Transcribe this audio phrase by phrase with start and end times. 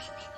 [0.00, 0.29] Sorry,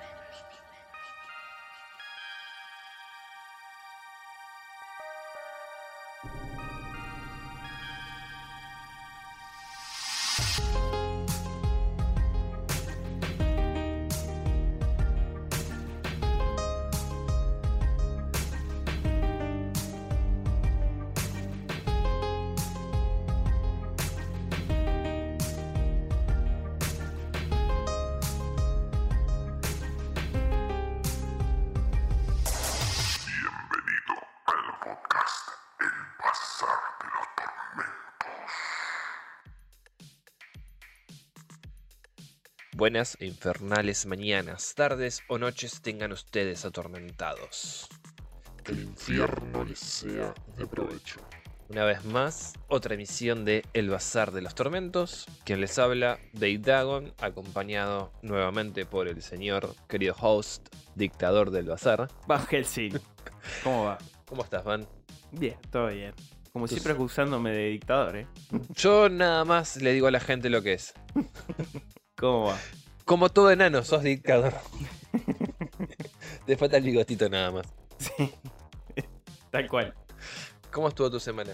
[42.82, 47.88] Buenas e infernales mañanas, tardes o noches tengan ustedes atormentados.
[48.64, 51.20] Que el infierno les sea de provecho.
[51.68, 55.26] Una vez más, otra emisión de El Bazar de los Tormentos.
[55.44, 62.08] Quien les habla, Dave Dagon, acompañado nuevamente por el señor querido host, dictador del Bazar.
[62.26, 62.98] Van Helsing.
[63.62, 63.98] ¿Cómo va?
[64.26, 64.88] ¿Cómo estás, Van?
[65.30, 66.14] Bien, todo bien.
[66.52, 68.26] Como Tú siempre acusándome de dictador, ¿eh?
[68.74, 70.94] Yo nada más le digo a la gente lo que es.
[72.22, 72.58] ¿Cómo va?
[73.04, 74.54] Como todo enano, sos dictador.
[76.46, 77.66] Te falta el bigotito nada más.
[77.98, 78.32] Sí.
[79.50, 79.92] Tal cual.
[80.70, 81.50] ¿Cómo estuvo tu semana?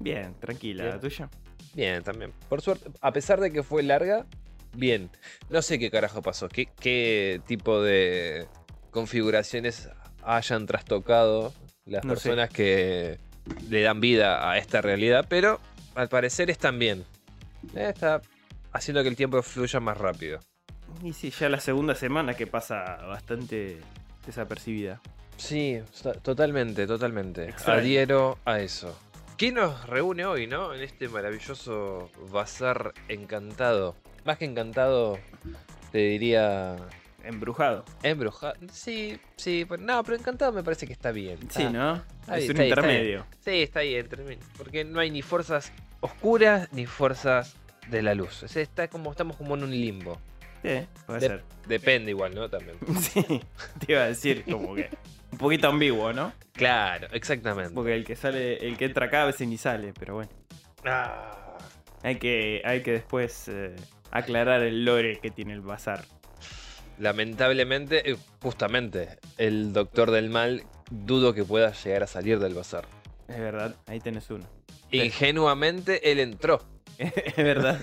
[0.00, 0.84] Bien, tranquila.
[0.86, 1.30] ¿La tuya?
[1.72, 2.32] Bien, también.
[2.48, 4.26] Por suerte, a pesar de que fue larga,
[4.74, 5.08] bien.
[5.50, 8.48] No sé qué carajo pasó, qué, qué tipo de
[8.90, 9.88] configuraciones
[10.24, 12.22] hayan trastocado las No sé.
[12.30, 13.18] personas que
[13.70, 15.60] le dan vida a esta realidad, pero
[15.94, 17.04] al parecer están bien.
[17.76, 18.20] Eh, Está
[18.72, 20.40] haciendo que el tiempo fluya más rápido.
[21.02, 23.80] Y sí, ya la segunda semana que pasa bastante
[24.26, 25.00] desapercibida.
[25.36, 27.54] Sí, to- totalmente, totalmente.
[27.66, 28.98] Adhiero a eso.
[29.36, 30.74] ¿Qué nos reúne hoy, no?
[30.74, 33.94] En este maravilloso bazar encantado.
[34.24, 35.18] Más que encantado,
[35.92, 36.76] te diría
[37.22, 37.84] Embrujado.
[38.02, 38.54] embrujado.
[38.72, 41.38] Sí, sí, pero no, pero encantado me parece que está bien.
[41.50, 42.02] Sí, ¿no?
[42.26, 43.26] ahí, es un está ahí, está intermedio.
[43.44, 44.08] Sí, está bien.
[44.56, 47.54] Porque no hay ni fuerzas oscuras ni fuerzas
[47.90, 48.42] de la luz.
[48.56, 50.18] Está como, estamos como en un limbo.
[50.62, 51.44] Sí, puede De- ser.
[51.66, 52.48] Depende igual, ¿no?
[52.48, 52.76] También.
[53.00, 53.22] Sí,
[53.84, 54.90] te iba a decir como que
[55.32, 56.32] un poquito ambiguo, ¿no?
[56.52, 57.72] Claro, exactamente.
[57.74, 60.30] Porque el que sale, el que entra acá a veces ni sale, pero bueno.
[60.84, 61.56] Ah.
[62.02, 63.74] Hay que, hay que después eh,
[64.10, 66.04] aclarar el lore que tiene el bazar.
[66.98, 72.86] Lamentablemente, eh, justamente, el doctor del mal dudo que pueda llegar a salir del bazar.
[73.28, 74.44] Es verdad, ahí tenés uno.
[74.90, 76.60] Ingenuamente, él entró.
[77.36, 77.80] es verdad.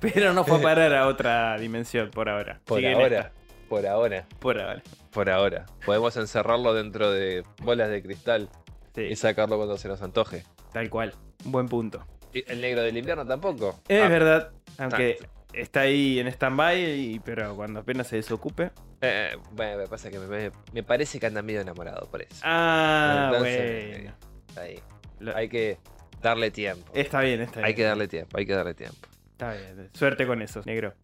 [0.00, 2.60] Pero no fue a parar a otra dimensión por ahora.
[2.64, 3.32] Por Sigue ahora.
[3.68, 4.26] Por ahora.
[4.40, 4.82] Por ahora.
[5.12, 5.66] Por ahora.
[5.86, 8.48] Podemos encerrarlo dentro de bolas de cristal
[8.94, 10.42] Sí, y sacarlo cuando se nos antoje.
[10.72, 11.14] tal cual.
[11.44, 12.04] Buen punto.
[12.34, 13.80] Y el negro del invierno tampoco.
[13.88, 14.50] Es Ah, verdad.
[14.78, 15.18] Aunque
[15.52, 18.70] está ahí en stand-by, pero cuando apenas se desocupe.
[19.02, 22.40] eh, bueno, me pasa que me, me- parece que anda medio enamorado por eso.
[22.42, 24.14] Ah, Entonces, bueno.
[24.56, 24.80] Ahí.
[25.20, 25.78] Lo- Hay que
[26.22, 26.90] darle tiempo.
[26.94, 27.66] Está bien, está bien.
[27.66, 29.08] Hay que darle tiempo, hay que darle tiempo.
[29.32, 29.90] Está bien.
[29.92, 30.94] Suerte con eso, negro.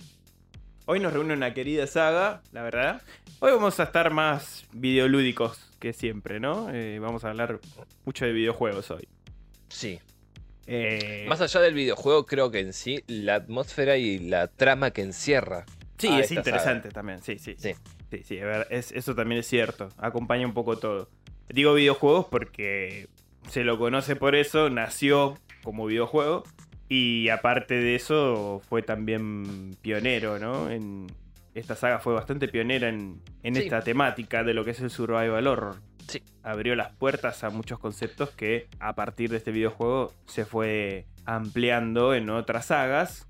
[0.86, 3.02] Hoy nos reúne una querida saga, la verdad.
[3.40, 6.70] Hoy vamos a estar más videolúdicos que siempre, ¿no?
[6.72, 7.60] Eh, vamos a hablar
[8.04, 9.06] mucho de videojuegos hoy.
[9.68, 10.00] Sí.
[10.66, 15.02] Eh, Más allá del videojuego, creo que en sí, la atmósfera y la trama que
[15.02, 15.64] encierra.
[15.98, 17.54] sí, es interesante también, sí, sí.
[17.58, 17.74] Sí.
[18.10, 19.90] Sí, sí, a ver, es- eso también es cierto.
[19.98, 21.10] Acompaña un poco todo.
[21.50, 23.08] Digo videojuegos porque
[23.48, 26.44] se lo conoce por eso, nació como videojuego.
[26.88, 30.70] Y aparte de eso, fue también pionero, ¿no?
[30.70, 31.06] En,
[31.54, 33.62] esta saga fue bastante pionera en, en Sí.
[33.62, 35.76] esta temática de lo que es el survival horror.
[36.06, 36.22] Sí.
[36.42, 42.14] Abrió las puertas a muchos conceptos que a partir de este videojuego se fue ampliando
[42.14, 43.26] en otras sagas.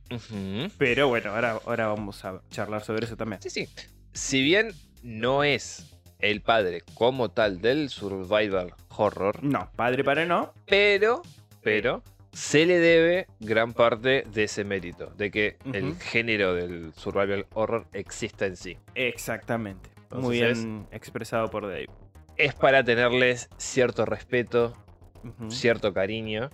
[0.79, 3.41] Pero bueno, ahora, ahora vamos a charlar sobre eso también.
[3.43, 3.69] Sí, sí.
[4.13, 4.69] Si bien
[5.03, 10.53] no es el padre como tal del survival horror, No, padre para no.
[10.67, 11.23] pero,
[11.63, 12.03] pero,
[12.33, 17.87] se le debe gran parte de ese mérito, de que el género del survival horror
[17.93, 18.77] exista en sí.
[18.95, 19.91] Exactamente.
[20.11, 21.89] Muy bien expresado por Dave.
[22.37, 24.75] Es para tenerles cierto respeto,
[25.49, 26.51] cierto cariño.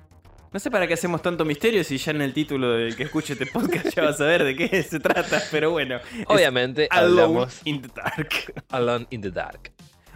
[0.54, 3.32] No sé para qué hacemos tanto misterio si ya en el título del que escuche
[3.32, 5.98] este podcast ya vas a ver de qué se trata, pero bueno.
[6.28, 8.62] Obviamente Alone hablamos in the Dark.
[8.68, 9.72] Alone in the Dark.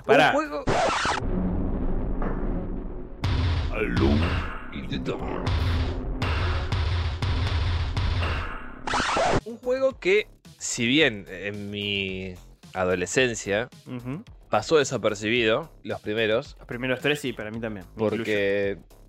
[0.06, 0.28] Pará.
[0.28, 0.64] Un juego
[3.72, 4.26] Alone
[4.74, 5.44] in the Dark.
[9.44, 12.36] Un juego que, si bien en mi
[12.74, 13.68] adolescencia
[14.50, 17.86] pasó desapercibido, los primeros, Los primeros tres sí, para mí también.
[17.96, 18.22] incluyo.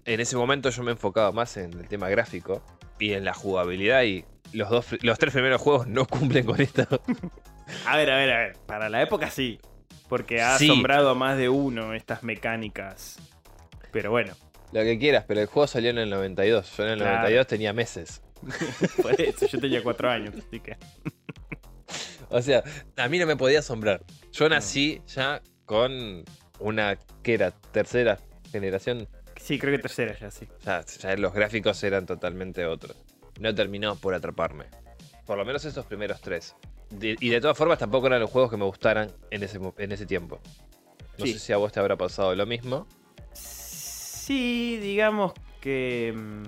[0.06, 2.64] En ese momento yo me enfocaba más en el tema gráfico
[3.00, 6.88] y en la jugabilidad y los, dos, los tres primeros juegos no cumplen con esto.
[7.86, 8.58] A ver, a ver, a ver.
[8.66, 9.60] Para la época sí.
[10.08, 10.66] Porque ha Sí.
[10.70, 13.18] asombrado a más de uno estas mecánicas.
[13.92, 14.34] Pero bueno,
[14.72, 16.78] Lo que quieras, pero el juego salió en el 92.
[16.78, 17.16] Yo en el Claro.
[17.18, 18.22] 92 tenía meses.
[19.02, 20.78] por eso yo tenía cuatro años, así que.
[22.32, 22.64] O sea,
[22.98, 24.04] a mí no me podía asombrar.
[24.32, 26.24] Yo nací ya con
[26.60, 28.20] una que era tercera
[28.52, 29.08] generación.
[29.42, 30.48] Sí, creo que tercera ya, sí.
[30.66, 32.96] Ya, ya los gráficos eran totalmente otros.
[33.40, 34.66] No terminó por atraparme.
[35.26, 36.56] Por lo menos esos primeros tres.
[36.90, 39.92] De- y de todas formas tampoco eran los juegos que me gustaran en ese, en
[39.92, 40.40] ese tiempo.
[41.18, 41.34] No Sí.
[41.34, 42.88] sé si a vos te habrá pasado lo mismo.
[43.34, 46.14] Sí, digamos que.
[46.16, 46.44] mm,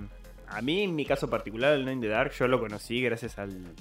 [0.53, 3.38] A mí, en mi caso particular, el No in the Dark, yo lo conocí gracias
[3.39, 3.73] al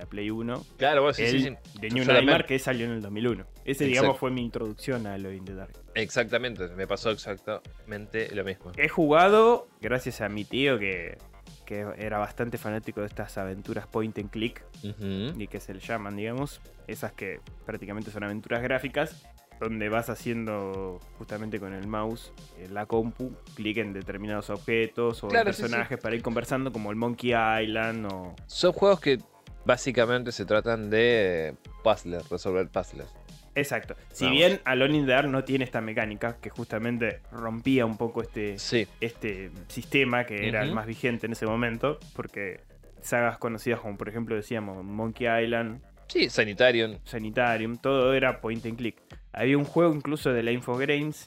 [0.00, 0.66] la Play 1.
[0.78, 1.78] Claro, bueno, sí, el sí, sí.
[1.80, 2.04] de New.
[2.04, 3.44] Nightmare que salió en el 2001.
[3.64, 5.72] Ese, digamos, fue mi introducción a lo in the Dark.
[5.94, 8.72] Exactamente, me pasó exactamente lo mismo.
[8.76, 11.18] He jugado gracias a mi tío que,
[11.66, 16.16] que era bastante fanático de estas aventuras point and click y que se le llaman,
[16.16, 16.60] digamos.
[16.86, 19.22] Esas que prácticamente son aventuras gráficas
[19.60, 25.28] donde vas haciendo justamente con el mouse en la compu, clic en determinados objetos o
[25.28, 27.32] sí, personajes para ir conversando como el Monkey
[27.62, 28.34] Island o...
[28.46, 29.18] Son juegos que
[29.64, 33.08] básicamente se tratan de puzzles, resolver puzzles.
[33.54, 33.96] Exacto.
[34.12, 34.38] Si Vamos.
[34.38, 38.58] bien Alone in the Dark no tiene esta mecánica que justamente rompía un poco este,
[38.58, 42.60] Sí, este sistema que era el más vigente en ese momento, porque
[43.02, 46.98] sagas conocidas como por ejemplo decíamos Monkey Island, sí, Sanitarium.
[47.04, 49.02] Sanitarium, todo era point and click.
[49.32, 51.26] Había un juego incluso de la Infogrames.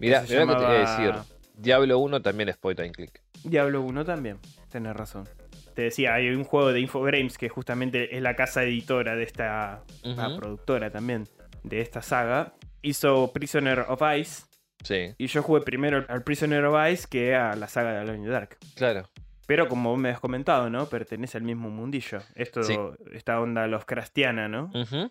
[0.00, 1.14] Mirá, que se mirá que te voy a decir.
[1.56, 3.20] Diablo 1 también es point and click.
[3.44, 4.38] Diablo 1 también,
[4.70, 5.28] tenés razón.
[5.74, 9.82] Te decía, hay un juego de Infogrames que justamente es la casa editora de esta
[10.02, 11.24] la productora también
[11.62, 12.54] de esta saga.
[12.82, 14.44] Hizo Prisoner of Ice.
[14.82, 18.18] Sí, Y yo jugué primero al Prisoner of Ice que a la saga de Alone
[18.18, 18.58] in the Dark.
[18.76, 19.08] claro.
[19.46, 20.86] Pero como vos me has comentado, ¿no?
[20.88, 22.20] Pertenece al mismo mundillo.
[22.34, 22.78] Esto, Sí.
[23.12, 24.70] esta onda Lovecraftiana, ¿no?
[24.74, 25.10] Ujú.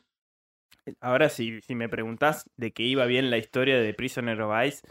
[1.02, 4.82] Ahora, si, si me preguntás de que iba bien la historia de Prisoner of Ice,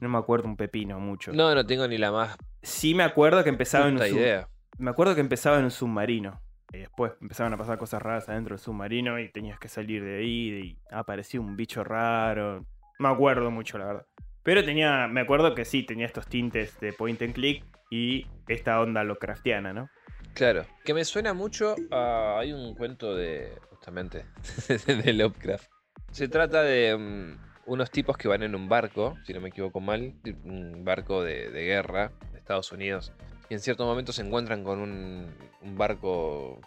[0.00, 1.32] no me acuerdo un pepino mucho.
[1.32, 4.48] No, no tengo ni la más Sí me acuerdo que empezaba en un idea.
[4.78, 6.40] Me acuerdo que empezaba en un submarino.
[6.72, 10.18] Y después empezaban a pasar cosas raras adentro del submarino y tenías que salir de
[10.18, 12.66] ahí y aparecía un bicho raro.
[12.98, 14.06] Me acuerdo mucho, la verdad.
[14.42, 18.80] Pero tenía, me acuerdo que sí, tenía estos tintes de point and click y esta
[18.80, 19.88] onda Lovecraftiana, ¿no?
[20.34, 20.64] Claro.
[20.84, 22.38] Que me suena mucho a.
[22.38, 23.58] Hay un cuento de.
[23.70, 24.26] Justamente.
[24.86, 25.70] de Lovecraft.
[26.12, 26.96] Se trata de.
[26.96, 30.14] mm, unos tipos que van en un barco, si no me equivoco mal.
[30.44, 33.12] Un barco de, de guerra de Estados Unidos.
[33.50, 35.26] Y en cierto momento se encuentran con un,
[35.62, 36.60] un barco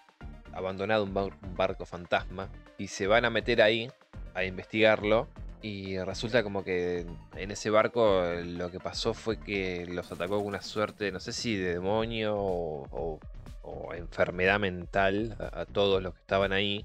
[0.54, 2.50] abandonado, un, bar- un barco fantasma.
[2.78, 3.90] Y se van a meter ahí
[4.34, 5.28] a investigarlo.
[5.64, 7.06] Y resulta como que
[7.36, 11.34] en ese barco lo que pasó fue que los atacó con una suerte, no sé
[11.34, 13.20] si de demonio o, o-
[13.64, 16.84] o enfermedad mental a, a todos los que estaban ahí.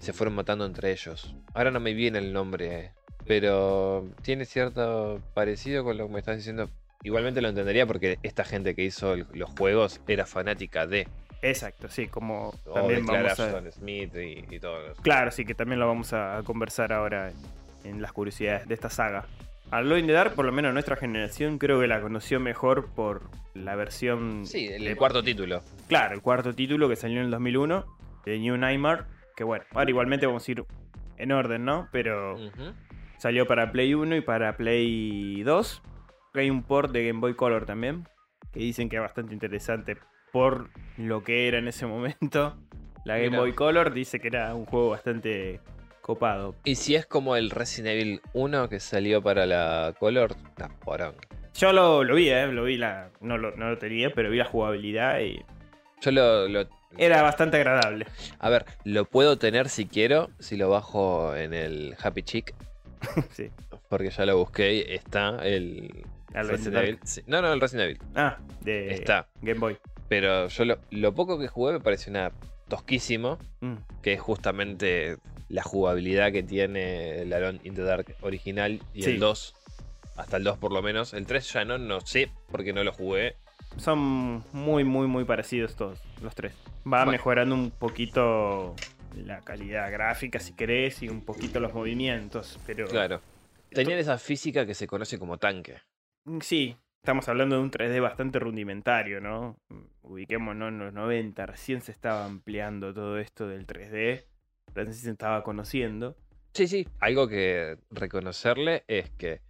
[0.00, 1.34] Y se fueron matando entre ellos.
[1.54, 2.92] Ahora no me viene el nombre,
[3.26, 6.70] pero tiene cierto parecido con lo que me estás diciendo.
[7.02, 11.06] Igualmente lo entendería porque esta gente que hizo el- los juegos era fanática de.
[11.42, 13.70] Exacto, sí, como O también vamos a...
[13.70, 15.00] Smith y, y todo eso.
[15.02, 17.30] Claro, sí, que también lo vamos a conversar ahora
[17.84, 19.24] en, las curiosidades de esta saga.
[19.70, 23.30] Alone in the Dark, por lo menos nuestra generación, creo que la conoció mejor por
[23.54, 24.46] la versión...
[24.46, 25.62] Sí, el, de- cuarto título.
[25.86, 27.84] Claro, el cuarto título que salió en el 2001,
[28.24, 29.04] de New Nightmare,
[29.36, 30.64] que bueno, ahora igualmente vamos a ir
[31.18, 31.88] en orden, ¿no?
[31.92, 32.36] Pero
[33.18, 35.82] salió para Play 1 y para Play 2.
[36.40, 38.06] Hay un port de Game Boy Color también,
[38.52, 39.96] que dicen que es bastante interesante
[40.32, 42.56] por lo que era en ese momento.
[43.04, 43.40] La Game Mira.
[43.40, 45.60] Boy Color dice que era un juego bastante
[46.02, 46.54] copado.
[46.64, 50.34] Y si es como el Resident Evil 1 que salió para la Color,
[50.84, 51.14] porón.
[51.54, 52.46] Yo lo, lo vi, ¿eh?
[52.48, 55.42] Lo vi, la, no, lo, no lo tenía, pero vi la jugabilidad y
[56.00, 58.06] Yo lo, lo- era bastante agradable.
[58.38, 62.54] A ver, lo puedo tener si quiero, si lo bajo en el Happy Chick,
[63.30, 63.50] sí.
[63.88, 66.76] porque ya lo busqué está el The Resident.
[66.84, 66.98] Evil.
[67.04, 67.98] Sí, No, no, el Resident Evil.
[68.14, 69.28] Ah, de Está.
[69.42, 69.76] Game Boy.
[70.08, 72.32] Pero yo lo, lo poco que jugué me pareció una
[72.68, 73.74] tosquísimo, Mm.
[74.02, 75.16] que es justamente
[75.48, 79.10] la jugabilidad que tiene el Alone in the Dark original y Sí.
[79.12, 79.54] el 2,
[80.16, 81.14] hasta el 2 por lo menos.
[81.14, 83.36] El 3 ya no, no sé, porque no lo jugué.
[83.78, 86.52] Son muy, muy, muy parecidos todos, los tres.
[86.86, 87.12] Va Bueno.
[87.12, 88.74] mejorando un poquito
[89.14, 92.86] la calidad gráfica, si querés, y un poquito los movimientos, pero...
[92.86, 93.20] Claro.
[93.70, 95.76] Tenían esa física que se conoce como tanque.
[96.28, 99.56] Mm, Sí, estamos hablando de un 3D bastante rudimentario, ¿no?
[99.68, 104.24] Mm, Ubiquémonos en los 90, recién se estaba ampliando todo esto del 3D,
[104.74, 106.16] recién se estaba conociendo.
[106.54, 106.88] Sí, sí.
[107.00, 109.40] Algo que reconocerle es que,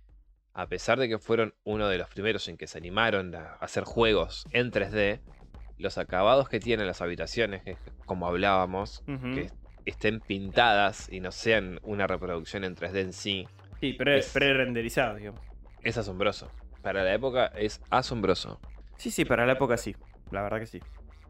[0.53, 3.85] a pesar de que fueron uno de los primeros en que se animaron a hacer
[3.85, 5.21] juegos en 3D,
[5.79, 7.63] los acabados que tienen las habitaciones,
[8.05, 9.49] como hablábamos, que
[9.85, 13.47] estén pintadas y no sean una reproducción en 3D en sí,
[13.81, 15.41] Sí, pre- pre-renderizado, digamos.
[15.83, 16.51] es asombroso.
[16.83, 18.61] Para la época es asombroso.
[18.97, 19.95] Sí, sí, para la época sí.
[20.31, 20.81] La verdad que sí.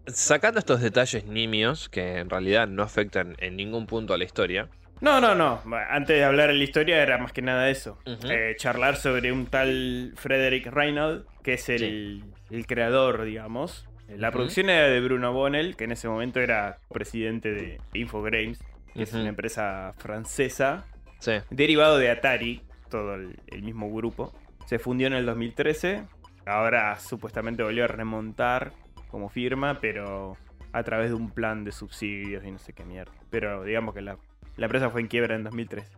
[0.07, 4.69] Sacando estos detalles nimios que en realidad no afectan en ningún punto a la historia,
[5.00, 5.62] No, no, no.
[5.90, 7.99] Antes de hablar de la historia era más que nada eso.
[8.05, 13.87] Eh, charlar sobre un tal Frederick Reynolds, que es el, el creador, digamos.
[14.09, 18.59] La producción era de Bruno Bonnell, que en ese momento era presidente de Infogrames,
[18.95, 20.87] que es una empresa francesa,
[21.21, 21.33] sí.
[21.50, 24.33] derivado de Atari, todo el, el mismo grupo.
[24.68, 26.04] Se fundió en el 2013.
[26.44, 28.72] Ahora supuestamente volvió a remontar
[29.10, 30.37] como firma, pero
[30.72, 33.12] a través de un plan de subsidios y no sé qué mierda.
[33.30, 34.18] Pero digamos que la,
[34.58, 35.88] la empresa fue en quiebra en 2013.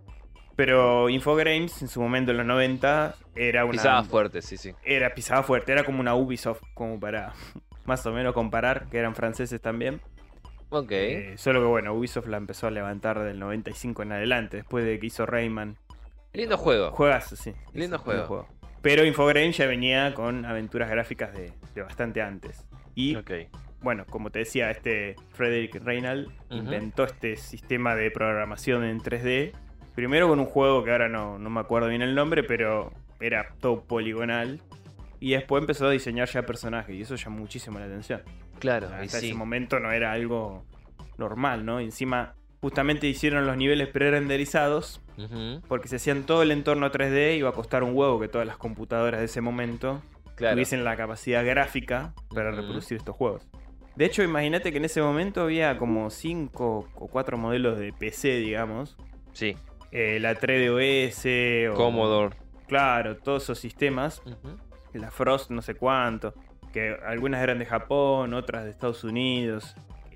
[0.54, 4.72] Pero Infogrames en su momento en los 90 era una Pisaba fuerte, sí, sí.
[4.84, 7.32] era pisaba fuerte, era como una Ubisoft como para
[7.86, 10.00] más o menos comparar, que eran franceses también.
[10.68, 10.92] Ok.
[10.92, 15.00] Eh, solo que bueno, Ubisoft la empezó a levantar del 95 en adelante, después de
[15.00, 15.76] que hizo Rayman.
[16.32, 16.92] Lindo juego.
[16.92, 17.52] Juegas, sí.
[17.72, 18.46] Lindo Sí, juego.
[18.82, 22.66] Pero Infogrames ya venía con aventuras gráficas de, de bastante antes.
[22.94, 23.16] Y
[23.82, 29.52] bueno, como te decía, este Frederick Reynald inventó este sistema de programación en 3D.
[29.94, 33.54] Primero con un juego que ahora no, no me acuerdo bien el nombre, pero era
[33.60, 34.60] todo poligonal.
[35.18, 38.22] Y después empezó a diseñar ya personajes y eso llamó muchísimo la atención.
[38.58, 39.34] Claro, Hasta y ese sí.
[39.34, 40.64] momento no era algo
[41.18, 41.80] normal, ¿no?
[41.80, 45.00] Encima, justamente hicieron los niveles pre-renderizados
[45.68, 48.56] porque se hacían todo el entorno 3D iba a costar un huevo que todas las
[48.56, 50.02] computadoras de ese momento
[50.34, 50.54] Claro.
[50.54, 53.46] tuviesen la capacidad gráfica para reproducir estos juegos.
[53.96, 58.38] De hecho, imagínate que en ese momento había como 5 o 4 modelos de PC,
[58.38, 58.96] digamos.
[59.34, 59.54] Sí.
[59.92, 61.74] Eh, la 3DOS o...
[61.74, 62.36] Commodore.
[62.68, 64.22] Claro, todos esos sistemas.
[64.94, 66.32] La Frost no sé cuánto.
[66.72, 69.74] Que algunas eran de Japón, otras de Estados Unidos.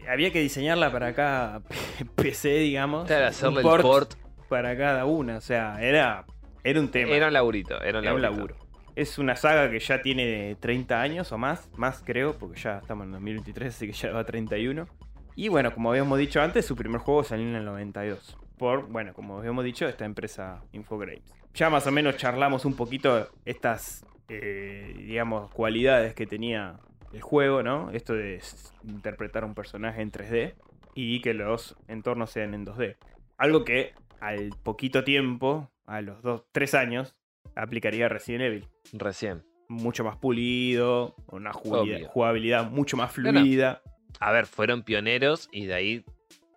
[0.09, 1.61] Había que diseñarla para cada
[2.17, 3.07] PC, digamos.
[3.07, 4.15] Claro, el port
[4.49, 5.37] para cada una.
[5.37, 6.25] O sea, era,
[6.63, 7.13] era un tema.
[7.13, 7.81] Era un laburito.
[7.83, 8.57] Era un Era un laburo.
[8.97, 13.07] Es una saga que ya tiene 30 años o más, más creo, porque ya estamos
[13.07, 14.87] en 2023, así que ya va a 31.
[15.35, 18.39] Y bueno, como habíamos dicho antes, su primer juego salió en el 92.
[18.57, 21.25] Por, bueno, como habíamos dicho, esta empresa Infogrames.
[21.55, 26.77] Ya más o menos charlamos un poquito estas, eh, digamos, cualidades que tenía
[27.15, 27.91] el juego, ¿no?
[27.91, 28.41] Esto de
[28.85, 30.55] interpretar un personaje en 3D
[30.95, 32.97] y que los entornos sean en 2D.
[33.39, 37.15] Algo que al poquito tiempo, a los 2, 3 años,
[37.57, 38.69] aplicaría Resident Evil.
[38.93, 39.45] Recién.
[39.69, 43.41] Mucho más pulido, una jugabilidad, jugabilidad mucho más No, no.
[43.41, 43.83] fluida.
[44.21, 46.05] A ver, fueron pioneros y de ahí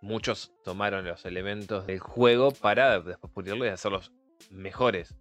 [0.02, 4.12] muchos tomaron los elementos del juego para después pulirlos y hacerlos
[4.50, 5.16] mejores.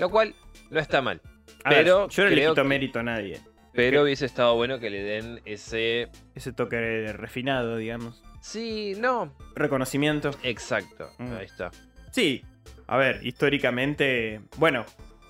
[0.00, 0.34] Lo cual
[0.70, 1.20] no está mal.
[1.64, 3.40] A ver, pero yo no le quito que- mérito a nadie.
[3.76, 6.08] Pero hubiese estado bueno que le den ese.
[6.34, 8.22] Ese toque refinado, digamos.
[8.40, 9.32] Sí, no.
[9.54, 10.30] Reconocimiento.
[10.42, 11.10] Exacto.
[11.18, 11.32] Mm.
[11.34, 11.70] Ahí está.
[12.10, 12.42] Sí.
[12.86, 14.40] A ver, históricamente.
[14.56, 14.84] Bueno,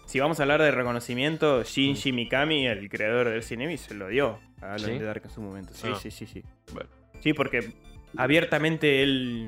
[0.06, 4.38] si vamos a hablar de reconocimiento, Shinji Mikami, el creador del Evil, se lo dio
[4.60, 4.78] a Mm.
[4.78, 4.98] ¿Sí?
[4.98, 5.72] de Dark en su momento.
[5.74, 5.98] Sí, Ah.
[6.00, 6.42] sí, sí, sí.
[6.72, 6.88] Bueno.
[7.20, 7.72] Sí, porque
[8.16, 9.46] abiertamente él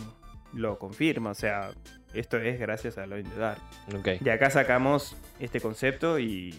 [0.55, 1.31] lo confirma.
[1.31, 1.71] O sea,
[2.14, 3.61] esto es gracias a in the Dark.
[3.95, 4.21] Ok.
[4.21, 6.55] De acá sacamos este concepto y,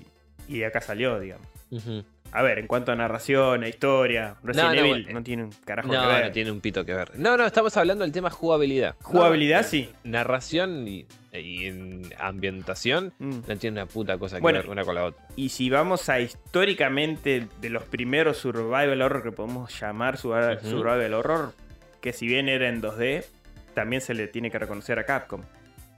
[0.47, 1.47] y de acá salió, digamos.
[1.71, 2.03] Ujú.
[2.31, 5.91] A ver, en cuanto a narración, a historia, Resident no, Evil no tiene un carajo
[5.91, 6.25] No, que ver.
[6.25, 7.11] no tiene un pito que ver.
[7.17, 8.95] No, no, estamos hablando del tema jugabilidad.
[9.01, 9.89] Jugabilidad, No, sí.
[10.03, 13.39] Narración y, y en ambientación Mm.
[13.47, 14.59] no tiene una puta cosa que Bueno.
[14.59, 15.25] ver una con la otra.
[15.35, 21.53] Y si vamos a históricamente de los primeros survival horror que podemos llamar survival, horror,
[21.99, 23.25] que si bien era en 2D,
[23.73, 25.41] también se le tiene que reconocer a Capcom.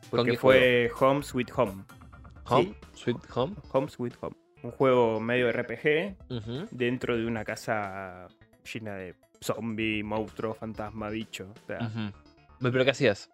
[0.09, 1.83] Porque fue Home Sweet Home.
[2.45, 3.55] Home, Sweet Home.
[3.71, 4.35] Home Sweet Home.
[4.63, 6.18] Un juego medio RPG
[6.72, 8.27] dentro de una casa
[8.72, 11.51] llena de zombie, monstruo, fantasma, bicho.
[11.63, 11.91] O sea.
[12.60, 13.30] ¿Pero qué hacías?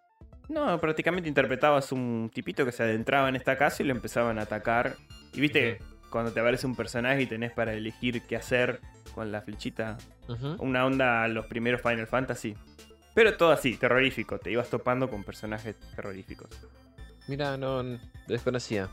[0.48, 4.42] No, prácticamente interpretabas un tipito que se adentraba en esta casa y lo empezaban a
[4.42, 4.96] atacar.
[5.34, 8.80] Y viste, cuando te aparece un personaje y tenés para elegir qué hacer
[9.14, 9.98] con la flechita.
[10.58, 12.54] Una onda a los primeros Final Fantasy.
[13.14, 14.38] Pero todo así, terrorífico.
[14.38, 16.48] Te ibas topando con personajes terroríficos.
[17.26, 17.82] Mira, no
[18.26, 18.88] desconocía.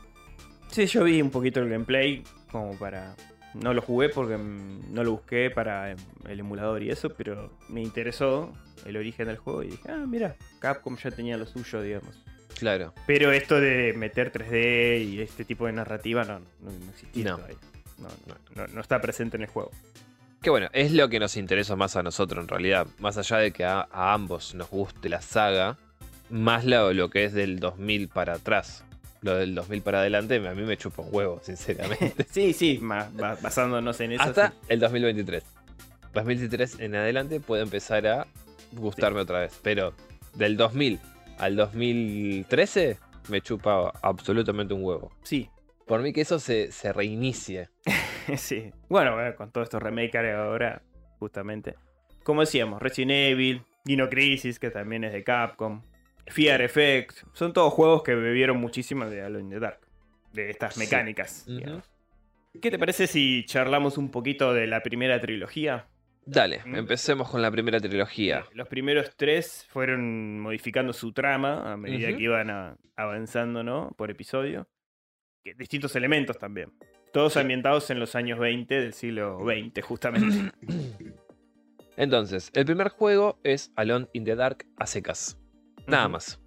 [0.70, 3.14] Sí, yo vi un poquito el gameplay como para...
[3.54, 8.52] No lo jugué porque no lo busqué para el emulador y eso, pero me interesó
[8.84, 12.22] el origen del juego y dije, ah, mira, Capcom ya tenía lo suyo, digamos.
[12.58, 12.92] Claro.
[13.06, 17.36] Pero esto de meter 3D y este tipo de narrativa no, no, no existía No.
[17.36, 17.56] todavía.
[17.98, 19.70] No, no, no- no está presente en el juego.
[20.42, 22.86] Que bueno, es lo que nos interesa más a nosotros en realidad.
[22.98, 25.78] Más allá de que a, a ambos nos guste la saga,
[26.28, 28.84] más lo, lo que es del 2000 para atrás.
[29.22, 32.26] Lo del 2000 para adelante a mí me chupa un huevo, sinceramente.
[32.30, 32.80] sí, sí,
[33.42, 34.22] basándonos en eso.
[34.22, 34.54] Hasta sí.
[34.68, 35.44] el 2023.
[36.14, 38.26] 2023 en adelante puede empezar a
[38.72, 39.58] gustarme otra vez.
[39.62, 39.94] Pero
[40.34, 41.00] del 2000
[41.38, 45.12] al 2013 me chupa absolutamente un huevo.
[45.22, 45.50] Sí,
[45.86, 47.68] Por mí que eso se, se reinicie.
[48.36, 48.72] sí.
[48.88, 50.82] Bueno, con todos estos remakes ahora,
[51.18, 51.74] justamente.
[52.22, 55.82] Como decíamos, Resident Evil, Dino Crisis, que también es de Capcom,
[56.28, 59.80] Fear Effect, son todos juegos que bebieron muchísimo de Alone in the Dark,
[60.32, 60.80] de estas Sí.
[60.80, 61.46] mecánicas.
[62.60, 65.86] ¿Qué te parece si charlamos un poquito de la primera trilogía?
[66.24, 66.74] Dale, Mm.
[66.76, 68.44] empecemos con la primera trilogía.
[68.52, 73.92] Los primeros tres fueron modificando su trama a medida que iban a- avanzando, ¿no?
[73.96, 74.66] Por episodio.
[75.44, 76.72] Que- distintos elementos también.
[77.12, 80.50] Todos ambientados en los años 20 del siglo XX, justamente.
[81.96, 85.38] Entonces, el primer juego es Alone in the Dark a secas.
[85.86, 86.40] Nada más.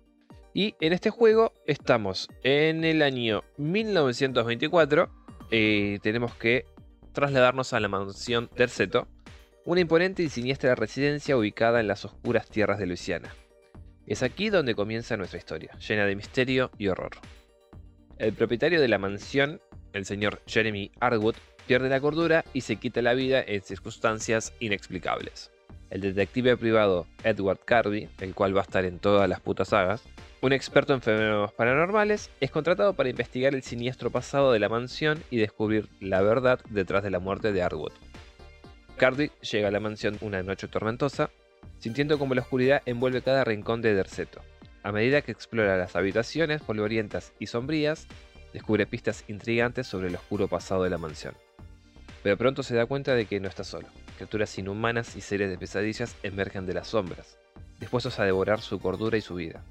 [0.53, 5.09] Y en este juego estamos en el año 1924.
[5.51, 6.65] eh, tenemos que
[7.13, 9.07] trasladarnos a la mansión Terceto,
[9.65, 13.33] una imponente y siniestra residencia ubicada en las oscuras tierras de Luisiana.
[14.05, 17.11] Es aquí donde comienza nuestra historia, llena de misterio y horror.
[18.17, 19.61] El propietario de la mansión,
[19.93, 21.35] el señor Jeremy Arwood,
[21.67, 25.51] pierde la cordura y se quita la vida en circunstancias inexplicables.
[25.89, 30.03] El detective privado Edward Carby, el cual va a estar en todas las putas sagas,
[30.41, 35.21] un experto en fenómenos paranormales, es contratado para investigar el siniestro pasado de la mansión
[35.29, 37.91] y descubrir la verdad detrás de la muerte de Arwood.
[38.97, 41.29] Carby llega a la mansión una noche tormentosa,
[41.79, 44.41] sintiendo como la oscuridad envuelve cada rincón de Derceto.
[44.83, 48.07] A medida que explora las habitaciones polvorientas y sombrías,
[48.53, 51.33] descubre pistas intrigantes sobre el oscuro pasado de la mansión.
[52.23, 53.87] Pero pronto se da cuenta de que no está solo.
[54.19, 57.37] Criaturas inhumanas y seres de pesadillas emergen de las sombras,
[57.79, 59.63] dispuestos a devorar su cordura y su vida.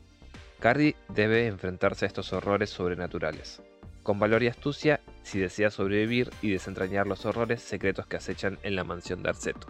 [0.58, 3.60] Cardi debe enfrentarse a estos horrores sobrenaturales,
[4.02, 8.74] con valor y astucia si desea sobrevivir y desentrañar los horrores secretos que acechan en
[8.74, 9.66] la mansión de Arceto.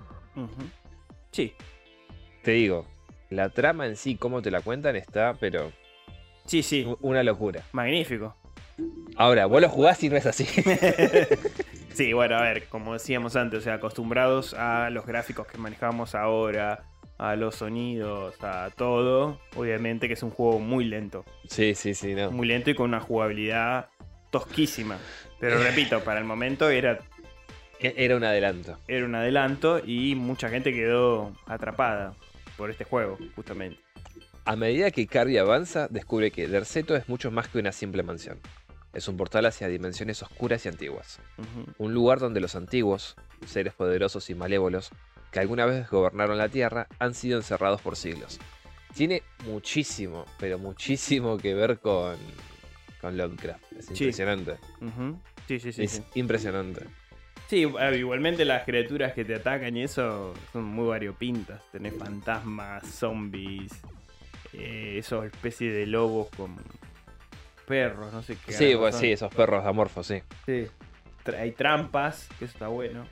[1.33, 1.55] Sí,
[2.45, 2.87] Te digo,
[3.31, 5.73] la trama en sí, cómo te la cuentan, está, pero
[6.47, 6.87] sí, sí.
[7.01, 7.65] una locura.
[7.73, 8.37] Magnífico.
[9.17, 10.47] Ahora, vos lo jugás y no es así.
[11.93, 16.15] sí, bueno, a ver, como decíamos antes, o sea, acostumbrados a los gráficos que manejamos
[16.15, 16.85] ahora,
[17.19, 21.25] a los sonidos, a todo, obviamente que es un juego muy lento.
[21.49, 22.31] sí, sí, sí, no.
[22.31, 23.89] Muy lento y con una jugabilidad
[24.31, 24.99] tosquísima.
[25.41, 26.99] Pero repito, para el momento era,
[27.81, 28.77] E- Era un adelanto.
[28.89, 32.15] era un adelanto y mucha gente quedó atrapada
[32.57, 33.79] por este juego, justamente.
[34.45, 38.39] A medida que Cardi avanza, descubre que Derceto es mucho más que una simple mansión.
[38.93, 41.21] Es un portal hacia dimensiones oscuras y antiguas.
[41.79, 44.91] Un lugar donde los antiguos, seres poderosos y malévolos,
[45.31, 48.39] que alguna vez gobernaron la Tierra, han sido encerrados por siglos.
[48.95, 52.17] Tiene muchísimo, pero muchísimo que ver con,
[53.01, 53.63] con Lovecraft.
[53.79, 53.93] Es Sí.
[54.05, 54.57] impresionante.
[55.47, 55.83] Sí, sí, sí.
[55.85, 56.03] es sí.
[56.15, 56.85] impresionante.
[57.49, 61.63] Sí, igualmente las criaturas que te atacan y eso son muy variopintas.
[61.73, 63.73] Tenés fantasmas, zombies,
[64.55, 66.57] eh, esos especies de lobos con
[67.69, 68.53] perros, no sé qué.
[68.53, 70.23] Sí, pues sí, esos perros amorfos, sí.
[70.47, 70.67] Sí.
[71.39, 73.07] Hay trampas, que eso está bueno.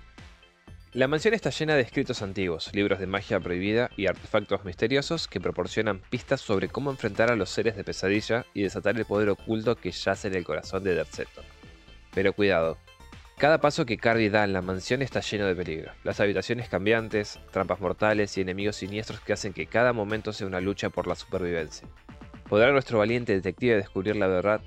[0.92, 5.40] La mansión está llena de escritos antiguos, libros de magia prohibida y artefactos misteriosos que
[5.40, 9.76] proporcionan pistas sobre cómo enfrentar a los seres de pesadilla y desatar el poder oculto
[9.76, 11.42] que yace en el corazón de Derceto.
[12.14, 12.78] Pero cuidado,
[13.36, 15.92] cada paso que Cardi da en la mansión está lleno de peligro.
[16.02, 20.62] Las habitaciones cambiantes, trampas mortales y enemigos siniestros que hacen que cada momento sea una
[20.62, 21.86] lucha por la supervivencia.
[22.48, 24.60] ¿Podrá nuestro valiente detective descubrir la verdad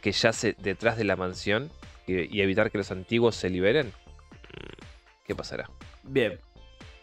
[0.00, 1.70] que yace detrás de la mansión
[2.06, 3.86] y, y evitar que los antiguos se liberen?
[3.86, 5.70] Mm, ¿Qué pasará?
[6.02, 6.38] Bien.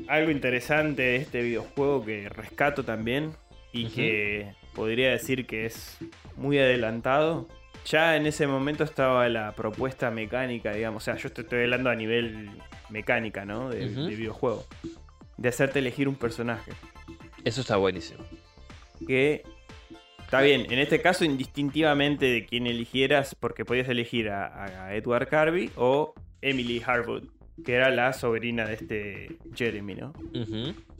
[0.08, 3.34] Algo interesante de este videojuego que rescato también
[3.72, 5.98] y que podría decir que es
[6.36, 7.48] muy adelantado.
[7.86, 11.04] Ya en ese momento estaba la propuesta mecánica, digamos.
[11.04, 12.50] O sea, yo te estoy hablando a nivel
[12.90, 13.70] mecánica, ¿no?
[13.70, 14.66] De, de videojuego.
[15.38, 16.72] De hacerte elegir un personaje.
[17.44, 18.24] Eso está buenísimo.
[19.06, 19.44] Que
[20.30, 25.28] está bien, en este caso indistintivamente de quién eligieras, porque podías elegir a, a Edward
[25.28, 27.24] Carby o Emily Harwood,
[27.66, 30.14] que era la sobrina de este Jeremy, ¿no?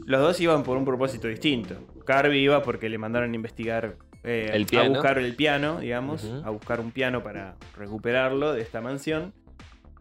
[0.04, 1.76] Los dos iban por un propósito distinto.
[2.08, 4.90] Carby iba porque le mandaron a investigar, eh, El a piano.
[4.90, 9.32] buscar el piano, digamos, a buscar un piano para recuperarlo de esta mansión.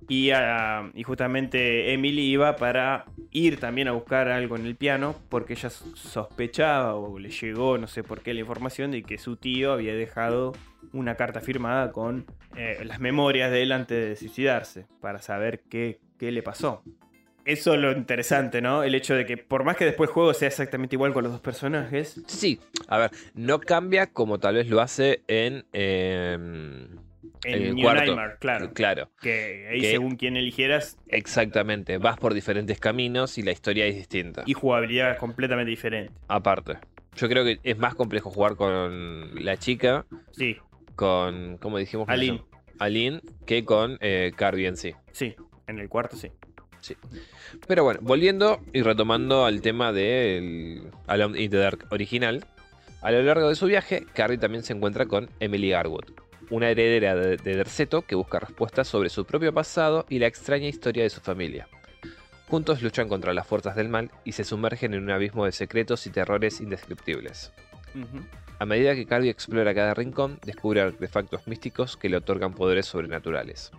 [0.07, 5.15] Y, a- y justamente Emily iba para ir también a buscar algo en el piano
[5.29, 9.37] porque ella sospechaba o le llegó, no sé por qué, la información de que su
[9.37, 10.55] tío había dejado
[10.93, 12.25] una carta firmada con
[12.57, 16.83] eh, las memorias de él antes de suicidarse para saber qué, qué le pasó.
[17.45, 18.83] Eso es lo interesante, ¿no?
[18.83, 21.33] El hecho de que por más que después el juego sea exactamente igual con los
[21.33, 25.65] dos personajes, Sí, a ver, no cambia como tal vez lo hace en.
[25.73, 26.89] em,
[27.45, 28.03] en el New cuarto.
[28.05, 31.99] Nightmare, claro, Claro, que ahí Que- según quien eligieras exactamente.
[31.99, 34.43] Vas por diferentes caminos y la historia es distinta.
[34.47, 36.13] y jugabilidad completamente diferente.
[36.29, 36.79] Aparte.
[37.17, 40.57] Yo creo que es más complejo jugar con la chica, Sí,
[40.95, 41.59] con.
[41.59, 42.09] ¿Cómo dijimos?
[42.09, 42.43] Aline.
[42.79, 44.95] Aline, que con eh, Kirby en sí.
[45.13, 45.35] Sí,
[45.67, 46.31] en el cuarto sí.
[47.67, 52.45] Pero bueno, volviendo y retomando al tema del Alone in the Dark original,
[53.03, 56.05] a lo largo de su viaje, Carrie también se encuentra con Emily Garwood,
[56.51, 60.69] una heredera de, de Derceto que busca respuestas sobre su propio pasado y la extraña
[60.69, 61.69] historia de su familia.
[62.49, 66.07] Juntos luchan contra las fuerzas del mal y se sumergen en un abismo de secretos
[66.07, 67.53] y terrores indescriptibles.
[68.59, 73.71] A medida que Carrie explora cada rincón, descubre artefactos místicos que le otorgan poderes sobrenaturales.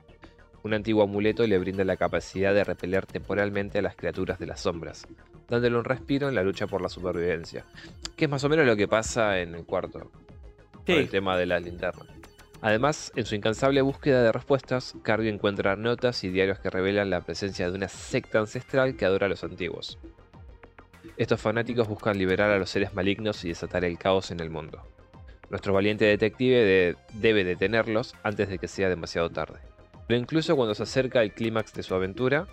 [0.61, 4.61] Un antiguo amuleto le brinda la capacidad de repeler temporalmente a las criaturas de las
[4.61, 5.07] sombras,
[5.47, 7.65] dándole un respiro en la lucha por la supervivencia,
[8.15, 10.11] que es más o menos lo que pasa en el cuarto,
[10.73, 12.05] con Sí, el tema de la linterna.
[12.61, 17.21] Además, en su incansable búsqueda de respuestas, Carrie encuentra notas y diarios que revelan la
[17.21, 19.97] presencia de una secta ancestral que adora a los antiguos.
[21.15, 24.81] Estos fanáticos buscan liberar a los seres malignos y desatar el caos en el mundo.
[25.49, 29.59] Nuestro valiente detective de- debe detenerlos antes de que sea demasiado tarde.
[30.07, 32.47] Pero incluso cuando se acerca el clímax de su aventura,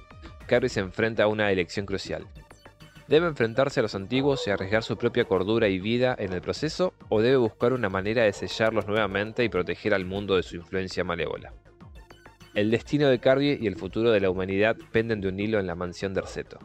[0.47, 2.27] Carrie se enfrenta a una elección crucial.
[3.09, 6.92] ¿Debe enfrentarse a los antiguos y arriesgar su propia cordura y vida en el proceso?
[7.09, 11.05] ¿O debe buscar una manera de sellarlos nuevamente y proteger al mundo de su influencia
[11.05, 11.53] malévola?
[12.55, 15.69] El destino de Carrie y el futuro de la humanidad penden de un hilo en
[15.69, 16.59] la mansión de Erceto.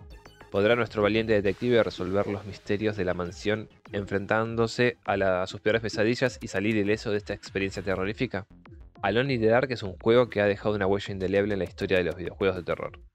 [0.50, 5.84] ¿Podrá nuestro valiente detective resolver los misterios de la mansión enfrentándose a, a sus peores
[5.84, 8.48] pesadillas y salir ileso de esta experiencia terrorífica?
[9.04, 11.66] Alone in the Dark es un juego que ha dejado una huella indeleble en la
[11.66, 13.11] historia de los videojuegos de terror.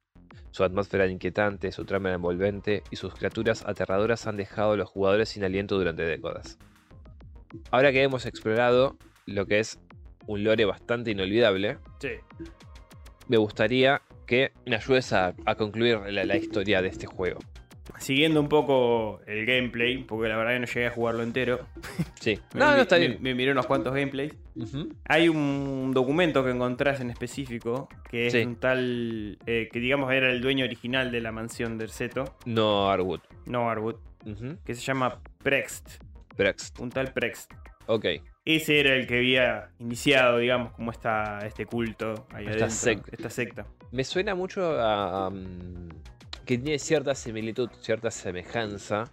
[0.56, 5.28] Su atmósfera inquietante, su trama envolvente y sus criaturas aterradoras han dejado a los jugadores
[5.28, 6.56] sin aliento durante décadas.
[7.70, 9.78] Ahora que hemos explorado lo que es
[10.26, 12.12] un lore bastante inolvidable, sí.
[13.28, 17.40] me gustaría que me ayudes a, a concluir la, la historia de este juego.
[17.98, 21.60] Siguiendo un poco el gameplay, porque la verdad que no llegué a jugarlo entero.
[22.20, 22.38] Sí.
[22.54, 23.18] Me- No, no, está bien.
[23.20, 24.34] Me, miré unos cuantos gameplays.
[25.08, 28.42] Hay un documento que encontrás en específico, que es Sí.
[28.42, 32.90] un tal, eh, que digamos era el dueño original de la mansión del Zeto, No,
[32.90, 33.20] Arwood.
[33.46, 33.96] no Arwood,
[34.64, 36.02] que se llama Prext,
[36.36, 36.80] Brext.
[36.80, 37.52] un tal Prext.
[37.86, 38.06] Ok.
[38.44, 43.10] Ese era el que había iniciado, digamos, como está este culto ahí Esta adentro, secta.
[43.12, 43.66] esta secta.
[43.92, 45.28] Me suena mucho a.
[45.28, 45.88] um,
[46.46, 49.10] que tiene cierta similitud, cierta semejanza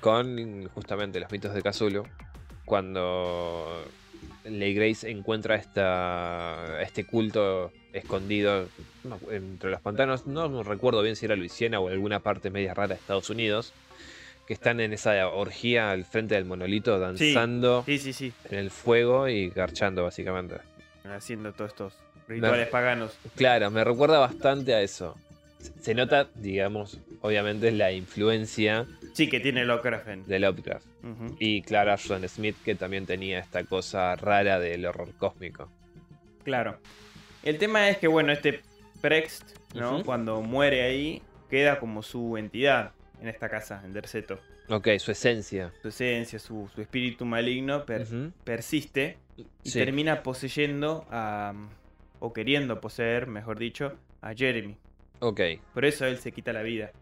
[0.00, 2.04] con justamente los mitos de Cthulhu.
[2.64, 3.82] Cuando
[4.44, 8.68] Ley Grace encuentra esta, este culto escondido
[9.30, 10.26] entre los pantanos.
[10.26, 13.72] No, recuerdo bien si era Luisiana o alguna parte media rara de Estados Unidos.
[14.46, 18.70] Que están en esa orgía al frente del monolito danzando Sí, sí, sí, en el
[18.70, 20.56] fuego y garchando, básicamente.
[21.04, 21.94] haciendo todos estos
[22.26, 23.12] rituales paganos.
[23.36, 25.16] Claro, me recuerda bastante a eso.
[25.80, 30.86] Se- nota, digamos, obviamente la influencia Sí, que tiene Lovecraft en- de Lovecraft.
[31.38, 35.70] Y Clara John Smith, que también tenía esta cosa rara del horror cósmico.
[36.44, 36.78] Claro.
[37.42, 38.60] El tema es que, bueno, este
[39.00, 40.04] Prext, ¿no?
[40.04, 44.38] Cuando muere ahí, queda como su entidad en esta casa, en Derceto.
[44.68, 45.72] Ok, su esencia.
[45.82, 48.06] Su esencia, su, su espíritu maligno per-
[48.44, 49.78] persiste y Sí.
[49.78, 51.54] termina poseyendo a.
[52.22, 54.76] o queriendo poseer, mejor dicho, a Jeremy.
[55.20, 55.40] Ok.
[55.74, 56.92] Por eso él se quita la vida.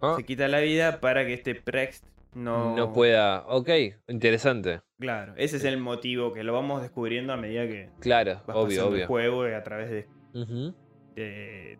[0.00, 2.76] Ah, Se quita la vida para que este Prext no.
[2.76, 3.44] no pueda.
[3.48, 3.68] Ok,
[4.08, 4.80] interesante.
[5.00, 8.64] Claro, ese es el motivo que lo vamos descubriendo a medida que Claro, vas obvio,
[8.78, 9.06] pasando el obvio.
[9.06, 10.06] juego y a través de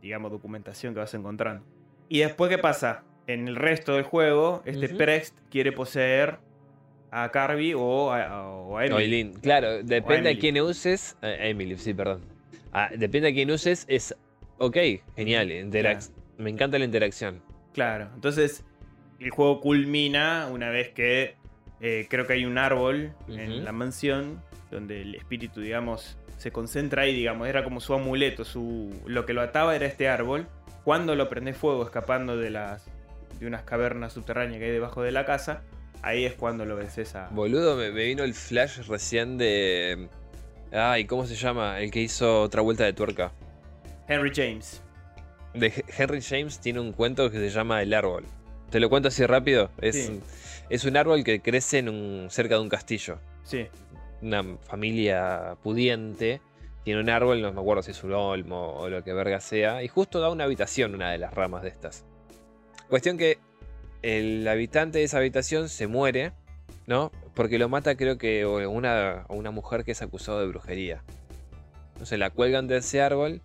[0.03, 1.65] digamos, documentación que vas encontrando.
[2.09, 3.05] Y después, ¿qué pasa?
[3.27, 4.97] En el resto del juego, este Ujú.
[4.97, 6.39] Prext quiere poseer
[7.11, 9.33] a Carby o a, o a Emily.
[9.41, 10.39] Claro, depende de Emily.
[10.41, 11.17] quién uses.
[11.23, 12.23] eh, Emily, sí, perdón.
[12.73, 14.17] Ah, depende de quién uses, es.
[14.59, 14.77] Ok,
[15.17, 15.51] genial.
[15.51, 17.43] interac- Me encanta la interacción.
[17.73, 18.65] Claro, entonces
[19.21, 21.35] el juego culmina una vez que
[21.81, 27.03] eh, creo que hay un árbol en la mansión donde el espíritu, digamos, se concentra
[27.03, 30.47] ahí, digamos, era como su amuleto, su lo que lo ataba era este árbol.
[30.85, 32.85] Cuando lo prende fuego escapando de las
[33.41, 35.63] de unas cavernas subterráneas que hay debajo de la casa,
[36.03, 40.09] ahí es cuando lo vences a Boludo, me, me vino el flash recién de.
[40.73, 41.81] Ay, ¿cómo se llama?
[41.81, 43.33] El que hizo otra vuelta de tuerca.
[44.09, 44.83] Henry James.
[45.55, 48.25] De He- Henry James tiene un cuento que se llama El Árbol.
[48.71, 49.71] Te lo cuento así rápido.
[49.81, 50.21] Es, Sí.
[50.69, 53.19] es un árbol que crece en un, cerca de un castillo.
[53.45, 53.67] Sí,
[54.21, 56.41] Una familia pudiente
[56.85, 59.83] tiene un árbol, no me acuerdo si es un olmo o lo que verga sea,
[59.83, 62.05] y justo da una habitación, una de las ramas de estas.
[62.89, 63.39] Cuestión que
[64.03, 66.33] el habitante de esa habitación se muere,
[66.87, 67.13] ¿no?
[67.35, 71.03] Porque lo mata creo que una, o una mujer que es acusada de brujería.
[71.93, 73.41] Entonces la cuelgan de ese árbol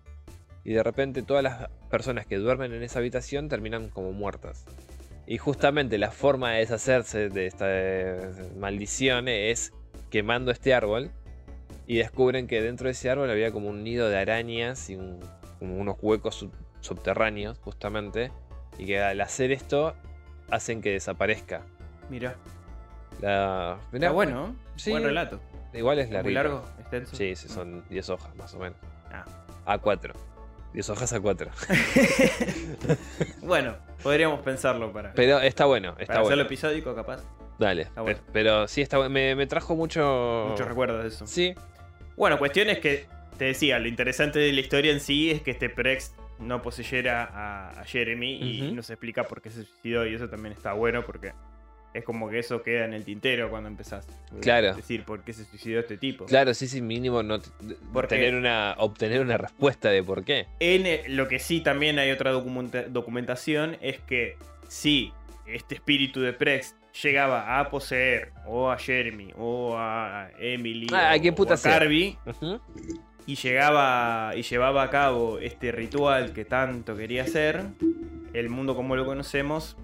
[0.64, 4.64] y de repente todas las personas que duermen en esa habitación terminan como muertas.
[5.26, 9.72] Y justamente la forma de deshacerse de esta eh, maldición es
[10.10, 11.10] quemando este árbol.
[11.86, 15.20] Y descubren que dentro de ese árbol había como un nido de arañas y un-
[15.58, 18.32] como unos huecos sub- subterráneos, justamente.
[18.78, 19.94] Y que al hacer esto
[20.50, 21.62] hacen que desaparezca.
[22.10, 22.36] Mira.
[23.20, 23.78] La...
[23.92, 24.56] mirá, Está bueno.
[24.76, 24.90] Sí.
[24.90, 25.40] Buen relato.
[25.72, 26.30] Igual es Muy largo.
[26.30, 27.16] largo, extenso.
[27.16, 28.78] Sí, sí, son 10 hojas más o menos.
[29.10, 29.24] Ah.
[29.66, 30.12] A4.
[30.74, 31.50] 10 hojas a 4.
[33.42, 36.42] Bueno, podríamos pensarlo para, Pero está bueno, está para hacerlo bueno.
[36.46, 37.22] episódico, capaz.
[37.58, 37.88] Dale.
[37.94, 38.18] bueno.
[38.18, 39.10] pe- Pero sí, está bueno.
[39.10, 40.46] Me, me trajo mucho.
[40.50, 41.26] Muchos recuerdos de eso.
[41.26, 41.54] Sí,
[42.16, 43.06] Bueno, cuestión es que,
[43.38, 47.24] te decía, lo interesante de la historia en sí es que este Prex no poseyera
[47.24, 51.02] a, a Jeremy y nos explica por qué se suicidó y eso también está bueno
[51.04, 51.32] porque
[51.94, 54.06] es como que eso queda en el tintero cuando empezás.
[54.40, 54.70] Claro.
[54.70, 56.26] Es decir, por qué se suicidó este tipo.
[56.26, 57.38] claro, sí, sí, mínimo no
[58.08, 60.46] tener una, obtener una respuesta de por qué.
[60.60, 64.36] En eh, lo que sí también hay otra documenta- documentación es que
[64.68, 65.12] si
[65.46, 71.14] este espíritu de Prex llegaba a poseer o a Jeremy o a Emily Ah, o,
[71.16, 71.78] ¿a qué puta o a sea?
[71.78, 72.18] Carby
[73.26, 77.62] y llegaba y llevaba a cabo este ritual que tanto quería hacer,
[78.32, 79.76] el mundo como lo conocemos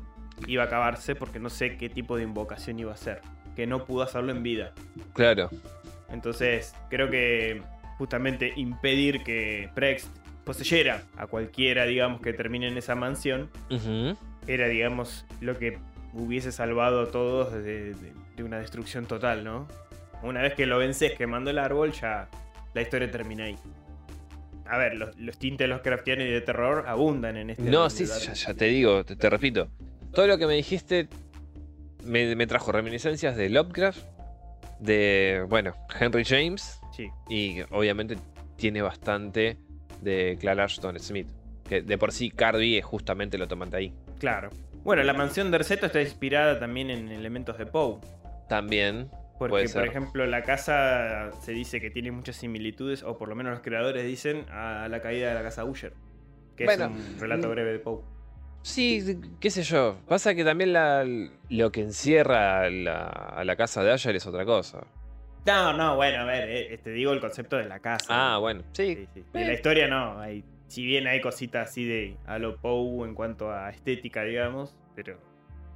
[0.46, 3.20] iba a acabarse porque no sé qué tipo de invocación iba a ser,
[3.56, 4.72] que no pudo hacerlo en vida.
[5.14, 5.50] Claro.
[6.10, 7.62] Entonces, creo que
[7.98, 10.08] justamente impedir que Prex
[10.44, 13.50] poseyera a cualquiera, digamos, que termine en esa mansión,
[14.46, 15.78] era, digamos, lo que
[16.12, 19.68] hubiese salvado a todos de, de- de una destrucción total, ¿no?
[20.22, 22.28] Una vez que lo vences quemando el árbol, ya
[22.74, 23.56] la historia termina ahí.
[24.66, 28.32] A ver, los, los tintes Lovecraftianos y de terror abundan en este No, sí, ya,
[28.32, 29.68] ya te digo, te, te repito.
[30.12, 31.08] Todo lo que me dijiste
[32.04, 34.02] me, me trajo reminiscencias de Lovecraft,
[34.80, 37.08] de, bueno, Henry James, Sí.
[37.28, 38.16] y obviamente
[38.56, 39.56] tiene bastante
[40.00, 41.28] de Clara Ashton Smith.
[41.68, 43.94] Que de por sí es justamente lo toman de ahí.
[44.18, 44.50] Claro.
[44.82, 47.98] Bueno, la mansión de Erceto está inspirada también en elementos de Poe.
[48.48, 53.36] También, Porque, por ejemplo, la casa se dice que tiene muchas similitudes, o por lo
[53.36, 55.92] menos los creadores dicen, a la caída de la casa Usher.
[56.56, 58.00] Que Bueno, es un relato breve de Poe.
[58.62, 59.98] Sí, qué sé yo.
[60.08, 61.04] Pasa que también la-
[61.48, 64.86] lo que encierra la- a la casa de Asher es otra cosa.
[65.46, 68.06] No, no, bueno, a ver, eh, te digo el concepto de la casa.
[68.34, 68.94] Ah, bueno, sí.
[68.94, 69.24] Sí, sí.
[69.32, 73.14] De la historia no, hay, si bien hay cositas así de a lo Poe en
[73.14, 75.18] cuanto a estética, digamos, pero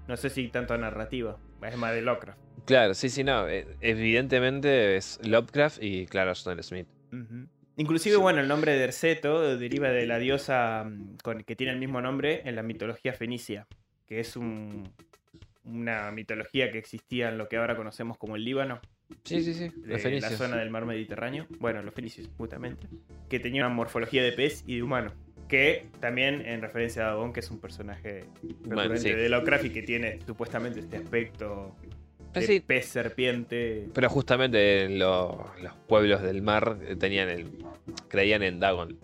[0.07, 2.38] no sé si tanto a narrativa, es más de Lovecraft.
[2.66, 3.49] Claro, sí, sí, no.
[3.49, 6.87] eh, Evidentemente es Lovecraft y Clara Ashton Smith.
[7.12, 7.47] Ujú.
[7.77, 8.21] Inclusive, Sí.
[8.23, 12.01] bueno, el nombre de Erceto deriva de la diosa mm, con, que tiene el mismo
[12.01, 13.67] nombre en la mitología fenicia,
[14.07, 14.89] que es un-
[15.65, 18.81] una mitología que existía en lo que ahora conocemos como el Líbano,
[19.25, 19.71] Sí, sí, sí.
[19.77, 22.87] de la zona del mar Mediterráneo, bueno, los fenicios justamente,
[23.29, 25.13] que tenía una morfología de pez y de humano,
[25.49, 28.25] que también en referencia a Dagón, que es un personaje
[28.97, 29.11] sí.
[29.13, 31.75] de Lovecraft y que tiene supuestamente este aspecto
[32.40, 32.61] de sí.
[32.61, 33.88] pez serpiente.
[33.94, 37.47] Pero justamente lo- los pueblos del mar eh, tenían el.
[38.09, 38.99] creían en Dagon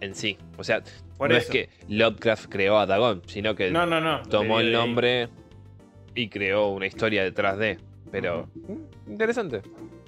[0.00, 0.36] en sí.
[0.58, 0.82] O sea,
[1.16, 1.46] Por no eso.
[1.46, 4.22] es que Lovecraft creó a Dagon, sino que No, no, no.
[4.22, 4.72] tomó el ahí.
[4.72, 5.28] nombre
[6.14, 7.78] y creó una historia detrás de.
[8.10, 8.48] Pero.
[9.08, 9.62] Interesante.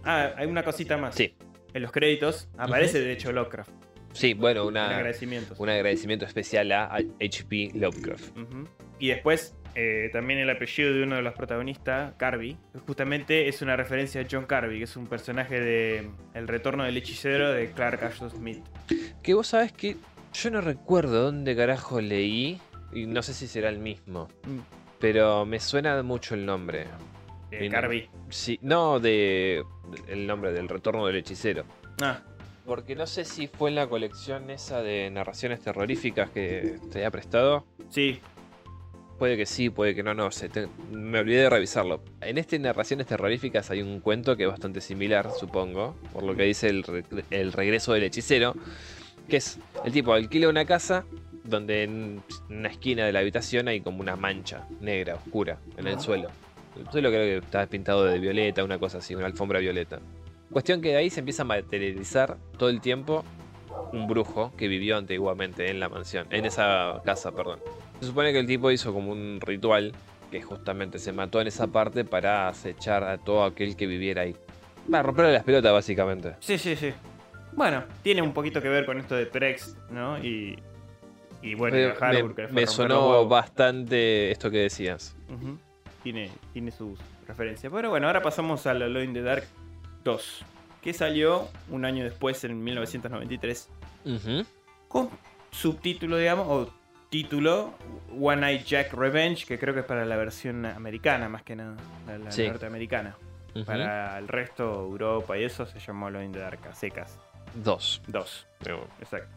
[0.04, 1.14] Ah, hay una cosita más.
[1.14, 1.34] Sí.
[1.74, 3.70] En los créditos aparece de hecho Lovecraft.
[4.14, 4.88] Sí, bueno, En una,
[5.58, 7.72] un agradecimiento especial a H.P.
[7.74, 8.36] Lovecraft.
[8.98, 13.76] Y después, eh, también el apellido de uno de los protagonistas, Carby, justamente es una
[13.76, 18.02] referencia a John Carby, que es un personaje de El retorno del hechicero de Clark
[18.02, 18.64] Ashton Smith.
[19.22, 19.96] Que vos sabés que
[20.32, 22.60] yo no recuerdo dónde carajo leí.
[22.92, 24.28] Y no sé si será el mismo.
[24.44, 24.58] Mm.
[24.98, 26.86] Pero me suena mucho el nombre.
[27.50, 27.72] Eh, Bien.
[27.72, 28.08] Carby.
[28.30, 29.62] Sí, no de
[30.08, 31.64] el nombre del retorno del hechicero.
[32.00, 32.20] Ah,
[32.66, 37.10] Porque no sé si fue en la colección esa de narraciones terroríficas que te había
[37.10, 37.66] prestado.
[37.90, 38.20] sí.
[39.18, 40.48] Puede que sí, puede que no, no sé.
[40.48, 42.00] te- me olvidé de revisarlo.
[42.20, 45.96] En este narraciones terroríficas hay un cuento que es bastante similar, supongo.
[46.12, 48.54] Por lo que dice el, re- el regreso del hechicero.
[49.28, 51.04] Que es el tipo alquila una casa
[51.44, 55.98] donde en una esquina de la habitación hay como una mancha negra, oscura, en el
[56.00, 56.28] suelo.
[56.78, 59.98] El suelo creo que está pintado de violeta, una cosa así, una alfombra violeta.
[60.52, 63.24] Cuestión que de ahí se empieza a materializar todo el tiempo
[63.92, 67.58] un brujo que vivió antiguamente en la mansión, en esa casa, perdón.
[68.00, 69.92] Se supone que el tipo hizo como un ritual
[70.30, 74.36] que justamente se mató en esa parte para acechar a todo aquel que viviera ahí.
[74.92, 76.34] Va, romperle las pelotas básicamente.
[76.40, 76.92] Sí, sí, sí.
[77.52, 80.18] Bueno, tiene un poquito que ver con esto de Prex, ¿no?
[80.22, 80.58] Y,
[81.42, 85.16] y bueno, me, me los sonó bastante esto que decías.
[86.02, 87.72] Tiene, tiene sus referencias.
[87.72, 89.44] Pero bueno, ahora pasamos a Alone in the Dark
[90.04, 90.44] 2,
[90.82, 93.68] que salió un año después, en 1993,
[94.04, 94.44] Ujú.
[94.86, 95.10] con
[95.50, 96.70] subtítulo, digamos, o
[97.10, 97.74] título,
[98.20, 101.76] One Night Jack Revenge, que creo que es para la versión americana más que nada,
[102.06, 102.46] la, la Sí.
[102.48, 103.16] norteamericana.
[103.66, 107.18] Para el resto, Europa y eso, se llamó Alone in the Dark, a secas.
[107.54, 108.00] Dos.
[108.06, 109.28] 2, Pero- exacto.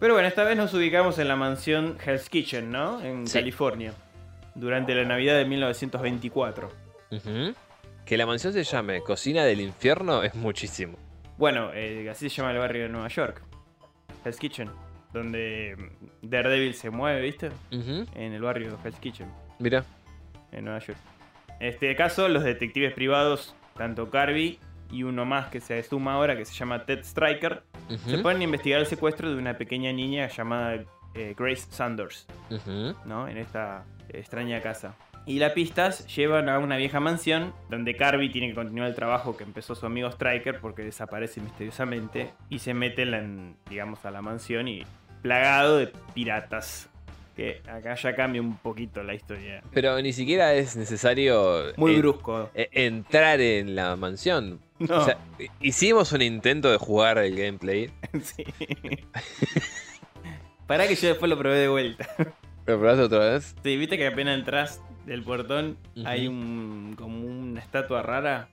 [0.00, 3.00] Pero bueno, esta vez nos ubicamos en la mansión Hell's Kitchen, ¿no?
[3.02, 3.34] En Sí.
[3.38, 3.92] California.
[4.54, 6.70] Durante la Navidad de 1924.
[7.12, 7.54] Ujú.
[8.04, 10.98] Que la mansión se llame Cocina del Infierno es muchísimo.
[11.38, 13.42] Bueno, eh, así se llama el barrio de Nueva York.
[14.24, 14.70] Hell's Kitchen.
[15.14, 15.76] Donde
[16.22, 17.50] Daredevil se mueve, ¿viste?
[17.70, 19.84] En el barrio Hell's Kitchen, Mira.
[20.52, 20.98] en Nueva York.
[21.60, 24.58] En este caso, los detectives privados, tanto Carby
[24.90, 28.10] y uno más que se suma ahora, que se llama Ted Striker, Ujú.
[28.10, 32.26] se ponen a investigar el secuestro de una pequeña niña llamada eh, Grace Sanders.
[33.06, 33.28] ¿no?
[33.28, 34.96] En esta extraña casa.
[35.26, 39.36] Y las pistas llevan a una vieja mansión donde Carby tiene que continuar el trabajo
[39.38, 44.20] que empezó su amigo Striker porque desaparece misteriosamente y se mete en, digamos, a la
[44.20, 44.84] mansión y
[45.24, 46.88] plagado de piratas.
[47.34, 49.60] Que acá ya cambia un poquito la historia.
[49.72, 52.48] Pero ni siquiera es necesario Muy eh, brusco.
[52.54, 54.60] eh, entrar en la mansión.
[54.78, 55.18] No, O sea,
[55.60, 57.90] hicimos un intento de jugar el gameplay.
[58.22, 58.44] sí.
[60.68, 62.08] Pará que yo después lo probé de vuelta.
[62.66, 63.54] ¿Lo probaste otra vez?
[63.64, 68.48] Sí, viste que apenas entras del portón hay un como una estatua rara.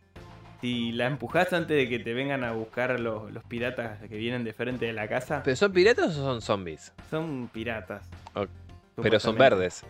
[0.62, 4.44] Si la empujás antes de que te vengan a buscar los, los piratas que vienen
[4.44, 6.94] de frente de la casa, ¿Pero son piratas o son zombies?
[7.10, 8.08] son piratas.
[9.02, 9.84] Pero son verdes.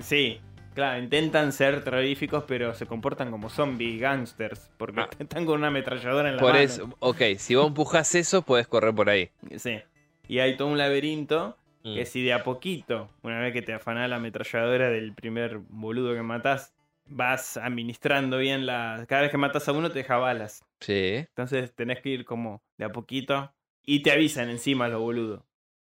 [0.00, 0.40] Sí,
[0.74, 5.08] claro, intentan ser terroríficos, pero se comportan como zombies, gangsters, porque Ah.
[5.18, 6.64] están con una ametralladora en la Por mano.
[6.64, 9.30] eso, ok, si vos empujas eso, puedes correr por ahí.
[9.56, 9.80] Sí.
[10.28, 11.94] Y hay todo un laberinto Mm.
[11.94, 16.14] que si de a poquito, una vez que te afanás la ametralladora del primer boludo
[16.14, 16.72] que matás,
[17.14, 19.04] vas administrando bien la...
[19.08, 20.62] Cada vez que matas a uno te deja balas.
[20.80, 21.16] Sí.
[21.16, 25.42] Entonces tenés que ir como de a poquito y te avisan encima los boludos.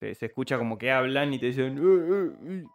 [0.00, 1.78] Se, se escucha como que hablan y te dicen...
[1.78, 2.70] "Uh, uh, uh".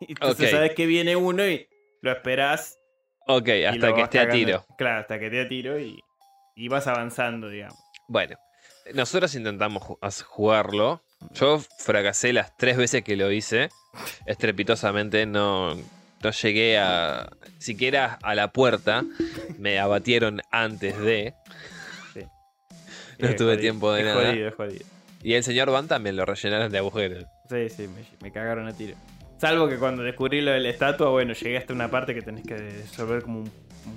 [0.00, 1.68] Y Entonces sabes que viene uno y
[2.00, 2.78] lo esperás.
[3.26, 4.66] Ok, hasta que esté a tiro.
[4.76, 6.00] Claro, hasta que esté a tiro y,
[6.56, 7.78] y vas avanzando, digamos.
[8.08, 8.36] Bueno,
[8.94, 9.84] nosotros intentamos
[10.26, 11.02] jugarlo.
[11.30, 13.68] Yo fracasé las tres veces que lo hice.
[14.26, 15.76] Estrepitosamente no,
[16.22, 19.04] no llegué a siquiera a la puerta.
[19.58, 21.34] Me abatieron antes de.
[23.18, 24.26] No Es tuve jodido, tiempo de es nada.
[24.30, 24.84] Jodido, es jodido.
[25.22, 27.24] Y el señor Van también lo rellenaron de agujeros.
[27.48, 28.96] Sí, sí, me, me cagaron a tiro.
[29.38, 32.44] Salvo que cuando descubrí lo de la estatua, bueno, llegué hasta una parte que tenés
[32.44, 33.50] que resolver como un,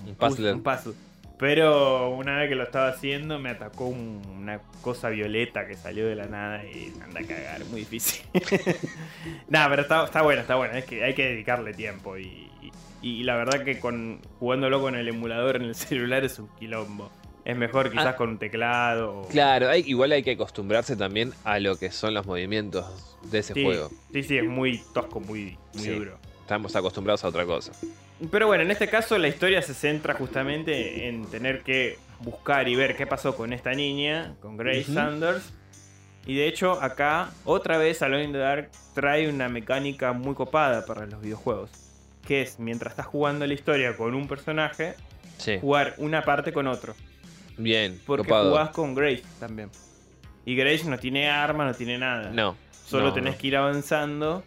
[0.08, 0.54] Un puzzle.
[0.54, 0.94] un puzzle.
[1.38, 6.08] Pero una vez que lo estaba haciendo, me atacó un- una cosa violeta que salió
[6.08, 8.26] de la nada y me anda a cagar, muy difícil.
[9.50, 10.74] Nada, pero está, está bueno, está bueno.
[10.76, 12.72] Es que hay que dedicarle tiempo y, y-
[13.02, 17.12] y la verdad que con jugándolo con el emulador en el celular es un quilombo.
[17.44, 18.16] Es mejor quizás Ah.
[18.16, 19.20] con un teclado.
[19.20, 23.40] o- Claro, hay, igual hay que acostumbrarse también a lo que son los movimientos de
[23.40, 23.90] ese sí, juego.
[24.14, 25.90] Sí, sí, es muy tosco, muy, muy Sí.
[25.92, 26.18] duro.
[26.42, 27.72] Estamos acostumbrados a otra cosa.
[28.32, 32.76] Pero bueno, en este caso la historia se centra justamente en tener que buscar y
[32.76, 34.86] ver qué pasó con esta niña, con Grace.
[34.86, 35.54] Sanders.
[36.26, 40.86] Y de hecho, acá, otra vez Alone in the Dark trae una mecánica muy copada
[40.86, 41.70] para los videojuegos.
[42.26, 44.96] Que es, mientras estás jugando la historia con un personaje,
[45.38, 45.60] Sí.
[45.60, 46.96] jugar una parte con otro.
[47.58, 48.50] Bien, Porque copado.
[48.50, 49.70] jugás con Grace también.
[50.46, 52.32] Y Grace no tiene arma, no tiene nada.
[52.32, 52.56] No.
[52.86, 53.42] Solo no, tenés no.
[53.42, 54.44] que ir avanzando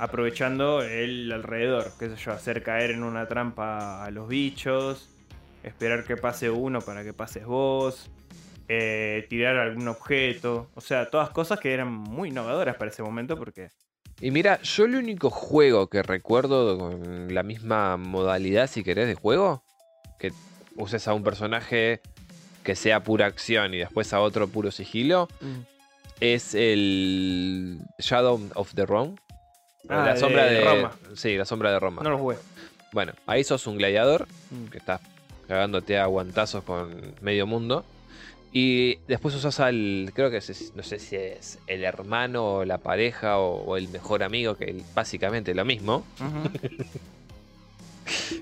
[0.00, 5.10] aprovechando el alrededor, qué sé yo, hacer caer en una trampa a los bichos,
[5.62, 8.10] esperar que pase uno para que pases vos,
[8.68, 13.36] eh, tirar algún objeto, o sea, todas cosas que eran muy innovadoras para ese momento
[13.36, 13.68] porque...
[14.20, 19.14] Y mira, yo el único juego que recuerdo con la misma modalidad, si querés, de
[19.14, 19.64] juego,
[20.18, 20.32] que
[20.76, 22.00] uses a un personaje
[22.62, 25.28] que sea pura acción y después a otro puro sigilo,
[26.22, 29.16] es el Shadow of the Rome.
[29.88, 30.92] Ah, la de sombra de, Roma.
[31.16, 32.02] Sí, la sombra de Roma.
[32.02, 32.36] No lo jugué.
[32.92, 34.66] Bueno, ahí sos un gladiador Mm.
[34.66, 35.00] que estás
[35.48, 37.84] cagándote a guantazos con medio mundo.
[38.52, 42.78] Y después usas al, creo que es- no sé si es el hermano o la
[42.78, 46.04] pareja o, o el mejor amigo, que es básicamente lo mismo.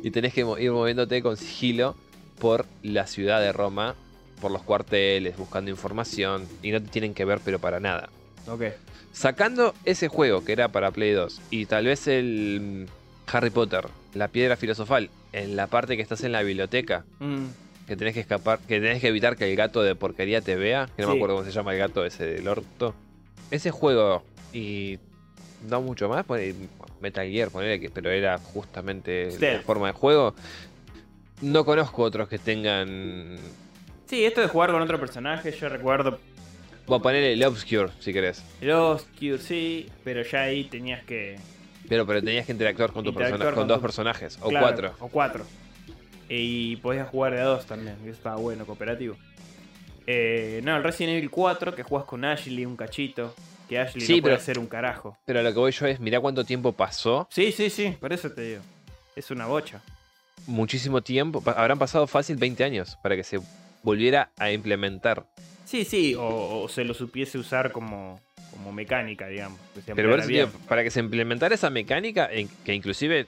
[0.03, 1.95] Y tenés que ir moviéndote con sigilo
[2.39, 3.95] por la ciudad de Roma,
[4.41, 6.47] por los cuarteles, buscando información.
[6.63, 8.09] Y no te tienen que ver, pero para nada.
[8.47, 8.63] ok.
[9.13, 12.87] Sacando ese juego que era para Play 2 y tal vez el
[13.27, 17.47] Harry Potter, la piedra filosofal, en la parte que estás en la biblioteca, Mm.
[17.89, 20.89] que tenés que escapar, que tenés que evitar que el gato de porquería te vea,
[20.97, 22.95] que no me acuerdo cómo se llama el gato ese del orto.
[23.51, 24.23] Ese juego
[24.53, 24.99] y
[25.69, 26.55] no mucho más, pone-
[27.01, 29.65] Metal Gear, ponele pero era justamente la Stealth.
[29.65, 30.35] forma de juego.
[31.43, 33.37] No conozco otros que tengan.
[34.11, 36.19] Sí, esto de jugar con otro personaje, yo recuerdo
[36.87, 38.43] Voy a poner el Obscure, si querés.
[38.61, 41.39] El Obscure, sí, pero ya ahí tenías que.
[41.89, 44.39] Pero, pero tenías que interactuar con, tu Interactuar persona- con con dos tu- personajes.
[44.43, 44.95] O Claro, cuatro.
[44.99, 45.45] O cuatro.
[46.29, 49.17] Y podías jugar de a dos también, que estaba bueno, cooperativo.
[50.09, 53.33] Eh, no, el Resident Evil 4, que juegas con Ashley un cachito.
[53.69, 55.17] Que Ashley Sí, no puede pero- hacer un carajo.
[55.25, 57.29] Pero lo que voy yo es, mirá cuánto tiempo pasó.
[57.31, 58.63] Sí, sí, sí, por eso te digo.
[59.15, 59.81] Es una bocha.
[60.49, 61.41] Muchísimo tiempo.
[61.47, 63.39] Habrán pasado fácil 20 años para que se
[63.83, 65.27] volviera a implementar.
[65.65, 68.21] Sí, sí, o, o se lo supiese usar como,
[68.51, 69.59] como mecánica, digamos.
[69.87, 72.29] que Pero por eso, tío, para que se implementara esa mecánica,
[72.65, 73.27] que inclusive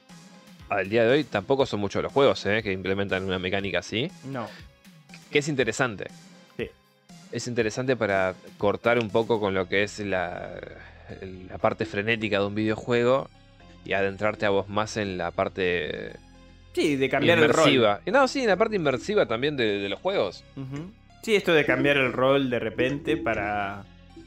[0.69, 2.63] al día de hoy tampoco son muchos los juegos ¿eh?
[2.63, 4.49] que implementan una mecánica así, No,
[5.31, 6.07] que es interesante.
[6.57, 6.69] Sí.
[7.31, 10.51] Es interesante para cortar un poco con lo que es la,
[11.49, 13.29] la parte frenética de un videojuego
[13.85, 16.13] y adentrarte a vos más en la parte
[16.73, 18.01] sí, de cambiar el rol.
[18.13, 20.45] No, sí, en la parte inmersiva también de, de los juegos.
[21.23, 23.85] Sí, esto de cambiar el rol de repente para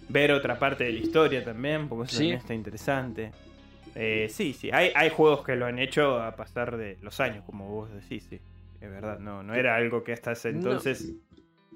[0.10, 2.24] ver otra parte de la historia también, porque eso Sí.
[2.24, 3.32] también está interesante.
[3.96, 7.44] Eh, sí, sí, hay, hay juegos que lo han hecho a pasar de los años,
[7.46, 8.40] como vos decís, sí.
[8.82, 10.58] Es verdad, no, no era algo que hasta ese No.
[10.60, 11.14] entonces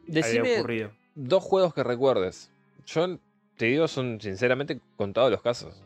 [0.08, 0.92] había Decime ocurrido.
[1.16, 2.52] dos juegos que recuerdes.
[2.86, 3.18] Yo
[3.58, 5.82] te digo, son sinceramente contados los casos.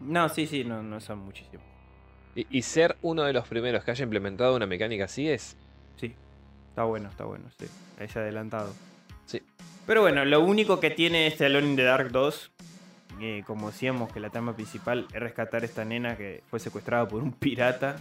[0.00, 1.66] No, sí, sí, no, no son muchísimos.
[2.34, 5.56] Y, y ser uno de los primeros que haya implementado una mecánica así es.
[5.96, 6.14] Sí,
[6.68, 7.66] está bueno, está bueno, sí.
[7.98, 8.72] Es adelantado.
[9.26, 9.42] Sí.
[9.86, 12.50] Pero bueno, lo único que tiene este Alone in the Dark 2,
[13.20, 17.06] eh, como decíamos que la trama principal es rescatar a esta nena que fue secuestrada
[17.06, 17.96] por un pirata.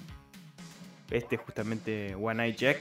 [1.09, 2.79] Este justamente One Eye Jack,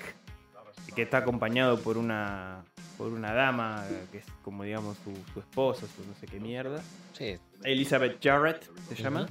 [0.94, 2.64] que está acompañado por una
[2.96, 6.82] por una dama que es como digamos su, su esposa, su no sé qué mierda.
[7.12, 7.38] Sí.
[7.64, 9.26] Elizabeth Jarrett se llama.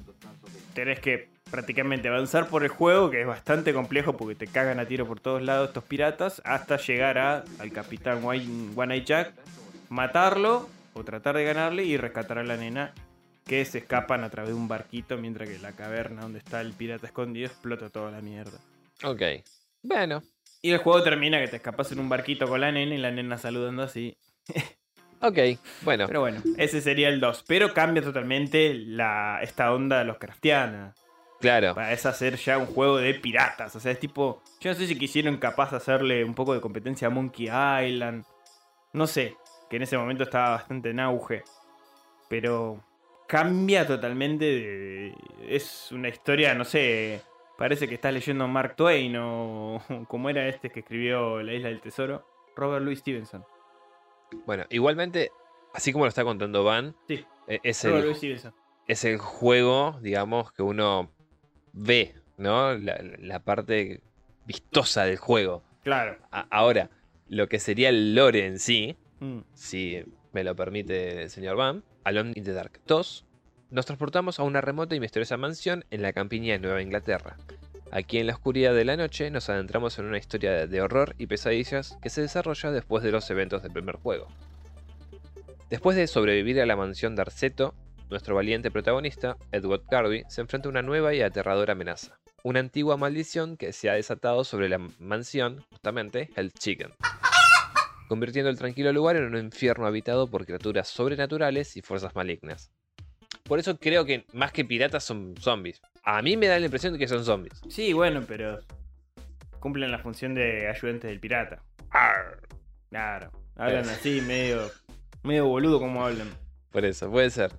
[0.74, 4.86] Tenés que prácticamente avanzar por el juego, que es bastante complejo porque te cagan a
[4.86, 9.34] tiro por todos lados estos piratas, hasta llegar a, al capitán One Eye Jack,
[9.89, 12.93] matarlo o tratar de ganarle y rescatar a la nena
[13.45, 16.74] que se escapan a través de un barquito mientras que la caverna donde está el
[16.74, 18.60] pirata escondido explota toda la mierda.
[19.04, 19.22] Ok.
[19.82, 20.22] Bueno.
[20.62, 23.12] Y el juego termina que te escapas en un barquito con la nena y la
[23.12, 24.18] nena saludando así.
[25.22, 25.38] Ok.
[25.82, 26.08] Bueno.
[26.08, 27.43] Pero bueno, ese sería el 2.
[27.45, 30.95] Pero cambia totalmente la, esta onda de los craftianas.
[31.40, 31.76] Claro.
[31.76, 33.76] Para es hacer ya un juego de piratas.
[33.76, 34.42] O sea, es tipo.
[34.60, 38.26] Yo no sé si quisieron capaz de hacerle un poco de competencia a Monkey Island.
[38.94, 39.36] No sé.
[39.70, 41.44] Que en ese momento estaba bastante en auge.
[42.28, 42.84] Pero
[43.28, 44.46] cambia totalmente.
[44.46, 45.16] de-
[45.48, 47.22] es una historia, no sé.
[47.58, 49.82] Parece que estás leyendo Mark Twain o.
[50.08, 52.26] como era este que escribió La Isla del Tesoro.
[52.56, 53.46] Robert Louis Stevenson.
[54.46, 55.32] Bueno, igualmente,
[55.74, 57.26] así como lo está contando Van, Sí.
[57.48, 58.54] es Robert el, Louis Stevenson.
[58.88, 61.10] es el juego, digamos, que uno
[61.74, 62.74] ve, ¿no?
[62.78, 64.01] La, la parte
[64.45, 65.63] vistosa del juego.
[65.84, 66.17] Claro.
[66.32, 66.89] A- ahora,
[67.28, 69.39] lo que sería el lore en sí, Mm.
[69.53, 70.01] si
[70.32, 73.26] me lo permite el señor Van, Alone in the Dark 2,
[73.70, 77.36] nos transportamos a una remota y misteriosa mansión en la campiña de Nueva Inglaterra.
[77.91, 81.15] Aquí en la oscuridad de la noche nos adentramos en una historia de- de horror
[81.17, 84.28] y pesadillas que se desarrolla después de los eventos del primer juego.
[85.70, 87.76] Después de sobrevivir a la mansión de Arceto,
[88.10, 92.20] nuestro valiente protagonista, Edward Garvey, se enfrenta a una nueva y aterradora amenaza.
[92.43, 96.93] Una antigua maldición que se ha desatado sobre la mansión, justamente, Hell's Chicken
[98.10, 102.72] convirtiendo el tranquilo lugar en un infierno habitado por criaturas sobrenaturales y fuerzas malignas.
[103.43, 105.80] Por eso creo que más que piratas son zombies.
[106.03, 107.62] A mí me da la impresión de que son zombies.
[107.70, 108.60] Sí, bueno, pero
[109.60, 111.62] cumplen la función de ayudantes del pirata.
[112.89, 113.32] Claro.
[113.55, 114.72] Hablan así, medio,
[115.24, 116.30] medio boludo como hablan.
[116.72, 117.51] Por eso, puede ser.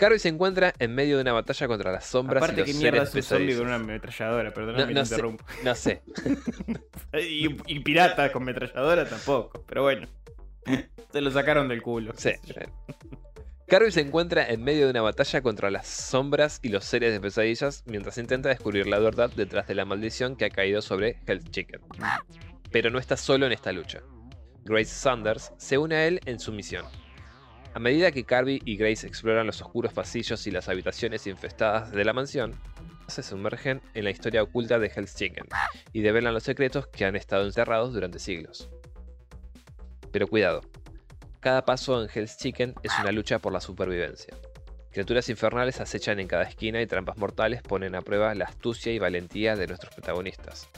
[0.00, 2.80] Carby se encuentra en medio de una batalla contra las sombras Aparte, y ¿qué los
[2.80, 4.54] mierda seres es un zombie con una ametralladora?
[4.54, 5.14] Perdóname No- no sé.
[5.14, 5.44] interrumpo.
[5.62, 6.02] No sé.
[7.12, 10.06] Y, y pirata con ametralladora tampoco, pero bueno.
[11.12, 12.12] Se lo sacaron del culo.
[12.16, 12.30] Sí.
[13.66, 17.20] Carby se encuentra en medio de una batalla contra las sombras y los seres de
[17.20, 21.44] pesadillas mientras intenta descubrir la verdad detrás de la maldición que ha caído sobre Hell's
[21.50, 21.80] Chicken.
[22.72, 24.00] Pero no está solo en esta lucha.
[24.64, 26.84] Grace Sanders se une a él en su misión.
[27.72, 32.04] A medida que Carby y Grace exploran los oscuros pasillos y las habitaciones infestadas de
[32.04, 32.54] la mansión,
[33.06, 35.46] se sumergen en la historia oculta de Hell's Chicken
[35.92, 38.68] y develan los secretos que han estado encerrados durante siglos.
[40.10, 40.62] Pero cuidado,
[41.38, 44.34] cada paso en Hell's Chicken es una lucha por la supervivencia.
[44.90, 48.98] Criaturas infernales acechan en cada esquina y trampas mortales ponen a prueba la astucia y
[48.98, 50.68] valentía de nuestros protagonistas.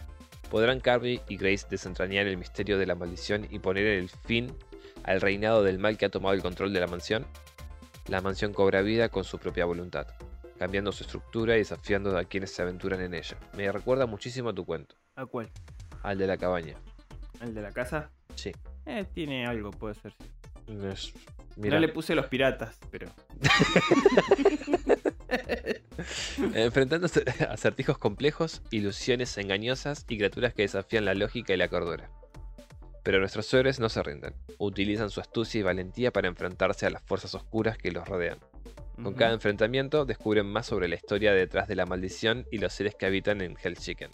[0.50, 4.54] ¿Podrán Carby y Grace desentrañar el misterio de la maldición y poner el fin
[5.04, 7.26] al reinado del mal que ha tomado el control de la mansión?
[8.08, 10.06] La mansión cobra vida con su propia voluntad,
[10.58, 13.36] cambiando su estructura y desafiando a quienes se aventuran en ella.
[13.56, 15.50] Me recuerda muchísimo a tu cuento, ¿A cuál?
[16.02, 16.74] al de la cabaña.
[17.40, 18.10] ¿El de la casa?
[18.34, 18.52] Sí.
[18.86, 20.14] Eh, tiene algo, puede ser.
[20.90, 21.12] Es
[21.56, 23.08] Mirá, No le puse los piratas, pero.
[26.54, 32.10] enfrentándose a acertijos complejos, ilusiones engañosas y criaturas que desafían la lógica y la cordura.
[33.02, 34.34] Pero nuestros héroes no se rinden.
[34.58, 38.38] Utilizan su astucia y valentía para enfrentarse a las fuerzas oscuras que los rodean.
[39.02, 42.94] Con cada enfrentamiento descubren más sobre la historia detrás de la maldición y los seres
[42.94, 44.10] que habitan en Hell Chicken.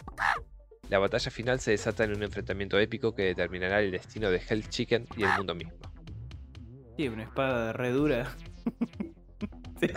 [0.89, 4.67] La batalla final se desata en un enfrentamiento épico que determinará el destino de Hell
[4.67, 5.77] Chicken y el mundo mismo.
[6.97, 8.35] Sí, una espada de re dura.
[9.79, 9.87] Sí,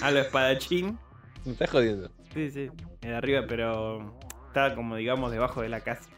[0.00, 0.98] A lo espadachín.
[1.44, 2.10] Me estás jodiendo.
[2.32, 2.70] Sí, sí.
[3.06, 6.08] Arriba, pero está como digamos debajo de la casa.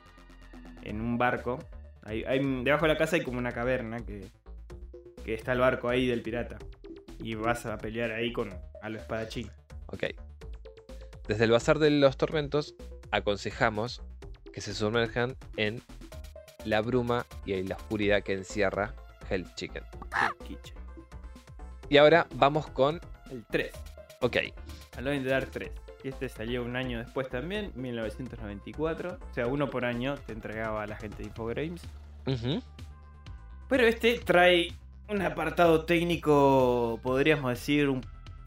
[0.82, 1.58] En un barco.
[2.08, 4.24] Hay, hay- debajo de la casa hay como una caverna que,
[5.24, 6.58] que está el barco ahí del pirata.
[7.22, 8.50] Y vas a pelear ahí con
[8.82, 9.50] a lo espadachín.
[9.86, 10.04] Ok.
[11.28, 12.74] Desde el Bazar de los Tormentos
[13.10, 14.00] aconsejamos
[14.52, 15.82] que se sumerjan en
[16.64, 18.94] la bruma y en la oscuridad que encierra
[19.28, 19.82] Hell Chicken.
[21.90, 23.00] Y ahora vamos con...
[23.30, 23.70] El 3.
[24.20, 24.36] Ok.
[24.96, 25.70] Alone in the Dark 3.
[26.04, 29.18] Y este salió un año después también, 1994.
[29.30, 31.82] O sea, uno por año te entregaba a la gente de Infogrames.
[33.68, 34.72] Pero este trae
[35.08, 38.02] un apartado técnico, podríamos decir, un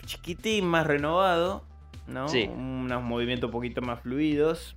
[0.06, 1.64] chiquitín más renovado,
[2.08, 2.28] ¿no?
[2.28, 2.50] Sí.
[2.54, 4.76] Unos movimientos un poquito más fluidos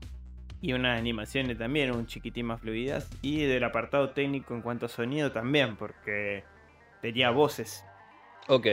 [0.61, 3.11] y unas animaciones también un chiquitín más fluidas.
[3.23, 6.43] Y del apartado técnico en cuanto a sonido también, porque
[7.03, 7.85] tenía voces.
[8.49, 8.67] Ok.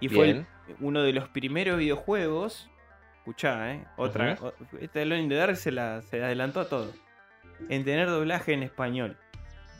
[0.00, 0.46] Y fue Bien.
[0.80, 2.68] uno de los primeros videojuegos.
[3.28, 3.84] Escuchá, ¿eh?
[3.98, 4.38] Otra.
[4.40, 6.90] o- Este Alone in the Dark se, la, se adelantó a todo.
[7.68, 9.18] En tener doblaje en español.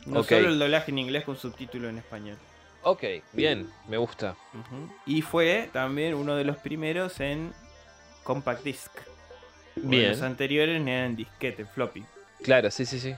[0.05, 2.37] No solo el doblaje en inglés con subtítulo en español.
[2.83, 3.03] Ok.
[3.33, 3.67] Bien.
[3.87, 4.35] Me gusta.
[5.07, 7.51] Y fue también uno de los primeros en
[8.23, 8.91] Compact Disc.
[9.77, 10.09] Bien.
[10.11, 12.05] Los anteriores eran disquete, floppy.
[12.43, 13.15] Claro, sí, sí, sí.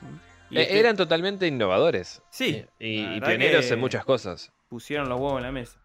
[0.49, 2.21] Y Eh, este Eran totalmente innovadores.
[2.29, 4.49] Sí, Y, y- pioneros en muchas cosas.
[4.69, 5.77] pusieron los huevos en la mesa.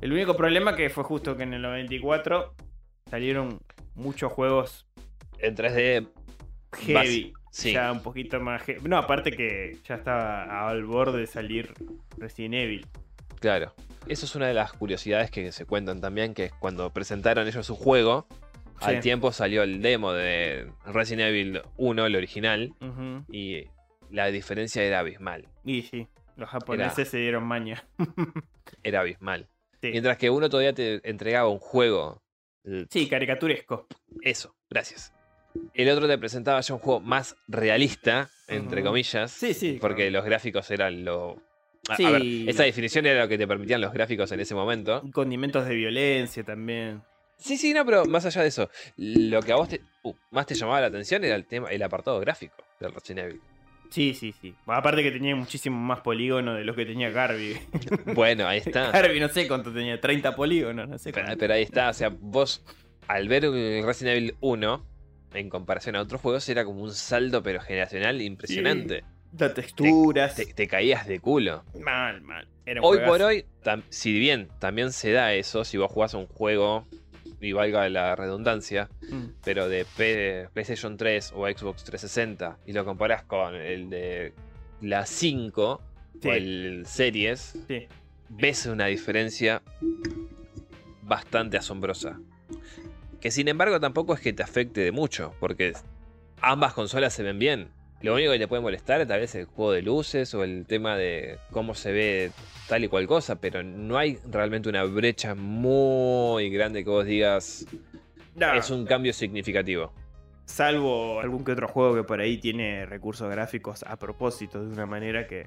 [0.00, 2.54] El único problema que fue justo que en el 94
[3.10, 3.60] salieron
[3.94, 4.86] muchos juegos
[5.38, 6.08] En 3D.
[6.72, 7.32] heavy.
[7.50, 7.72] Sí.
[7.72, 8.80] Ya un poquito más heavy.
[8.88, 11.72] No, aparte que ya estaba al borde de salir
[12.16, 12.86] Resident Evil.
[13.40, 13.72] Claro.
[14.06, 17.74] Eso es una de las curiosidades que se cuentan también, que cuando presentaron ellos su
[17.76, 18.26] juego,
[18.80, 18.84] Sí.
[18.86, 22.74] al tiempo salió el demo de Resident Evil 1, el original,
[23.30, 23.64] y
[24.08, 25.48] la diferencia era abismal.
[25.64, 26.06] Y sí,
[26.36, 27.84] los japoneses se dieron maña.
[28.84, 29.48] Era abismal.
[29.80, 29.90] Sí.
[29.90, 32.22] Mientras que uno todavía te entregaba un juego.
[32.64, 33.86] Eh, Sí, caricaturesco.
[34.22, 35.12] Eso, gracias.
[35.74, 39.30] El otro te presentaba ya un juego más realista, entre comillas.
[39.30, 39.78] Sí, sí.
[39.80, 40.18] Porque claro.
[40.18, 41.42] los gráficos eran lo.
[41.88, 42.04] A, a Sí.
[42.04, 45.02] ver, esa definición era lo que te permitían los gráficos en ese momento.
[45.12, 47.02] Condimentos de violencia también.
[47.38, 50.44] Sí, sí, no, pero más allá de eso, lo que a vos te- uh, más
[50.46, 53.40] te llamaba la atención era el tema, el apartado gráfico del Resident Evil.
[53.90, 54.54] Sí, sí, sí.
[54.66, 57.56] Aparte que tenía muchísimo más polígono de lo que tenía Garby.
[58.14, 58.90] Bueno, ahí está.
[58.90, 61.38] Garby no sé cuánto tenía, 30 polígonos, no sé Pero, cuánto.
[61.40, 62.62] pero ahí está, o sea, vos
[63.06, 64.84] al ver el Resident Evil 1,
[65.34, 69.04] en comparación a otros juegos, era como un saldo pero generacional impresionante.
[69.38, 70.34] Las texturas.
[70.34, 71.64] Te, te caías de culo.
[71.80, 72.46] Mal, mal.
[72.64, 76.14] Era un Hoy por hoy, tam- si bien también se da eso, si vos jugás
[76.14, 76.86] a un juego,
[77.40, 79.24] y valga la redundancia, Mm.
[79.44, 84.32] pero de P- PlayStation 3 o Xbox 360 y lo comparás con el de
[84.80, 85.80] la 5
[86.20, 86.28] Sí.
[86.28, 87.86] o el Series, Sí.
[88.28, 89.62] ves una diferencia
[91.02, 92.20] bastante asombrosa.
[93.20, 95.72] Que sin embargo tampoco es que te afecte de mucho, porque
[96.40, 97.68] ambas consolas se ven bien.
[98.00, 100.96] Lo único que te puede molestar tal vez el juego de luces o el tema
[100.96, 102.30] de cómo se ve
[102.68, 107.66] tal y cual cosa, pero no hay realmente una brecha muy grande que vos digas
[108.36, 109.92] No, es un cambio significativo.
[110.44, 114.86] Salvo algún que otro juego que por ahí tiene recursos gráficos a propósito, de una
[114.86, 115.46] manera que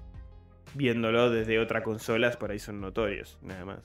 [0.74, 3.80] viéndolo desde otra consola por ahí son notorios, nada más.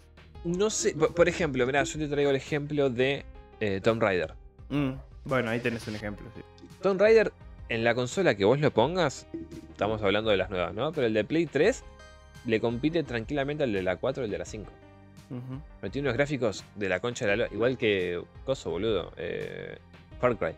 [0.45, 3.25] No sé, por, por ejemplo, mirá, yo te traigo el ejemplo de
[3.61, 4.35] eh, Tomb Raider.
[4.69, 4.91] Mm,
[5.25, 6.43] Bueno, ahí tenés un ejemplo, sí.
[6.83, 7.33] Tomb Raider,
[7.69, 9.27] en la consola que vos lo pongas,
[9.71, 10.93] estamos hablando de las nuevas, ¿no?
[10.93, 11.83] Pero el de Play 3
[12.47, 14.71] le compite tranquilamente al de la 4 y el de la 5.
[15.31, 15.61] Ujú.
[15.81, 19.13] Pero tiene unos gráficos de la concha de la igual que Coso, boludo.
[19.17, 19.79] eh,
[20.21, 20.53] Far Cry.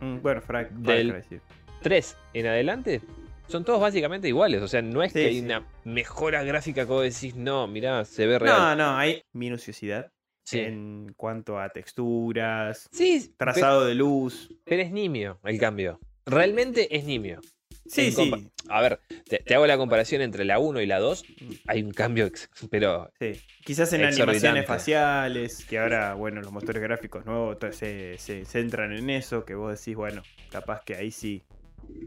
[0.00, 1.40] Mm, Bueno, Fra- Far Del- Cry, sí.
[1.82, 3.02] 3 en adelante
[3.48, 4.62] son todos básicamente iguales.
[4.62, 5.44] O sea, no es Sí, que hay sí.
[5.44, 8.56] una mejora gráfica que vos decís, no, mirá, se ve real.
[8.58, 10.10] No, no, hay minuciosidad
[10.44, 10.60] Sí.
[10.60, 14.50] en cuanto a texturas, Sí, trazado de luz.
[14.64, 16.00] Pero es nimio el cambio.
[16.26, 17.40] Realmente es nimio.
[17.86, 18.30] Sí, sí.
[18.68, 21.24] A ver, te, te hago la comparación entre la 1 y la 2.
[21.66, 22.30] Hay un cambio,
[22.70, 23.32] pero Sí.
[23.64, 29.10] Quizás en animaciones faciales, que ahora, bueno, los motores gráficos nuevos se, se centran en
[29.10, 31.42] eso, que vos decís, bueno, capaz que ahí sí.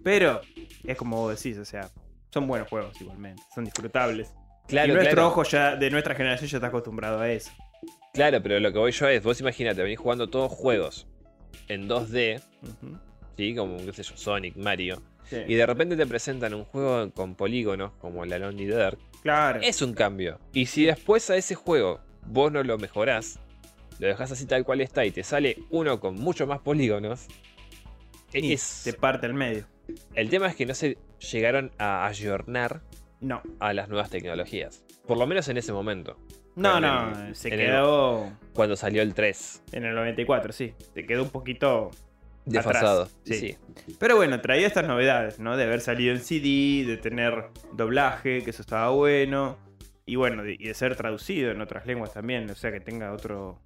[0.04, 0.42] Pero
[0.84, 1.90] es como vos decís, o sea,
[2.32, 4.34] son buenos juegos igualmente, son disfrutables.
[4.68, 5.28] Claro, y nuestro claro.
[5.28, 7.52] ojo ya, de nuestra generación ya está acostumbrado a eso.
[8.14, 11.08] Claro, pero lo que voy yo es, vos imagínate, venís jugando todos juegos
[11.68, 12.98] en 2D, Ujú.
[13.38, 13.56] ¿Sí?
[13.56, 15.02] Como, qué sé yo, Sonic, Mario.
[15.30, 15.38] Sí.
[15.48, 18.98] Y de repente te presentan un juego con polígonos como la Lonely Dark.
[19.22, 19.62] Claro.
[19.62, 20.40] Es un cambio.
[20.54, 23.40] Y si después a ese juego vos no lo mejorás,
[24.00, 27.28] lo dejás así tal cual está y te sale uno con mucho más polígonos.
[28.34, 28.82] Y Es...
[28.84, 29.66] te parte al medio.
[30.16, 30.98] El tema es que no se
[31.32, 32.82] llegaron a ayornar
[33.22, 33.42] No.
[33.60, 34.84] a las nuevas tecnologías.
[35.08, 36.18] Por lo menos en ese momento.
[36.56, 39.64] No, no, el- se el- quedó Cuando salió el 3.
[39.72, 40.74] en el 94, sí.
[40.94, 41.92] Se quedó un poquito
[42.46, 43.04] Desfasado.
[43.04, 43.34] Atrás, sí.
[43.36, 43.58] sí.
[44.00, 45.56] Pero bueno, traía estas novedades, ¿no?
[45.58, 49.58] De haber salido en CD, de tener doblaje, que eso estaba bueno.
[50.06, 52.50] Y bueno, de- y de ser traducido en otras lenguas también.
[52.50, 53.62] O sea, que tenga otro,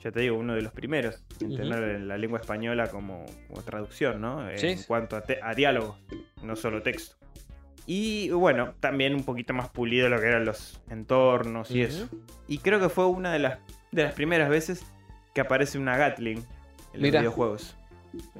[0.00, 4.20] ya te digo, uno de los primeros en tener la lengua española como, como traducción,
[4.20, 4.46] ¿no?
[4.56, 4.68] Sí.
[4.68, 5.98] En cuanto a, a diálogo,
[6.42, 7.16] no solo texto.
[7.86, 12.08] Y bueno, también un poquito más pulido lo que eran los entornos y eso.
[12.46, 13.58] Y creo que fue una de las,
[13.90, 14.84] de las primeras veces
[15.34, 16.44] que aparece una Gatling en
[16.92, 17.76] los videojuegos.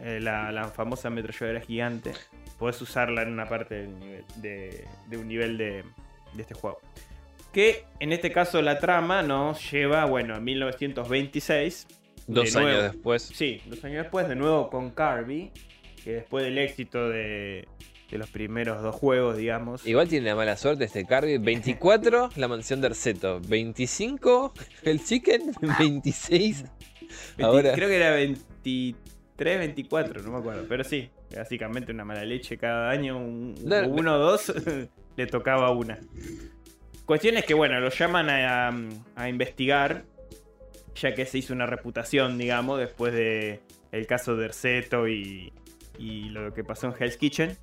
[0.02, 2.12] Eh, la, la famosa ametralladora gigante.
[2.58, 5.84] Podés usarla en una parte del nivel- de, de un nivel de,
[6.34, 6.78] de este juego.
[7.52, 11.86] Que en este caso la trama nos lleva, bueno, a 1926.
[12.26, 13.22] Dos años después.
[13.34, 15.50] Sí, dos años después, de nuevo con Kirby.
[16.04, 17.66] Que después del éxito de,
[18.10, 19.86] de los primeros dos juegos, digamos.
[19.86, 21.38] Igual tiene la mala suerte este Carby.
[21.38, 23.40] 24, la mansión de Arceto.
[23.40, 24.52] 25,
[24.82, 25.52] el Chicken.
[25.78, 26.64] 26.
[27.36, 29.09] 20 ahora- Creo que era 23,
[29.45, 30.66] 24, no me acuerdo.
[30.68, 33.18] Pero sí, básicamente una mala leche cada año.
[33.18, 34.53] Un, No, uno o dos
[35.16, 35.99] le tocaba una.
[37.07, 38.70] Cuestión es que, bueno, lo llaman a,
[39.16, 40.05] a investigar.
[40.97, 43.61] Ya que se hizo una reputación, digamos, después de
[43.93, 45.53] el caso de Erceto y,
[45.99, 47.57] y lo que pasó en Hell's Kitchen.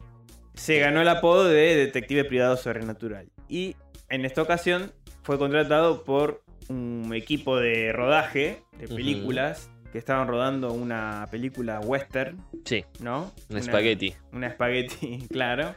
[0.53, 3.28] Se ganó el apodo de detective privado sobrenatural.
[3.47, 3.75] Y
[4.09, 4.91] en esta ocasión
[5.23, 12.38] fue contratado por un equipo de rodaje de películas que estaban rodando una película western,
[12.65, 13.31] Sí, ¿no?
[13.49, 14.13] un espagueti.
[14.31, 15.73] Una espagueti, claro.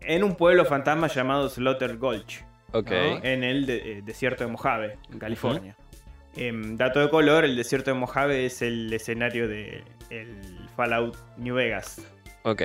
[0.00, 2.44] En un pueblo fantasma llamado Slaughter Gulch.
[2.72, 2.90] Ok.
[2.90, 3.24] ¿no?
[3.24, 5.76] En el de- eh, desierto de Mojave, en California.
[6.34, 10.38] Em, dato de color, el desierto de Mojave es el escenario de el
[10.76, 12.00] Fallout New Vegas.
[12.44, 12.62] Ok.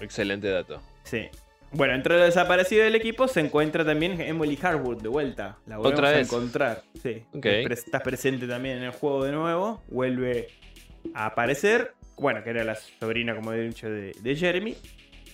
[0.00, 0.82] Excelente dato.
[1.04, 1.28] Sí.
[1.74, 5.58] Bueno, entre lo desaparecido del equipo se encuentra también Emily Harwood de vuelta.
[5.66, 6.26] La volvemos ¿Otra a vez?
[6.28, 6.82] encontrar.
[7.02, 7.24] Sí.
[7.32, 7.40] Ok.
[7.42, 9.82] Pre- Está presente también en el juego de nuevo.
[9.88, 10.48] Vuelve
[11.14, 11.92] a aparecer.
[12.16, 14.76] Bueno, que era la sobrina, como he dicho, de, de Jeremy.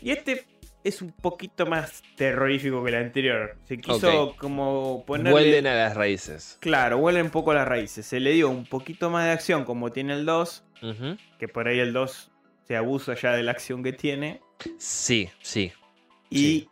[0.03, 0.47] Y este
[0.83, 3.59] es un poquito más terrorífico que el anterior.
[3.65, 5.31] Se quiso como ponerle...
[5.33, 6.57] Vuelven a las raíces.
[6.61, 8.07] Claro, vuelven un poco las raíces.
[8.07, 10.65] Se le dio un poquito más de acción como tiene el 2.
[10.83, 11.17] Ujú.
[11.39, 12.31] Que por ahí el 2
[12.67, 14.41] se abusa ya de la acción que tiene.
[14.79, 15.71] Sí, sí.
[16.31, 16.69] Y Sí.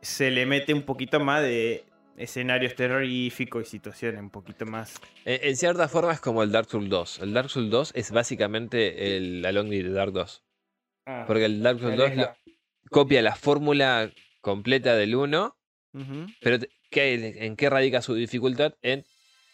[0.00, 1.84] se le mete un poquito más de
[2.16, 4.94] escenarios terroríficos y situaciones un poquito más.
[5.24, 7.18] En, en cierta forma es como el Dark Souls 2.
[7.20, 10.42] El Dark Souls 2 es básicamente el Along the Dark 2.
[11.26, 12.34] Porque el Dark Souls 2 lo-
[12.90, 15.56] copia la fórmula completa del 1,
[15.94, 16.58] Ujú, pero
[16.90, 18.74] ¿qué- ¿en qué radica su dificultad?
[18.82, 19.04] En,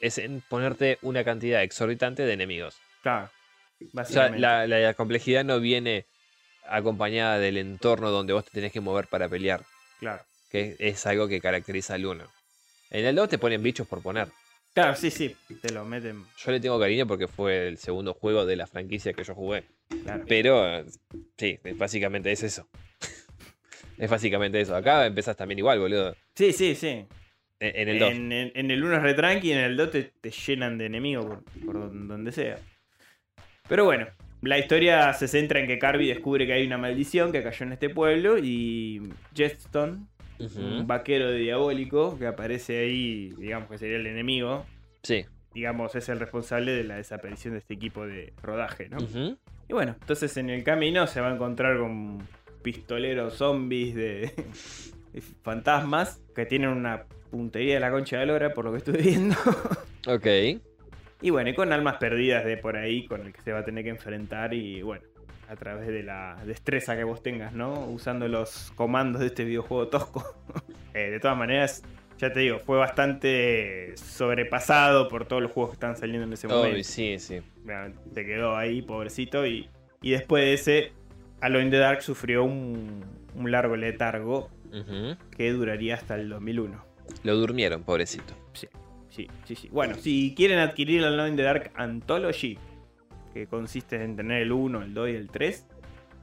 [0.00, 2.76] es en ponerte una cantidad exorbitante de enemigos.
[3.02, 3.26] Claro.
[3.26, 4.38] O sea, Básicamente.
[4.40, 6.06] la, la complejidad no viene
[6.70, 9.62] acompañada del entorno donde vos te tenés que mover para pelear,
[10.00, 10.22] Claro.
[10.50, 12.24] que es algo que caracteriza al 1.
[12.90, 14.28] En el 2 te ponen bichos por poner.
[14.74, 15.34] Claro, sí, sí.
[15.60, 16.24] Te lo meten.
[16.36, 19.64] Yo le tengo cariño porque fue el segundo juego de la franquicia que yo jugué.
[20.04, 20.24] Claro.
[20.28, 20.84] Pero
[21.36, 22.68] sí, es básicamente es eso.
[23.98, 24.76] es básicamente eso.
[24.76, 26.14] Acá empezás también igual, boludo.
[26.34, 27.06] Sí, sí, sí.
[27.60, 28.10] En, en el 2.
[28.12, 30.78] En, en- en el 1 es re tranqui y en el 2 te, te llenan
[30.78, 32.58] de enemigos por, por don- donde sea.
[33.68, 34.06] Pero bueno,
[34.42, 37.72] la historia se centra en que Carby descubre que hay una maldición que cayó en
[37.72, 39.02] este pueblo y
[39.34, 39.98] Jetstone,
[40.56, 44.64] un vaquero de diabólico que aparece ahí, digamos que sería el enemigo,
[45.02, 45.24] Sí.
[45.52, 48.98] digamos es el responsable de la desaparición de este equipo de rodaje, ¿no?
[49.68, 52.18] Y bueno, entonces en el camino se va a encontrar con
[52.62, 54.32] pistoleros zombies de,
[55.12, 58.98] de fantasmas que tienen una puntería de la concha de lora, por lo que estuve
[59.02, 59.34] viendo.
[60.06, 60.26] Ok.
[61.20, 63.64] Y bueno, y con almas perdidas de por ahí con el que se va a
[63.64, 65.02] tener que enfrentar y bueno,
[65.48, 67.86] a través de la destreza que vos tengas, ¿no?
[67.86, 70.24] Usando los comandos de este videojuego tosco.
[70.94, 71.84] Eh, de todas maneras,
[72.18, 76.48] ya te digo, fue bastante sobrepasado por todos los juegos que están saliendo en ese
[76.48, 76.76] momento.
[76.80, 77.40] Oh, sí, sí.
[77.64, 79.46] Realmente, Se quedó ahí, pobrecito.
[79.46, 79.68] Y,
[80.02, 80.92] y después de ese,
[81.40, 83.04] Alone in the Dark sufrió un,
[83.34, 84.50] un largo letargo
[85.36, 86.84] que duraría hasta el 2001.
[87.22, 88.34] Lo durmieron, pobrecito.
[89.18, 89.68] Sí, sí, sí.
[89.72, 92.56] Bueno, si quieren adquirir el Alone in the Dark Anthology,
[93.34, 95.66] que consiste en tener el 1, el 2 y el 3,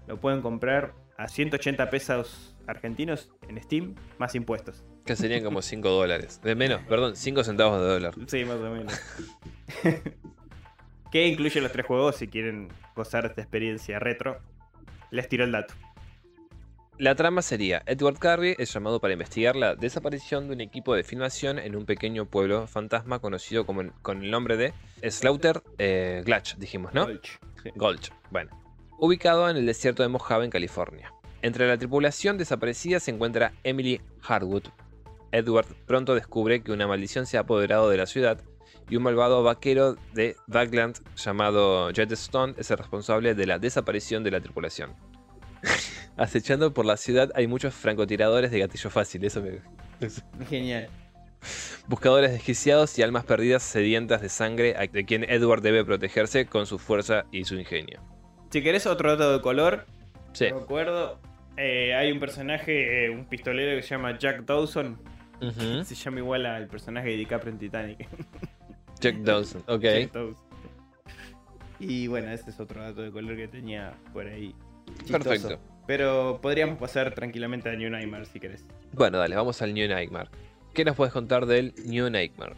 [0.07, 4.85] lo pueden comprar a 180 pesos argentinos en Steam, más impuestos.
[5.05, 6.39] Que serían como 5 dólares.
[6.41, 8.13] De menos, perdón, 5 centavos de dólar.
[8.27, 9.01] Sí, más o menos.
[11.11, 14.39] que incluye los tres juegos si quieren gozar de esta experiencia retro.
[15.11, 15.73] Les tiro el dato.
[16.97, 21.03] La trama sería, Edward Carby es llamado para investigar la desaparición de un equipo de
[21.03, 24.73] filmación en un pequeño pueblo fantasma conocido como, con el nombre de
[25.03, 27.05] Slaughter eh, Gulch, dijimos, ¿no?
[27.05, 27.71] Gulch, sí.
[27.75, 28.49] Gulch, bueno.
[28.97, 31.11] Ubicado en el desierto de Mojave, en California.
[31.41, 34.63] Entre la tripulación desaparecida se encuentra Emily Harwood.
[35.33, 38.41] Edward pronto descubre que una maldición se ha apoderado de la ciudad
[38.89, 44.31] y un malvado vaquero de Bagland llamado Jetstone es el responsable de la desaparición de
[44.31, 44.95] la tripulación.
[46.17, 49.59] Acechando por la ciudad hay muchos francotiradores de gatillo fácil, eso me...
[50.49, 50.87] Genial.
[51.87, 56.79] Buscadores desquiciados y almas perdidas sedientas de sangre de quien Edward debe protegerse con su
[56.79, 58.01] fuerza y su ingenio.
[58.49, 59.85] Si querés otro dato de color,
[60.33, 60.49] Sí.
[60.49, 61.19] recuerdo,
[61.57, 64.97] eh, hay un personaje, eh, un pistolero que se llama Jack Dawson.
[65.83, 68.07] Se llama igual al personaje de DiCaprio en Titanic.
[68.99, 69.81] Jack Dawson, ok.
[69.81, 70.45] Jack Dawson.
[71.79, 74.55] Y bueno, ese es otro dato de color que tenía por ahí.
[74.99, 75.23] Chistoso.
[75.23, 75.59] Perfecto.
[75.87, 78.65] Pero podríamos pasar tranquilamente a New Nightmare si querés.
[78.93, 80.29] Bueno, dale, vamos al New Nightmare.
[80.73, 82.55] ¿Qué nos puedes contar del New Nightmare?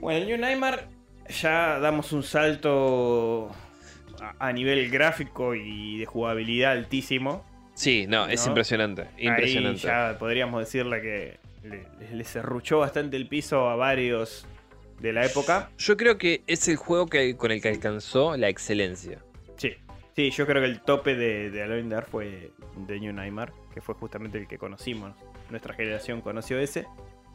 [0.00, 0.86] Bueno, el New Nightmare
[1.28, 3.50] ya damos un salto
[4.38, 7.44] a, nivel gráfico y de jugabilidad altísimo.
[7.74, 9.06] Sí, no, es impresionante.
[9.16, 9.88] Impresionante.
[9.90, 14.46] Ahí ya podríamos decirle que le, le serruchó bastante el piso a varios
[15.00, 15.70] de la época.
[15.78, 19.18] Yo creo que es el juego que, con el que alcanzó la excelencia.
[20.14, 20.30] Sí.
[20.30, 23.52] Yo creo que el tope de, de Alone in the Dark fue de New Nightmare,
[23.72, 25.14] que fue justamente el que conocimos.
[25.50, 26.86] Nuestra generación conoció ese.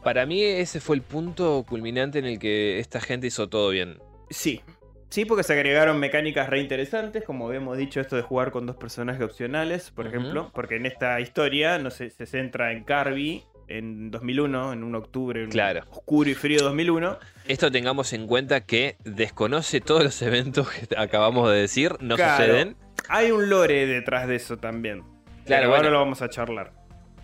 [0.03, 3.97] Para mí ese fue el punto culminante en el que esta gente hizo todo bien.
[4.29, 4.61] Sí.
[5.09, 8.75] Sí, porque se agregaron mecánicas re interesantes, como habíamos dicho, esto de jugar con dos
[8.75, 14.11] personajes opcionales, por ejemplo, porque en esta historia no se, se centra en Carby en
[14.11, 15.81] 2001, en un octubre un Claro.
[15.91, 17.17] oscuro y frío 2001.
[17.47, 22.43] Esto tengamos en cuenta que desconoce todos los eventos que acabamos de decir, no Claro.
[22.45, 22.75] suceden,
[23.09, 25.03] Hay un lore detrás de eso también.
[25.45, 25.75] Claro, bueno.
[25.83, 26.71] ahora lo vamos a charlar.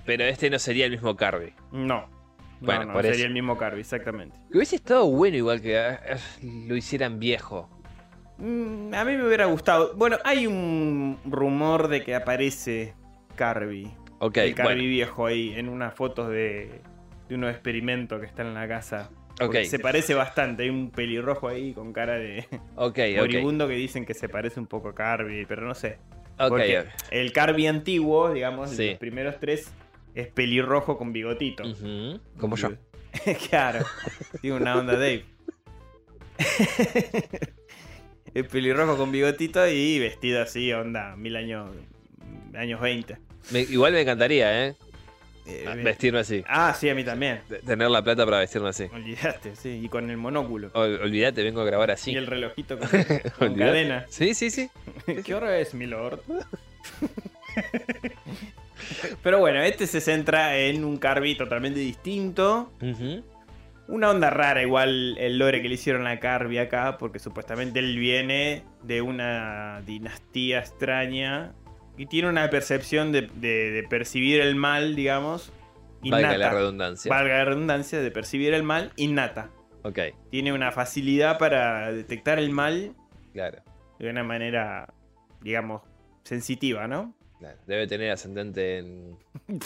[0.06, 1.54] pero este no sería el mismo Carby.
[1.72, 2.08] No.
[2.60, 3.26] Bueno, no, no, por sería eso.
[3.28, 4.38] el mismo Carby, exactamente.
[4.52, 6.18] Que hubiese estado bueno igual que ah, ah,
[6.68, 7.68] lo hicieran viejo.
[8.38, 9.94] Mm, a mí me hubiera gustado.
[9.96, 12.94] Bueno, hay un rumor de que aparece
[13.36, 13.92] Carby.
[14.24, 16.82] Ok, el Carby bueno, viejo ahí en unas fotos de,
[17.28, 19.10] de unos experimentos que están en la casa.
[19.34, 20.62] ok, Porque Se parece bastante.
[20.62, 22.46] Hay un pelirrojo ahí con cara de
[22.76, 25.98] ok, ok, moribundo que dicen que se parece un poco a Carby, pero no sé.
[26.38, 28.92] Porque el Carby antiguo, digamos, Sí.
[28.92, 29.72] los primeros tres,
[30.14, 31.64] es pelirrojo con bigotito.
[32.38, 32.70] Como yo.
[33.50, 33.84] claro,
[34.40, 35.26] tiene una onda Dave.
[38.34, 41.72] el pelirrojo con bigotito y vestido así, onda, mil años,
[42.54, 43.18] años 20.
[43.52, 44.76] Me- igual me encantaría, ¿eh?
[45.48, 46.44] Eh, Ah, ve- Vestirme así.
[46.48, 47.42] Ah, sí, a mí también.
[47.66, 48.84] Tener la plata para vestirme así.
[48.94, 50.70] Olvidaste, sí, y con el monóculo.
[50.74, 52.12] Ol- olvídate, vengo a grabar así.
[52.12, 52.88] Y el relojito con,
[53.39, 53.58] con Olvídate.
[53.58, 54.06] cadena.
[54.10, 54.70] Sí, sí, sí.
[55.26, 56.20] ¿Qué hora es, mi lord?
[59.24, 62.72] Pero bueno, este se centra en un Carby totalmente distinto.
[63.88, 67.98] Una onda rara, igual el lore que le hicieron a Carby acá, porque supuestamente él
[67.98, 71.52] viene de una dinastía extraña
[71.98, 75.52] y tiene una percepción de, de- de percibir el mal, digamos,
[76.04, 76.28] innata.
[76.30, 77.10] Valga la redundancia.
[77.10, 79.50] Valga la redundancia, de percibir el mal innata.
[79.84, 82.96] Ok, Tiene una facilidad para detectar el mal
[83.34, 83.64] claro.
[84.00, 84.94] de una manera,
[85.42, 85.82] digamos,
[86.24, 87.16] sensitiva, ¿no?
[87.39, 87.58] claro.
[87.66, 89.18] Debe tener ascendente en.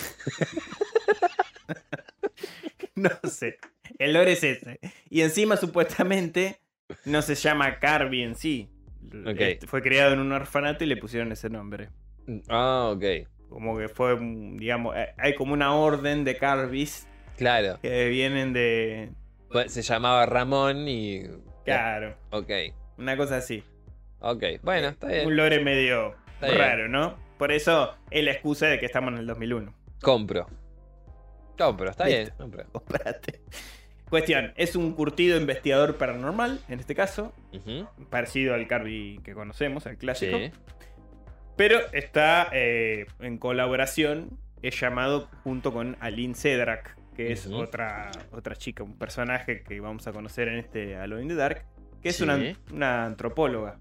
[2.95, 3.57] No sé.
[3.99, 4.79] El lore es ese.
[5.09, 6.59] Y encima, supuestamente,
[7.03, 8.69] no se llama Carby en sí.
[9.25, 9.35] Ok.
[9.39, 11.89] Este, fue creado en un orfanato y le pusieron ese nombre.
[12.49, 13.03] Ah, ok.
[13.49, 17.07] Como que fue, un- digamos, eh, hay como una orden de Carbis
[17.37, 17.79] Claro.
[17.81, 19.11] que vienen de...
[19.51, 21.23] Pues Se llamaba Ramón y.
[21.63, 22.49] Claro, Ok,
[22.97, 23.63] una cosa así.
[24.19, 24.43] ok.
[24.63, 25.35] Bueno, está Un bien.
[25.35, 26.57] lore medio Está bien.
[26.59, 27.17] raro, ¿no?
[27.37, 29.73] Por eso es la excusa de que estamos en el 2001.
[30.01, 30.47] Compro.
[31.57, 32.31] Compro, está bien.
[32.37, 32.65] Compro.
[32.71, 33.41] Comprate.
[34.09, 37.33] Cuestión, es un curtido investigador paranormal, en este caso,
[38.09, 40.37] parecido al Carby que conocemos, al clásico.
[40.37, 40.51] Sí.
[41.55, 48.55] Pero está eh, en colaboración, es llamado junto con Aline Cedrak, que es otra, otra
[48.55, 51.63] chica, un personaje que vamos a conocer en este Alone in the Dark,
[52.01, 52.23] que es Sí.
[52.23, 52.39] una,
[52.73, 53.79] una antropóloga.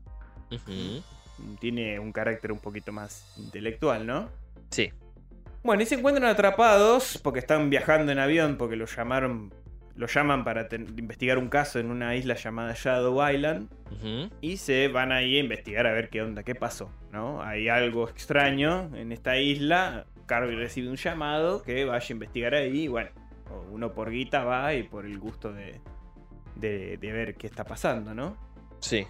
[1.61, 4.31] Tiene un carácter un poquito más intelectual, ¿no?
[4.71, 4.93] Sí.
[5.65, 9.53] Bueno, y se encuentran atrapados porque están viajando en avión, porque lo llamaron.
[9.97, 13.69] Lo llaman para investigar un caso en una isla llamada Shadow Island.
[14.41, 17.43] Y se van ahí a investigar a ver qué onda, qué pasó, ¿no?
[17.43, 20.07] Hay algo extraño en esta isla.
[20.27, 22.85] Carby recibe un llamado que vaya a investigar ahí.
[22.85, 23.11] Y bueno,
[23.71, 25.81] uno por guita va y por el gusto de,
[26.57, 28.37] de, de ver qué está pasando, ¿no?
[28.81, 29.07] Sí.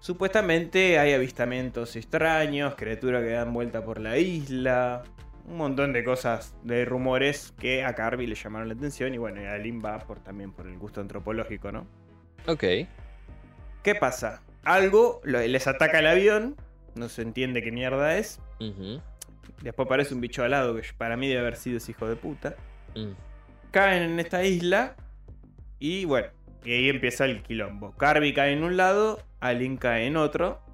[0.00, 5.02] Supuestamente hay avistamientos extraños, criaturas que dan vuelta por la isla,
[5.46, 9.40] un montón de cosas, de rumores que a Carby le llamaron la atención y bueno,
[9.40, 11.86] y a Lynn va por, también por el gusto antropológico, ¿no?
[12.46, 12.64] Ok.
[13.82, 14.42] ¿Qué pasa?
[14.64, 16.56] Algo les ataca el avión,
[16.96, 18.40] no se entiende qué mierda es,
[19.62, 22.56] después aparece un bicho alado que para mí debe haber sido ese hijo de puta.
[22.96, 23.12] Mm.
[23.70, 24.96] Caen en esta isla
[25.78, 26.28] y bueno,
[26.64, 27.92] y ahí empieza el quilombo.
[27.92, 30.65] Carby cae en un lado, Alin cae en otro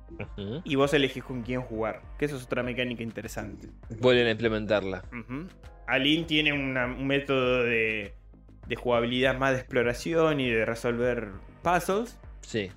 [0.64, 3.68] Y vos elegís con quién jugar, que eso es otra mecánica interesante.
[4.00, 5.02] Vuelven a implementarla.
[5.12, 5.46] Ujú.
[5.86, 8.14] Alin tiene una- un método de,
[8.66, 11.28] de jugabilidad más de exploración y de resolver
[11.62, 12.18] puzzles.
[12.40, 12.70] Sí.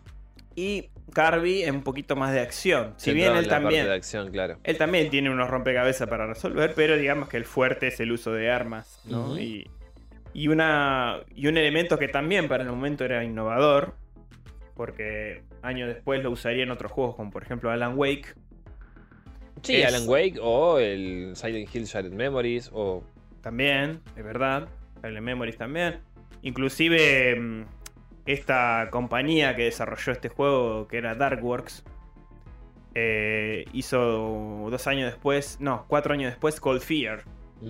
[0.55, 2.93] Y Carby es un poquito más de acción.
[2.97, 4.57] Si Centrado bien en él también, de acción, claro.
[4.63, 8.31] él también tiene unos rompecabezas para resolver, pero digamos que el fuerte es el uso
[8.33, 9.37] de armas, ¿no?
[9.39, 13.95] Y, una, y un elemento que también para el momento era innovador,
[14.75, 18.33] porque años después lo usaría en otros juegos, como por ejemplo Alan Wake.
[19.61, 23.03] Sí, Es- Alan Wake o el Silent Hill Shattered Memories o...
[23.41, 24.67] También, es verdad.
[25.01, 25.99] Silent Memories también.
[26.41, 27.63] Inclusive mm,
[28.25, 31.83] esta compañía que desarrolló este juego, que era Darkworks,
[32.93, 37.23] eh, hizo dos años después, no, cuatro años después Cold Fear,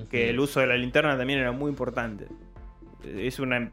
[0.10, 2.28] que el uso de la linterna también era muy importante.
[3.04, 3.72] Es una,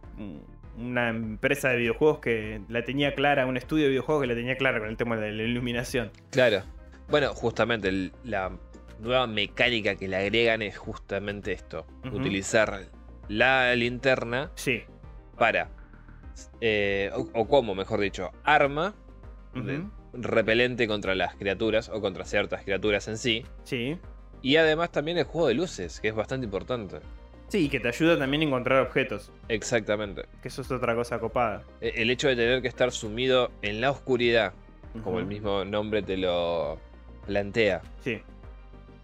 [0.76, 4.56] una empresa de videojuegos que la tenía clara, un estudio de videojuegos que la tenía
[4.56, 6.10] clara con el tema de la iluminación.
[6.30, 6.62] Claro.
[7.08, 8.50] Bueno, justamente el- la
[9.00, 11.86] nueva mecánica que le agregan es justamente esto.
[12.12, 12.86] Utilizar
[13.28, 14.82] la linterna Sí.
[15.36, 15.68] para...
[16.60, 18.94] eh, o, o como, mejor dicho, arma
[20.14, 23.44] repelente contra las criaturas o contra ciertas criaturas en sí.
[23.64, 23.98] Sí.
[24.42, 26.98] Y además también el juego de luces, que es bastante importante.
[27.52, 29.30] Sí, que te ayuda también a encontrar objetos.
[29.48, 30.22] Exactamente.
[30.40, 31.62] Que eso es otra cosa copada.
[31.82, 34.54] E- El hecho de tener que estar sumido en la oscuridad,
[35.04, 36.78] como el mismo nombre te lo
[37.26, 38.22] plantea, Sí.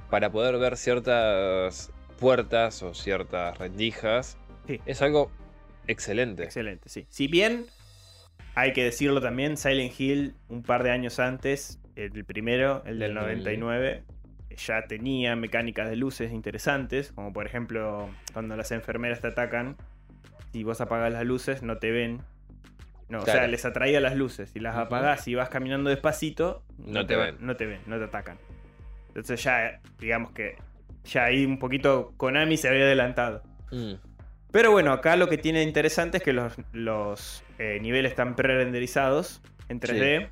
[0.09, 4.81] para poder ver ciertas puertas o ciertas rendijas, Sí.
[4.87, 5.31] es algo
[5.87, 6.45] excelente.
[6.45, 7.05] Excelente, sí.
[7.11, 7.67] Si bien,
[8.55, 13.13] hay que decirlo también, Silent Hill, un par de años antes, el primero, el del
[13.13, 13.21] Ujú.
[13.27, 14.05] 99,
[14.59, 19.77] ya tenía mecánicas de luces interesantes, como por ejemplo, cuando las enfermeras te atacan,
[20.53, 22.21] si vos apagas las luces, no te ven.
[23.09, 24.51] No, o sea, les atraía las luces.
[24.51, 24.83] Si las Ujú.
[24.85, 27.37] apagás y vas caminando despacito, No te ven.
[27.41, 28.39] No te ven, no te atacan.
[29.09, 30.57] Entonces ya, digamos que
[31.05, 33.43] ya ahí un poquito Konami se había adelantado.
[33.71, 33.95] Mm,
[34.51, 39.43] Pero bueno, acá lo que tiene interesante es que los, los, eh, niveles están pre-renderizados
[39.69, 40.31] en 3D.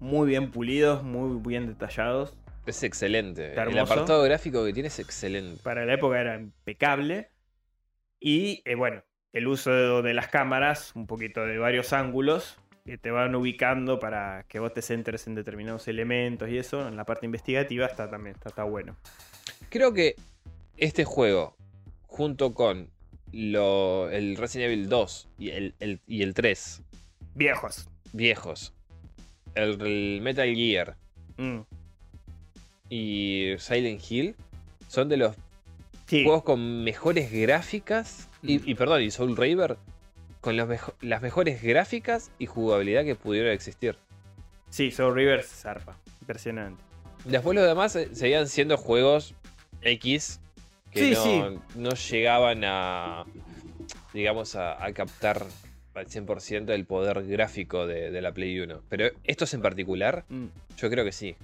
[0.00, 2.36] Muy bien pulidos, muy bien detallados.
[2.66, 3.52] Es excelente.
[3.54, 5.62] El apartado gráfico que tiene es excelente.
[5.62, 7.30] Para la época era impecable.
[8.20, 9.02] Y eh, bueno,
[9.32, 13.98] el uso de, de las cámaras, un poquito de varios ángulos, que te van ubicando
[13.98, 16.86] para que vos te centres en determinados elementos y eso.
[16.88, 18.96] En la parte investigativa está también, está, está bueno.
[19.70, 20.14] Creo que
[20.76, 21.56] este juego,
[22.06, 22.90] junto con
[23.32, 26.82] lo- el Resident Evil 2 y el, el- y el 3,
[27.34, 27.88] Viejos.
[28.12, 28.72] viejos,
[29.54, 30.96] el, el Metal Gear
[31.38, 31.60] Mm.
[32.88, 34.34] Y Silent Hill,
[34.88, 35.34] son de los
[36.06, 38.28] Sí, juegos con mejores gráficas.
[38.42, 39.76] Y, y perdón, y Soul Raver,
[40.40, 43.96] con los mejo- las mejores gráficas y jugabilidad que pudieron existir.
[44.70, 45.96] sí, Soul River zarpa.
[46.20, 46.80] Impresionante.
[47.24, 49.34] Después los demás eh, seguían siendo juegos
[49.82, 50.38] X
[50.92, 51.58] que Sí, no, sí.
[51.74, 53.24] no llegaban a,
[54.14, 55.44] digamos, a, a captar
[55.94, 58.82] al 100% el poder gráfico de, de la Play 1.
[58.88, 60.46] Pero estos en particular, Mm.
[60.78, 61.34] yo creo que sí.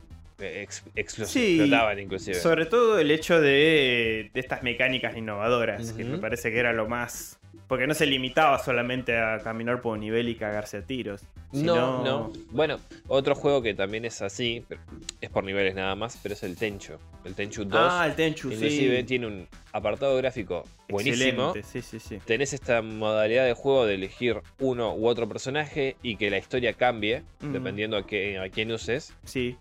[0.42, 2.34] Ex- explos- Sí, explotaban inclusive.
[2.34, 6.88] Sobre todo el hecho de, de estas mecánicas innovadoras, que me parece que era lo
[6.88, 7.38] más...
[7.68, 11.22] Porque no se limitaba solamente a caminar por un nivel y cagarse a tiros.
[11.52, 12.32] No, sino- no.
[12.50, 12.78] Bueno,
[13.08, 14.80] otro juego que también es así, pero
[15.22, 16.94] es por niveles nada más, pero es el Tenchu.
[17.24, 17.78] El Tenchu 2.
[17.80, 19.04] Ah, el Tenchu, inclusive sí.
[19.04, 21.54] tiene un apartado gráfico buenísimo.
[21.54, 22.18] Excelente, sí, sí, sí.
[22.26, 26.74] Tenés esta modalidad de juego de elegir uno u otro personaje y que la historia
[26.74, 29.14] cambie dependiendo a, qué, a quién uses.
[29.24, 29.56] Sí,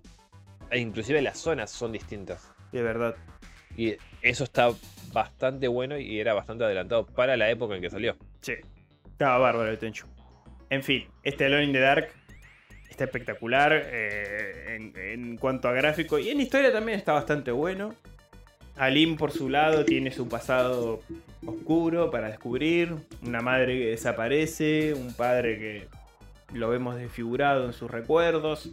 [0.72, 2.52] E inclusive las zonas son distintas.
[2.72, 3.16] de verdad.
[3.78, 4.70] Y eso está
[5.14, 8.16] bastante bueno y era bastante adelantado para la época en que salió.
[8.42, 8.54] Sí.
[9.06, 10.08] Estaba bárbaro el Tenchu.
[10.70, 12.10] En fin, este Alone in the Dark
[12.90, 17.94] está espectacular eh, en, en cuanto a gráfico y en historia también está bastante bueno.
[18.78, 21.02] Alim por su lado tiene su pasado
[21.46, 25.88] oscuro para descubrir, una madre que desaparece, un padre que,
[26.54, 28.72] lo vemos desfigurado en sus recuerdos.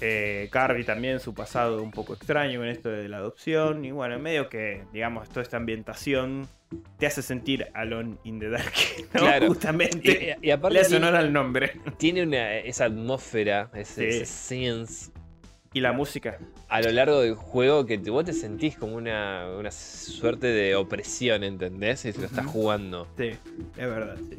[0.00, 3.84] Eh, Carby también, su pasado un poco extraño en esto de la adopción.
[3.84, 6.48] Y bueno, en medio que, digamos, toda esta ambientación
[6.98, 8.72] te hace sentir Alone in the Dark.
[9.14, 9.20] ¿no?
[9.20, 9.48] Claro.
[9.48, 10.36] Justamente.
[10.42, 11.72] Y, y aparte Le hace honor al nombre.
[11.96, 14.16] tiene una, esa atmósfera, ese, Sí.
[14.22, 15.10] ese sense
[15.78, 16.38] Y la música.
[16.68, 21.44] a lo largo del juego que vos te sentís como una, una suerte de opresión,
[21.44, 22.04] ¿entendés?
[22.04, 23.06] Y lo estás jugando.
[23.16, 24.16] Sí, es verdad.
[24.28, 24.38] sí.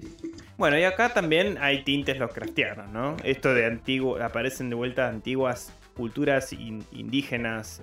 [0.58, 3.16] Bueno, y acá también hay tintes Lovecraftianos, ¿no?
[3.24, 7.82] Esto de antiguo, aparecen de vuelta antiguas culturas in- indígenas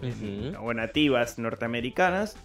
[0.61, 2.37] o nativas norteamericanas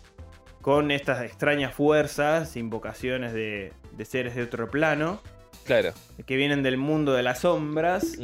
[0.62, 5.22] con estas extrañas fuerzas, invocaciones de, de seres de otro plano
[5.66, 5.94] Claro.
[6.26, 8.18] que vienen del mundo de las sombras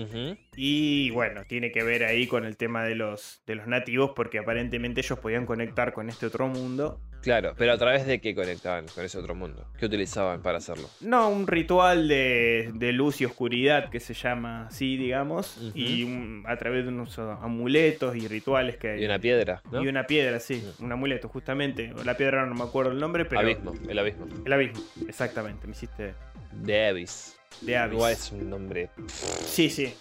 [0.56, 4.40] y bueno, tiene que ver ahí con el tema de los, de los nativos porque
[4.40, 7.00] aparentemente ellos podían conectar con este otro mundo.
[7.28, 9.66] Claro, pero a través de qué conectaban con ese otro mundo.
[9.78, 10.90] ¿Qué utilizaban para hacerlo?
[11.02, 16.46] No, un ritual de, de luz y oscuridad que se llama así, digamos, y un-
[16.48, 19.02] a través de unos amuletos y rituales que hay.
[19.02, 19.84] Y una piedra, ¿no?
[19.84, 21.92] Y una piedra, sí, un amuleto, justamente.
[22.06, 23.42] La piedra no me acuerdo el nombre, pero.
[23.42, 24.26] Abismo, el abismo.
[24.46, 26.14] El abismo, exactamente, me hiciste
[26.54, 27.36] De Abyss.
[27.60, 27.94] de Abyss.
[27.94, 28.90] Igual es un nombre.
[29.08, 29.94] Sí, sí.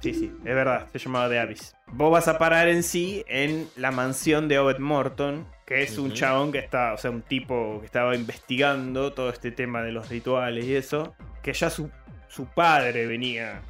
[0.00, 1.74] Sí, sí, es verdad, se llamaba The Abyss.
[1.88, 6.12] Vos vas a parar en sí en la mansión de Obed Morton, que es un
[6.12, 10.08] chabón que está, o sea, un tipo que estaba investigando todo este tema de los
[10.08, 11.90] rituales y eso, que ya su,
[12.28, 13.60] su padre venía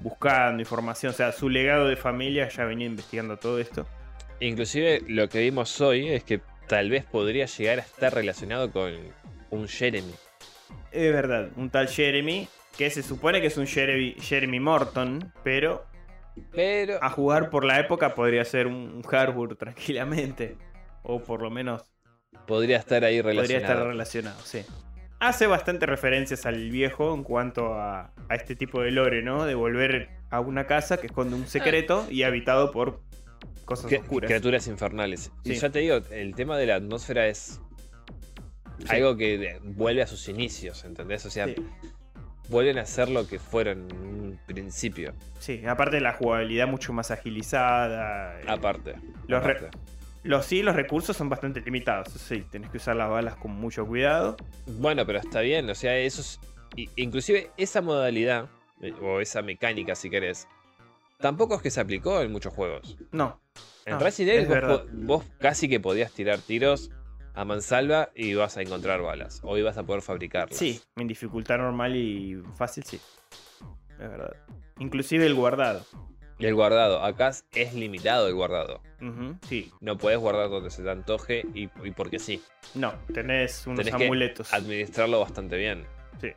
[0.00, 3.86] buscando información, o sea, su legado de familia ya venía investigando todo esto.
[4.38, 8.94] Inclusive lo que vimos hoy es que tal vez podría llegar a estar relacionado con
[9.50, 10.14] un Jeremy.
[10.92, 15.84] Es verdad, un tal Jeremy, que se supone que es un Jeremy, Jeremy Morton, pero
[16.52, 16.98] Pero.
[17.02, 20.56] a jugar por la época podría ser un, Harbour tranquilamente.
[21.02, 21.82] O por lo menos
[22.46, 23.72] Podría estar ahí podría relacionado.
[23.74, 24.62] estar relacionado, sí.
[25.18, 29.44] Hace bastante referencias al viejo en cuanto a, a este tipo de lore, ¿no?
[29.44, 33.02] De volver a una casa que esconde un secreto y habitado por
[33.64, 34.28] cosas oscuras.
[34.28, 35.30] Criaturas infernales.
[35.44, 35.60] Y Sí.
[35.60, 37.60] ya te digo, el tema de la atmósfera es
[38.78, 38.86] Sí.
[38.88, 41.26] algo que vuelve a sus inicios, ¿entendés?
[41.26, 41.54] O sea, Sí.
[42.50, 45.14] Vuelven a ser lo que fueron en un principio.
[45.38, 48.40] Sí, aparte de la jugabilidad mucho más agilizada.
[48.40, 48.96] eh, Aparte.
[49.26, 49.68] Los aparte.
[50.22, 52.08] Los sí, los recursos son bastante limitados.
[52.12, 54.36] Sí, tenés que usar las balas con mucho cuidado.
[54.66, 56.38] Bueno, pero está bien, o sea, eso es.
[56.96, 58.48] Inclusive esa modalidad,
[58.82, 60.46] eh, o esa mecánica si querés,
[61.18, 62.96] tampoco es que se aplicó en muchos juegos.
[63.12, 63.40] No.
[63.86, 66.90] En No, Resident Evil vos casi que podías tirar tiros
[67.34, 69.40] a mansalva y ibas a encontrar balas.
[69.44, 70.56] O ibas a poder fabricarlas.
[70.58, 73.00] Sí, en dificultad normal y fácil, sí.
[73.92, 74.34] Es verdad.
[74.78, 75.84] Inclusive el guardado.
[76.38, 78.80] Y el guardado, acá es- limitado el guardado.
[79.46, 79.70] Sí.
[79.80, 82.42] No puedes guardar donde se te antoje y, y porque sí.
[82.74, 84.52] No, tenés unos Tenés que amuletos.
[84.54, 85.84] Administrarlo bastante bien.
[86.20, 86.28] Sí.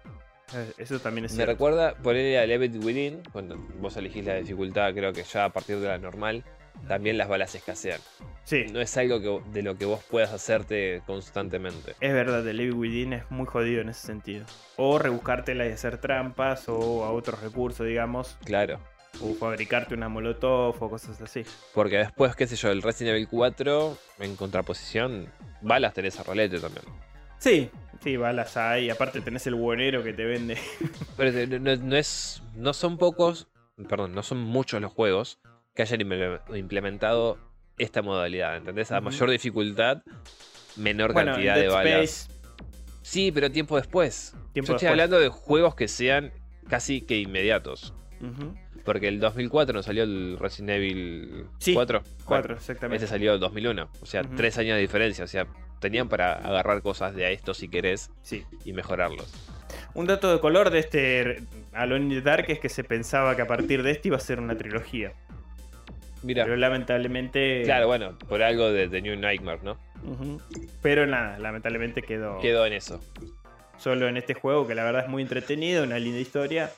[0.56, 1.54] Eh, Eso también es Me cierto.
[1.54, 5.78] recuerda ponerle al Event Within, cuando vos elegís la dificultad, creo que ya a partir
[5.80, 6.44] de la normal,
[6.88, 8.00] también las balas escasean.
[8.44, 11.96] Sí, No es algo que, de lo que vos puedas hacerte constantemente.
[12.02, 14.46] es verdad, el Evil Within es muy jodido en ese sentido.
[14.76, 18.38] O rebuscártela y hacer trampas, o a otros recursos, digamos.
[18.44, 18.80] Claro.
[19.22, 21.46] O fabricarte una molotov o cosas así.
[21.74, 25.30] Porque después, qué sé yo, el Resident Evil 4, en contraposición,
[25.62, 26.86] balas tenés a rolete también.
[27.38, 27.70] Sí,
[28.02, 28.90] sí, balas hay.
[28.90, 30.58] Aparte tenés el buenero que te vende.
[31.16, 32.42] Pero no es.
[32.56, 33.48] No son pocos.
[33.88, 35.40] Perdón, no son muchos los juegos
[35.74, 37.38] que hayan imple- implementado
[37.78, 38.58] esta modalidad.
[38.58, 38.92] ¿Entendés?
[38.92, 40.04] A mayor dificultad,
[40.76, 42.04] menor bueno, cantidad de balas.
[42.28, 42.34] Space,
[43.02, 44.32] Sí, pero tiempo después.
[44.54, 44.92] tiempo Yo estoy después.
[44.92, 46.32] hablando de juegos que sean
[46.70, 47.94] casi que inmediatos.
[48.22, 48.56] Ujú.
[48.86, 52.02] Porque el 2004 no salió el Resident Evil Sí, 4.
[52.26, 53.04] Cuatro, Bueno, exactamente.
[53.04, 53.90] Este salió en 2001.
[54.02, 55.24] O sea, tres años de diferencia.
[55.26, 55.48] O sea,
[55.80, 58.46] tenían para agarrar cosas de a esto si querés Sí.
[58.66, 59.34] y mejorarlos.
[59.94, 61.44] Un dato de color de este
[61.74, 64.22] Alone in the Dark es que se pensaba que a partir de este iba a
[64.22, 65.14] ser una trilogía.
[66.24, 67.62] Mira, Pero lamentablemente.
[67.64, 69.78] claro, bueno, por algo de The New Nightmare, ¿no?
[70.82, 73.00] Pero nada, lamentablemente quedó, Quedó en eso.
[73.78, 76.72] solo en este juego que la verdad es muy entretenido, una linda historia,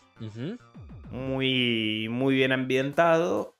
[1.11, 3.53] muy, muy bien ambientado.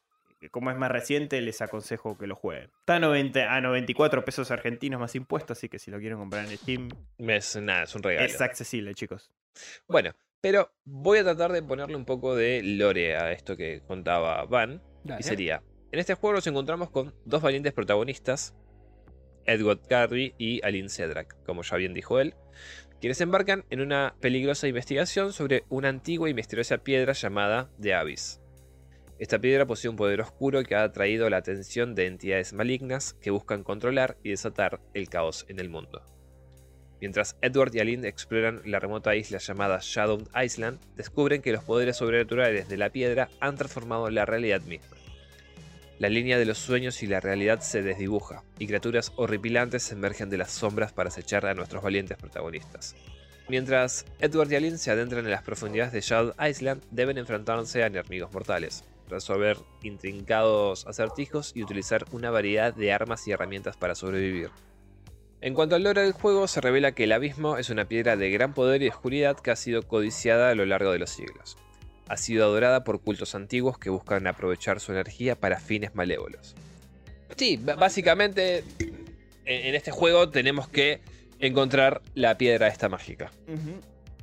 [0.52, 2.70] Como es más reciente, les aconsejo que lo jueguen.
[2.82, 6.46] Está a, 90, a 94 pesos argentinos más impuestos, así que si lo quieren comprar
[6.46, 8.28] en Steam, Es, nada, es un regalo.
[8.28, 9.32] es accesible, chicos.
[9.88, 14.46] Bueno, pero voy a tratar de ponerle un poco de lore a esto que contaba
[14.46, 14.84] Van.
[15.20, 15.64] Y sería,
[15.96, 18.54] en este juego nos encontramos con dos valientes protagonistas,
[19.46, 22.36] Edward Carby y Aline Cedrak, como ya bien dijo él,
[23.00, 28.41] quienes embarcan en una peligrosa investigación sobre una antigua y misteriosa piedra llamada The Abyss.
[29.20, 33.32] Esta piedra posee un poder oscuro que ha atraído la atención de entidades malignas que
[33.32, 36.04] buscan controlar y desatar el caos en el mundo.
[37.00, 41.96] Mientras Edward y Aline exploran la remota isla llamada Shadow Island, descubren que los poderes
[41.96, 44.98] sobrenaturales de la piedra han transformado la realidad misma.
[45.98, 50.38] La línea de los sueños y la realidad se desdibuja, y criaturas horripilantes emergen de
[50.38, 52.96] las sombras para acechar a nuestros valientes protagonistas.
[53.48, 57.88] Mientras Edward y Aline se adentran en las profundidades de Shadow Island, deben enfrentarse a
[57.88, 64.50] enemigos mortales, resolver intrincados acertijos y utilizar una variedad de armas y herramientas para sobrevivir.
[65.39, 68.32] En cuanto al lore del juego, se revela que el abismo es una piedra de
[68.32, 71.56] gran poder y oscuridad que ha sido codiciada a lo largo de los siglos.
[72.08, 76.56] Ha sido adorada por cultos antiguos que buscan aprovechar su energía para fines malévolos.
[77.36, 78.64] Sí, básicamente
[79.45, 81.01] en este juego tenemos que
[81.39, 83.32] encontrar la piedra esta mágica.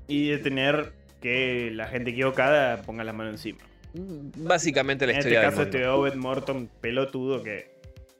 [0.08, 3.58] Y de tener que la gente equivocada ponga la mano encima.
[3.94, 7.70] Básicamente la en este historia caso, este Obed Morton pelotudo que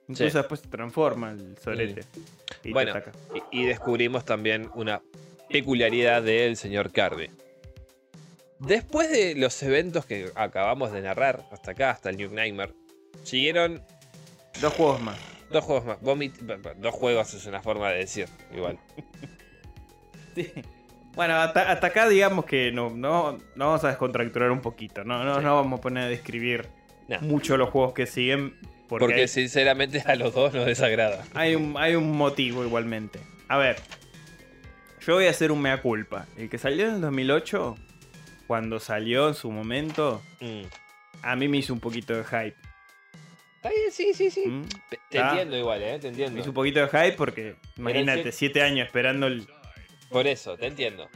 [0.09, 0.37] incluso Sí.
[0.39, 2.03] después se transforma el sorete.
[2.61, 3.13] Y te Bueno, ataca.
[3.51, 5.01] Y, y descubrimos también una
[5.49, 7.31] peculiaridad del señor Kirby.
[8.67, 12.73] Después de los eventos que acabamos de narrar hasta acá, hasta el New Nightmare,
[13.25, 13.83] siguieron
[14.61, 15.19] Dos juegos más.
[15.51, 15.99] dos juegos más.
[16.01, 16.39] Vomit-
[16.77, 18.79] dos juegos es una forma de decir, igual.
[20.35, 20.51] Sí.
[21.15, 25.05] Bueno, hasta, hasta acá digamos que no, no, no vamos a descontracturar un poquito.
[25.05, 25.45] No, no, Sí.
[25.45, 26.69] no vamos a poner a describir
[27.09, 27.21] No.
[27.21, 28.55] mucho los juegos que siguen.
[28.89, 31.23] Porque, Porque hay, sinceramente a los dos nos desagrada.
[31.35, 33.19] hay un, hay un motivo igualmente.
[33.49, 33.77] A ver,
[35.07, 36.27] yo voy a hacer un mea culpa.
[36.39, 37.77] El que salió en el 2008,
[38.47, 40.63] cuando salió en su momento, Mm.
[41.23, 42.57] a mí me hizo un poquito de hype.
[43.57, 44.47] Está bien, sí, sí, sí.
[44.47, 44.65] ¿Mm?
[45.11, 45.99] Te, entiendo igual, ¿eh?
[46.01, 46.41] Te Me entiendo.
[46.41, 48.39] hizo un poquito de hype porque, imagínate, sí.
[48.39, 49.47] siete años esperando el...
[50.11, 51.09] Por eso, te entiendo.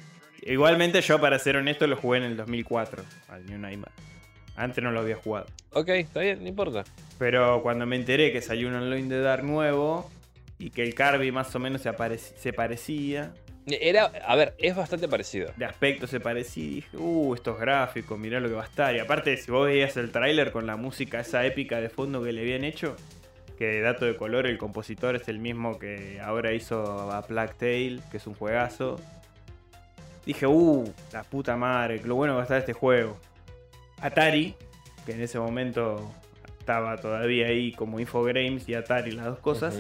[0.43, 3.93] Igualmente yo, para ser honesto, lo jugué en el 2004, al New Nightmare.
[4.55, 5.47] Antes no lo había jugado.
[5.73, 6.85] Ok, está bien, no importa.
[7.19, 10.09] Pero cuando me enteré que salió un Online de Dark nuevo
[10.59, 13.35] y que el Kirby más o menos se, se parecía,
[13.67, 15.51] Era, a ver, es bastante parecido.
[15.57, 18.95] de aspecto se parecía, dije, uh, estos gráficos, mirá lo que va a estar.
[18.95, 22.33] Y aparte, si vos veías el tráiler con la música esa épica de fondo que
[22.33, 22.95] le habían hecho,
[23.59, 28.01] que dato de color, el compositor es el mismo que ahora hizo a Plague Tale,
[28.11, 29.01] que es un juegazo.
[30.25, 33.19] Dije, uh, la puta madre, lo bueno que va a estar este juego.
[34.01, 34.55] Atari,
[35.05, 36.09] que en ese momento
[36.61, 39.77] estaba todavía ahí como Infogrames y Atari, las dos cosas,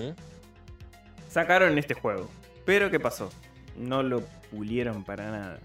[1.29, 2.29] sacaron este juego.
[2.65, 3.31] Pero ¿qué pasó?
[3.79, 4.21] No lo
[4.51, 5.59] pulieron para nada.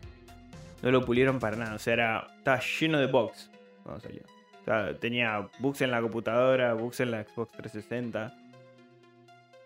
[0.82, 1.76] No lo pulieron para nada.
[1.76, 3.50] O sea, era, estaba lleno de bugs
[3.84, 4.22] cuando salió.
[4.62, 8.34] O sea, tenía bugs en la computadora, bugs en la Xbox 360.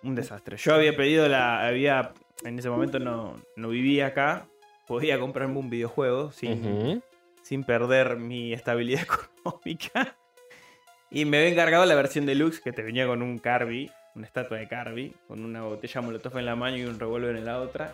[0.04, 0.58] Un desastre.
[0.58, 1.66] Yo había pedido la.
[1.66, 4.48] había En ese momento no, no vivía acá.
[4.88, 7.02] Podía comprarme un videojuego sin,
[7.42, 9.02] sin perder mi estabilidad
[9.44, 10.16] económica.
[11.10, 14.58] Y me había encargado la versión deluxe que te venía con un Kirby, una estatua
[14.58, 17.94] de Kirby, con una botella molotov en la mano y un revólver en la otra.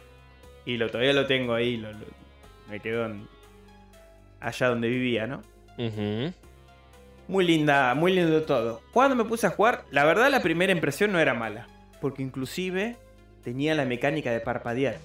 [0.66, 2.05] Y lo, todavía lo tengo ahí, lo- lo-
[2.70, 3.28] me quedó en-
[4.39, 5.41] allá donde vivía, ¿no?
[7.28, 8.82] Muy linda, muy lindo todo.
[8.91, 11.68] Cuando me puse a jugar, la verdad la primera impresión no era mala.
[12.01, 12.97] Porque inclusive
[13.43, 14.97] tenía la mecánica de parpadear.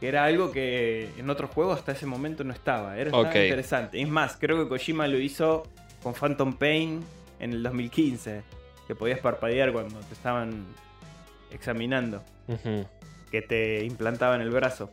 [0.00, 2.94] Que era algo que en otros juegos hasta ese momento no estaba.
[2.96, 3.34] Era estaba Ok.
[3.36, 4.00] interesante.
[4.00, 5.64] Es más, creo que Kojima lo hizo
[6.02, 7.00] con Phantom Pain
[7.38, 8.42] en el 2015.
[8.86, 10.64] Que podías parpadear cuando te estaban
[11.52, 12.22] examinando.
[13.30, 14.90] Que te implantaban el brazo.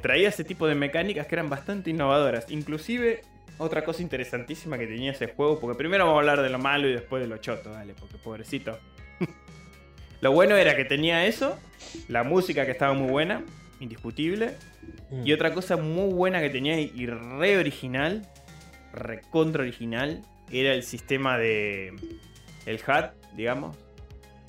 [0.00, 2.50] Traía ese tipo de mecánicas que eran bastante innovadoras.
[2.50, 3.22] Inclusive,
[3.58, 5.58] otra cosa interesantísima que tenía ese juego.
[5.60, 8.16] Porque primero vamos a hablar de lo malo y después de lo choto, dale, porque
[8.16, 8.78] pobrecito.
[10.20, 11.58] lo bueno era que tenía eso.
[12.08, 13.44] La música que estaba muy buena,
[13.80, 14.54] indiscutible.
[15.24, 18.26] Y otra cosa muy buena que tenía y re original,
[18.92, 21.94] recontra original, era el sistema de.
[22.66, 23.76] El HUD, digamos,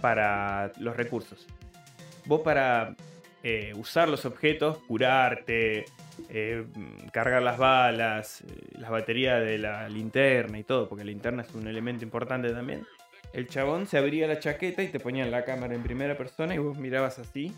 [0.02, 1.46] para los recursos.
[2.26, 2.96] Vos para
[3.50, 5.86] eh, usar los objetos, curarte,
[6.28, 6.66] eh,
[7.14, 8.46] cargar las balas, eh,
[8.78, 12.86] las baterías de la linterna y todo, porque la linterna es un elemento importante también.
[13.32, 16.58] El chabón se abría la chaqueta y te ponían la cámara en primera persona y
[16.58, 17.54] vos mirabas así,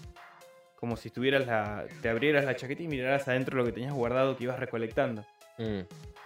[0.75, 4.37] como si estuvieras la, te abrieras la chaqueta y miraras adentro lo que tenías guardado
[4.37, 5.25] que ibas recolectando.
[5.57, 5.79] Mm.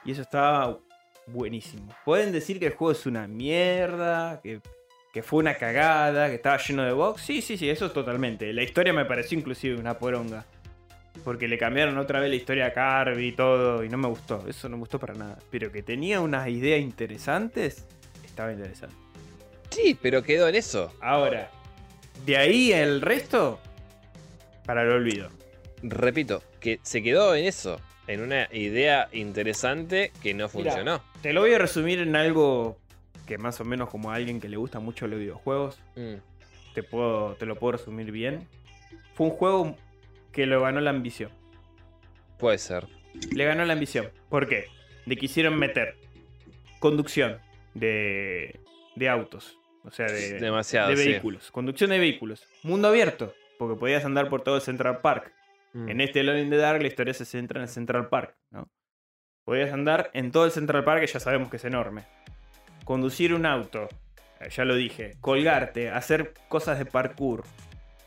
[0.03, 0.77] Y eso estaba
[1.25, 1.87] buenísimo.
[2.03, 4.59] Pueden decir que el juego es una mierda, que,
[5.13, 7.21] que fue una cagada, que estaba lleno de bugs.
[7.21, 8.51] Sí, sí, sí, eso totalmente.
[8.51, 10.43] La historia me pareció inclusive una poronga.
[11.23, 14.43] Porque le cambiaron otra vez la historia a Carby y todo, y no me gustó.
[14.47, 15.37] Eso no me gustó para nada.
[15.51, 17.85] Pero que tenía unas ideas interesantes,
[18.25, 18.95] estaba interesante.
[19.69, 20.91] Sí, pero quedó en eso.
[20.99, 21.51] Ahora,
[22.25, 23.59] de ahí el resto,
[24.65, 25.29] para el olvido.
[25.83, 27.79] Repito, que se quedó en eso.
[28.07, 31.03] En una idea interesante que no funcionó.
[31.21, 32.79] Te lo voy a resumir en algo
[33.25, 36.15] que más o menos como a alguien que le gusta mucho los videojuegos, Mm.
[36.73, 38.47] te, puedo, te lo puedo resumir bien.
[39.15, 39.75] Fue un juego
[40.31, 41.31] que lo ganó la ambición.
[42.39, 42.87] Puede ser.
[43.31, 44.09] Le ganó la ambición.
[44.29, 44.65] ¿Por qué?
[45.05, 45.95] Le quisieron meter
[46.79, 47.37] conducción
[47.73, 48.59] de,
[48.95, 49.57] de autos.
[49.85, 51.09] O sea, de, Demasiado, de sí.
[51.09, 51.51] vehículos.
[51.51, 52.47] Conducción de vehículos.
[52.63, 53.33] Mundo abierto.
[53.59, 55.31] Porque podías andar por todo el Central Park.
[55.73, 55.89] Mm.
[55.89, 58.69] En este Alone in the Dark la historia se centra en el Central Park, ¿no?
[59.45, 62.03] Podías andar en todo el Central Park, que ya sabemos que es enorme.
[62.83, 63.87] Conducir un auto,
[64.39, 65.15] eh, ya lo dije.
[65.21, 67.43] Colgarte, hacer cosas de parkour.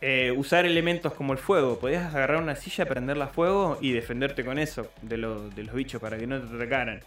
[0.02, 1.78] eh, usar elementos como el fuego.
[1.78, 5.74] Podías agarrar una silla, prenderla a fuego y defenderte con eso de, lo- de los
[5.74, 7.00] bichos para que no te atacaran.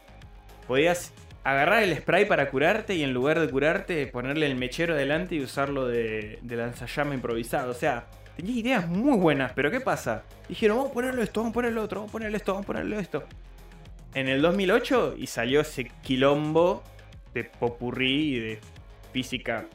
[0.68, 1.14] Podías
[1.44, 5.42] agarrar el spray para curarte y en lugar de curarte ponerle el mechero adelante y
[5.44, 7.70] usarlo de, de lanzallama improvisado.
[7.72, 10.24] O sea, tenía ideas muy buenas, pero ¿qué pasa?
[10.50, 12.68] Dijeron, vamos a ponerlo esto, vamos a ponerlo otro, vamos a ponerle esto, vamos a
[12.68, 13.24] ponerle esto.
[14.16, 16.84] En el 2008 y salió ese quilombo
[17.34, 18.60] de popurrí y de
[19.12, 19.66] física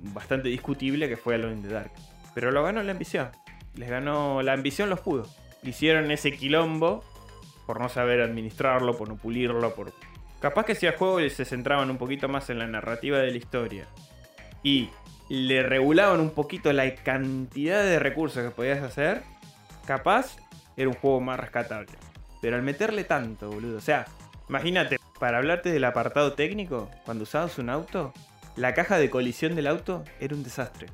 [0.00, 1.90] bastante discutible que fue Alone in the Dark.
[2.34, 3.30] Pero lo ganó la ambición.
[3.74, 5.26] Les ganó la ambición, los pudo.
[5.62, 7.04] Hicieron ese quilombo
[7.66, 9.92] por no saber administrarlo, por no pulirlo, por...
[10.40, 13.36] Capaz que si al juego se centraban un poquito más en la narrativa de la
[13.36, 13.86] historia
[14.62, 14.88] y
[15.28, 19.22] le regulaban un poquito la cantidad de recursos que podías hacer,
[19.84, 20.36] capaz
[20.76, 21.92] era un juego más rescatable.
[22.40, 24.06] Pero al meterle tanto, boludo, o sea,
[24.48, 28.12] imagínate, para hablarte del apartado técnico, cuando usabas un auto,
[28.56, 30.88] la caja de colisión del auto era un desastre.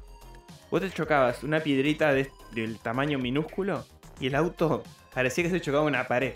[0.71, 3.85] Vos te chocabas una piedrita de- del tamaño minúsculo
[4.21, 4.83] y el auto
[5.15, 6.35] parecía que se chocaba una pared.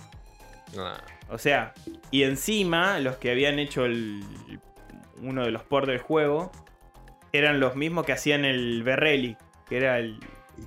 [0.78, 1.00] Ah,
[1.30, 1.74] O sea,
[2.10, 4.22] y encima los que habían hecho el,
[5.20, 6.50] uno de los ports del juego
[7.32, 9.36] eran los mismos que hacían el Berrelli,
[9.68, 10.18] que era el,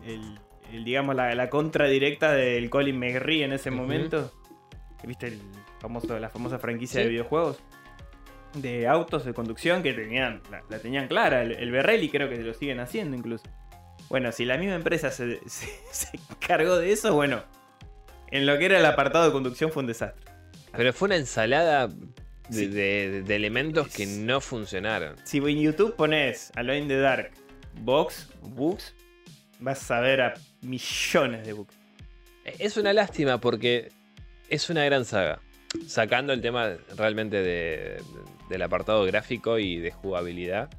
[0.05, 0.39] el-
[0.71, 4.31] el, digamos la, la contra directa del Colin McRae en ese momento.
[5.03, 5.41] ¿Viste el
[5.81, 7.03] famoso, la famosa franquicia Sí.
[7.03, 7.57] de videojuegos?
[8.53, 11.41] De autos de conducción que tenían, la, la tenían clara.
[11.41, 13.43] El, el Berrelli creo que lo siguen haciendo incluso.
[14.09, 17.43] Bueno, si la misma empresa se, se, se encargó de eso, bueno,
[18.29, 20.31] en lo que era el apartado de conducción fue un desastre.
[20.73, 21.95] Pero fue una ensalada de,
[22.49, 22.67] Sí.
[22.67, 25.15] de- de elementos que no funcionaron.
[25.23, 27.31] Si en YouTube pones Alone in the Dark
[27.81, 28.93] Box, Books,
[29.59, 31.75] vas a ver a millones de books.
[32.59, 33.91] Es una lástima porque
[34.49, 35.39] es una gran saga.
[35.87, 38.01] Sacando el tema realmente de-
[38.49, 40.69] del apartado gráfico y de jugabilidad,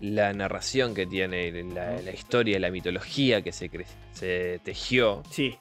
[0.00, 5.56] la narración que tiene, la, la historia, la mitología que se, cre- se tejió Sí,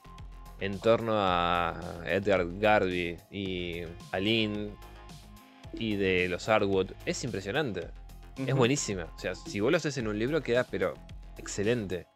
[0.60, 3.82] en torno a Edgar Garvey y
[4.12, 4.70] Aline
[5.78, 7.88] y de los Artwood es impresionante.
[8.48, 9.06] Es buenísima.
[9.16, 10.94] O sea, si vos lo haces en un libro queda pero
[11.38, 12.08] excelente.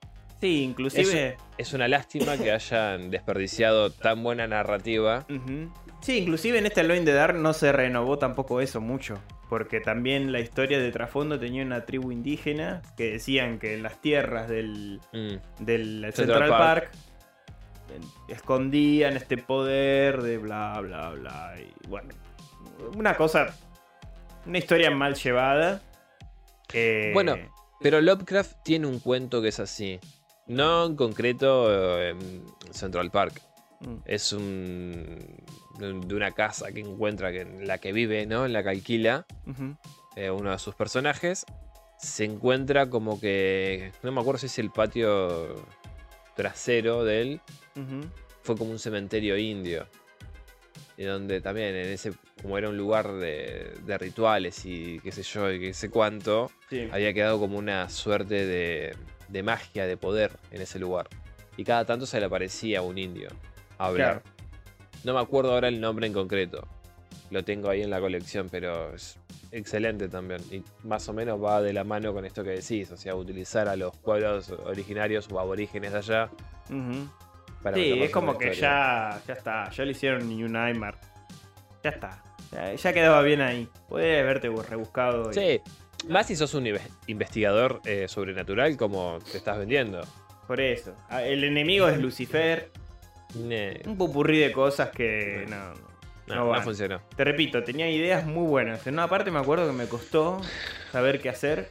[0.41, 1.37] Sí, inclusive.
[1.57, 5.25] Es una lástima que hayan desperdiciado tan buena narrativa.
[5.29, 5.71] Ujú.
[6.01, 9.19] Sí, inclusive en este Alone in the Dark no se renovó tampoco eso mucho.
[9.49, 14.01] Porque también la historia de trasfondo tenía una tribu indígena que decían que en las
[14.01, 15.63] tierras del, Mm.
[15.63, 16.91] del Central Central, Park.
[16.91, 16.91] Park,
[18.27, 21.55] escondían este poder de bla bla bla.
[21.59, 22.09] Y bueno,
[22.95, 23.55] una cosa,
[24.45, 25.81] una historia mal llevada.
[26.73, 27.35] Eh, Bueno,
[27.79, 29.99] Pero Lovecraft tiene un cuento que es así.
[30.47, 33.41] No en concreto eh, en Central Park.
[33.81, 35.17] mm, Es un.
[35.79, 38.45] De una casa que encuentra que, en la que vive, ¿no?
[38.45, 39.25] En la que alquila.
[40.15, 41.45] eh, uno de sus personajes.
[41.99, 43.91] Se encuentra como que.
[44.03, 45.55] No me acuerdo si es el patio
[46.35, 47.41] trasero de él.
[48.41, 49.87] Fue como un cementerio indio.
[50.97, 52.13] Y donde también en ese.
[52.41, 56.51] Como era un lugar de, de rituales y qué sé yo y qué sé cuánto.
[56.69, 56.87] Sí.
[56.91, 58.95] había quedado como una suerte de,
[59.27, 61.07] de magia, de poder en ese lugar.
[61.55, 63.29] Y cada tanto se le aparecía un indio
[63.79, 64.21] a hablar.
[64.21, 64.36] Claro.
[65.07, 66.67] No me acuerdo ahora el nombre en concreto.
[67.31, 69.17] Lo tengo ahí en la colección, pero es
[69.53, 70.41] excelente también.
[70.51, 73.69] Y más o menos va de la mano con esto que decís, o sea, utilizar
[73.69, 76.29] a los pueblos originarios o aborígenes de allá.
[77.63, 80.97] Para Sí, es como que ya, ya está, ya lo hicieron New Nightmare.
[81.85, 82.21] Ya está.
[82.51, 83.69] Ya, ya quedaba bien ahí.
[83.87, 85.31] Podría haberte rebuscado.
[85.31, 85.61] y- Sí,
[86.09, 90.01] más si sos un inve- investigador eh, sobrenatural como te estás vendiendo.
[90.47, 90.93] Por eso.
[91.07, 92.71] Ah, El enemigo es Lucifer.
[93.85, 95.73] Un pupurrí de cosas que no,
[96.27, 97.01] no, no, funcionó.
[97.15, 98.85] Te repito, tenía ideas muy buenas.
[98.87, 100.41] En una parte me acuerdo que me costó
[100.91, 101.69] saber qué hacer.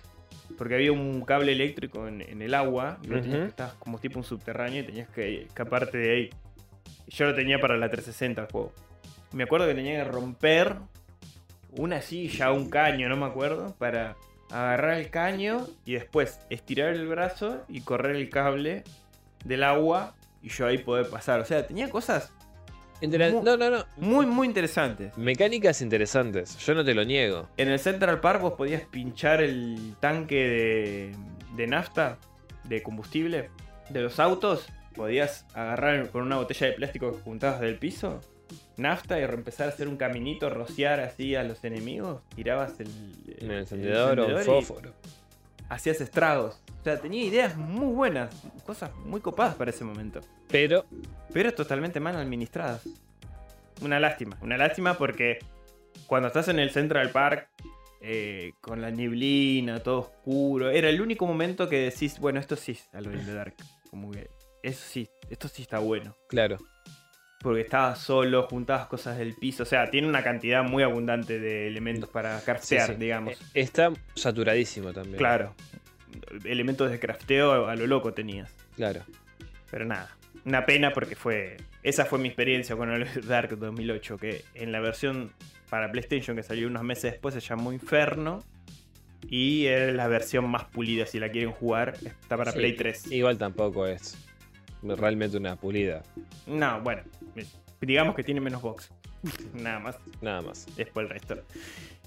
[0.57, 2.99] Porque había un cable eléctrico en, en el agua.
[3.03, 6.31] Y estabas como tipo un subterráneo y tenías que escaparte de ahí.
[7.09, 8.73] Yo lo tenía para la 360 el juego.
[9.33, 10.77] Me acuerdo que tenía que romper
[11.73, 13.75] una silla o un caño, no me acuerdo.
[13.79, 14.17] Para
[14.51, 18.85] agarrar el caño y después estirar el brazo y correr el cable
[19.45, 20.15] del agua.
[20.47, 21.41] Y yo ahí poder pasar.
[21.41, 22.33] O sea, tenía cosas
[23.03, 23.85] Intera- Mu- no, no, no.
[23.99, 25.19] muy, muy interesantes.
[25.19, 27.47] Mecánicas interesantes, yo no te lo niego.
[27.59, 31.17] En el Central Park vos podías pinchar el tanque de,
[31.57, 32.17] de nafta,
[32.65, 33.51] de combustible,
[33.91, 38.23] de los autos podías agarrar con una botella de plástico que juntabas del piso,
[38.79, 42.89] nafta y empezar a hacer un caminito, rociar así a los enemigos, tirabas el,
[43.43, 44.93] Un encendedor o un fósforo.
[45.69, 46.63] hacías estragos.
[46.81, 50.21] O sea, tenía ideas muy buenas, cosas muy copadas para ese momento.
[50.57, 50.87] Pero
[51.35, 52.89] Pero totalmente mal administradas.
[53.83, 55.39] Una lástima, una lástima porque
[56.07, 57.51] cuando estás en el Central Park,
[58.01, 62.73] eh, con la neblina, todo oscuro, era el único momento que decís, bueno, esto sí
[62.73, 63.55] es in the Dark.
[63.91, 64.31] Como que,
[64.63, 66.17] eso sí, esto sí está bueno.
[66.27, 66.57] Claro.
[67.43, 71.67] Porque estabas solo, juntabas cosas del piso, o sea, tiene una cantidad muy abundante de
[71.67, 72.95] elementos para craftear, sí.
[72.95, 73.35] digamos.
[73.35, 75.19] Eh, Está saturadísimo también.
[75.19, 75.55] Claro.
[76.45, 78.51] Elementos de crafteo a lo loco tenías.
[78.75, 79.03] Claro.
[79.71, 81.57] Pero nada, una pena porque fue.
[81.83, 85.33] Esa fue mi experiencia con el Dark 2008, que en la versión
[85.71, 88.45] para PlayStation que salió unos meses después se llamó Inferno.
[89.29, 93.11] Y era la versión más pulida, si la quieren jugar, está para Sí, Play 3.
[93.11, 94.17] Igual tampoco es
[94.83, 96.03] realmente una pulida.
[96.47, 97.03] No, bueno,
[97.81, 98.91] digamos que tiene menos box.
[99.55, 100.67] Nada más, Nada más.
[100.77, 101.43] después el resto.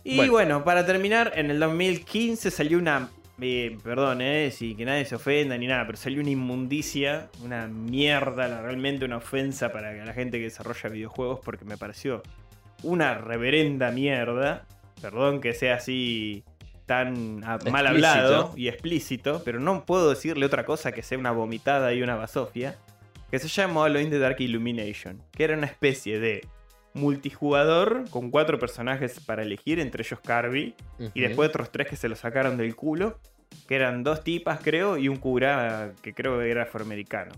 [0.06, 0.32] Y Bueno.
[0.32, 0.64] bueno.
[0.64, 3.10] para terminar, en el 2015 salió una.
[3.42, 7.68] Eh, perdón, eh, si que nadie se ofenda ni nada, pero salió una inmundicia, una
[7.68, 12.24] mierda, realmente una ofensa para la gente que desarrolla videojuegos, porque me pareció
[12.84, 14.66] una reverenda mierda.
[15.02, 16.44] Perdón que sea así
[16.86, 18.08] tan ah, mal Explícito.
[18.08, 22.16] hablado y explícito, pero no puedo decirle otra cosa que sea una vomitada y una
[22.16, 22.78] basofia.
[23.30, 26.48] Que se llamó Halo in the Dark Illumination, que era una especie de
[26.94, 30.76] multijugador con cuatro personajes para elegir, entre ellos Carby,
[31.14, 33.20] y después otros tres que se lo sacaron del culo,
[33.68, 37.32] que eran dos tipas creo y un cura que creo que era afroamericano.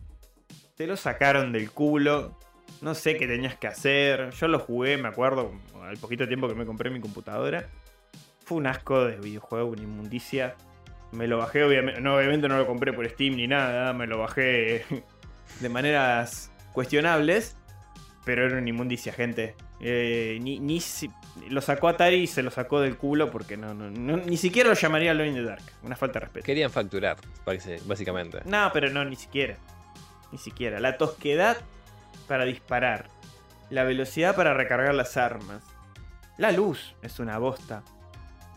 [0.77, 2.37] Se lo sacaron del culo,
[2.81, 5.51] no sé qué tenías que hacer, yo lo jugué, me acuerdo,
[5.81, 7.67] al poquito tiempo que me compré mi computadora.
[8.45, 10.55] Fue un asco de videojuego, una inmundicia.
[11.11, 14.17] Me lo bajé, obviamente no, obviamente no lo compré por Steam ni nada, me lo
[14.17, 14.85] bajé
[15.59, 17.57] de maneras cuestionables,
[18.25, 19.55] pero era una inmundicia, gente.
[19.79, 21.09] Eh, ni, ni si-
[21.49, 24.69] lo sacó Atari y se lo sacó del culo porque no, no- no- ni siquiera
[24.69, 25.63] lo llamaría Alone in the Dark.
[25.83, 26.45] Una falta de respeto.
[26.45, 28.39] Querían facturar, parece, básicamente.
[28.45, 29.55] No, pero no, ni siquiera.
[30.31, 30.79] Ni siquiera.
[30.79, 31.57] La tosquedad
[32.27, 33.07] para disparar.
[33.69, 35.63] La velocidad para recargar las armas.
[36.37, 37.83] La luz es una bosta.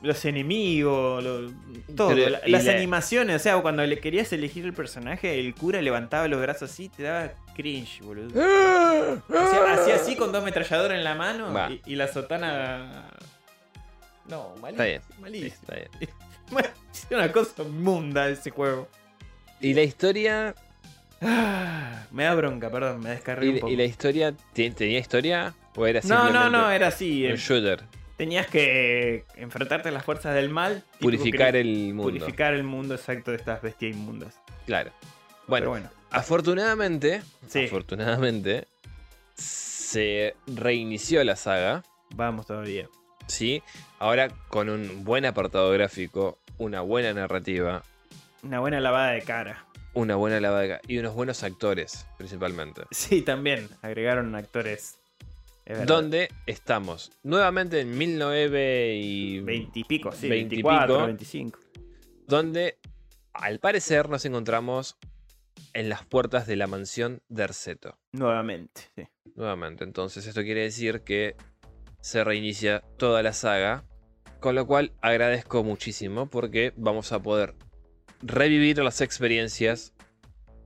[0.02, 1.50] Los enemigos, lo-
[1.96, 2.08] todo.
[2.10, 5.54] Pero, La- y las la- animaciones, o sea, cuando le querías elegir el personaje, el
[5.54, 8.28] cura levantaba los brazos así, te daba cringe, boludo.
[9.28, 13.04] Hacía, hacía así con dos ametralladoras en la mano y, y la sotana.
[14.28, 14.68] No, malísimo.
[14.70, 15.02] Está bien.
[15.20, 15.54] Malísimo.
[15.54, 15.90] está bien.
[16.92, 18.88] Es una cosa inmunda ese juego.
[19.60, 20.54] Y la historia.
[21.20, 23.72] Ah, me da bronca, perdón, me descargué un Y, poco.
[23.72, 24.34] y la historia.
[24.52, 25.54] ¿te- ¿Tenía historia?
[25.74, 27.24] ¿O era No, simplemente no, no, era así.
[27.24, 27.82] un eh, shooter?
[28.16, 30.84] Tenías que enfrentarte a las fuerzas del mal.
[31.00, 32.04] Purificar el mundo.
[32.04, 34.38] Purificar el mundo exacto de estas bestias inmundas.
[34.66, 34.92] Claro.
[35.48, 35.90] Pero bueno.
[36.14, 37.22] Afortunadamente.
[37.48, 37.64] Sí.
[37.66, 38.66] Afortunadamente.
[39.36, 41.82] Se reinició la saga.
[42.14, 42.88] Vamos todavía.
[43.26, 43.62] ¿Sí?
[43.98, 46.38] Ahora con un buen apartado gráfico.
[46.58, 47.82] Una buena narrativa.
[48.42, 49.64] Una buena lavada de cara.
[49.92, 52.82] Una buena lavada y unos buenos actores, principalmente.
[52.90, 53.68] Sí, también.
[53.82, 54.96] Agregaron actores.
[55.64, 55.86] es.
[55.86, 60.28] Donde estamos nuevamente en 19 y 20 y pico, sí.
[60.28, 61.06] 20 y 24, pico.
[61.06, 61.58] 25.
[62.26, 62.78] donde
[63.32, 64.96] al parecer nos encontramos
[65.72, 67.98] en las puertas de la mansión Derceto.
[68.12, 69.04] Nuevamente, sí.
[69.34, 71.36] Nuevamente, entonces esto quiere decir que
[72.00, 73.84] se reinicia toda la saga,
[74.40, 77.54] con lo cual agradezco muchísimo porque vamos a poder
[78.22, 79.94] revivir las experiencias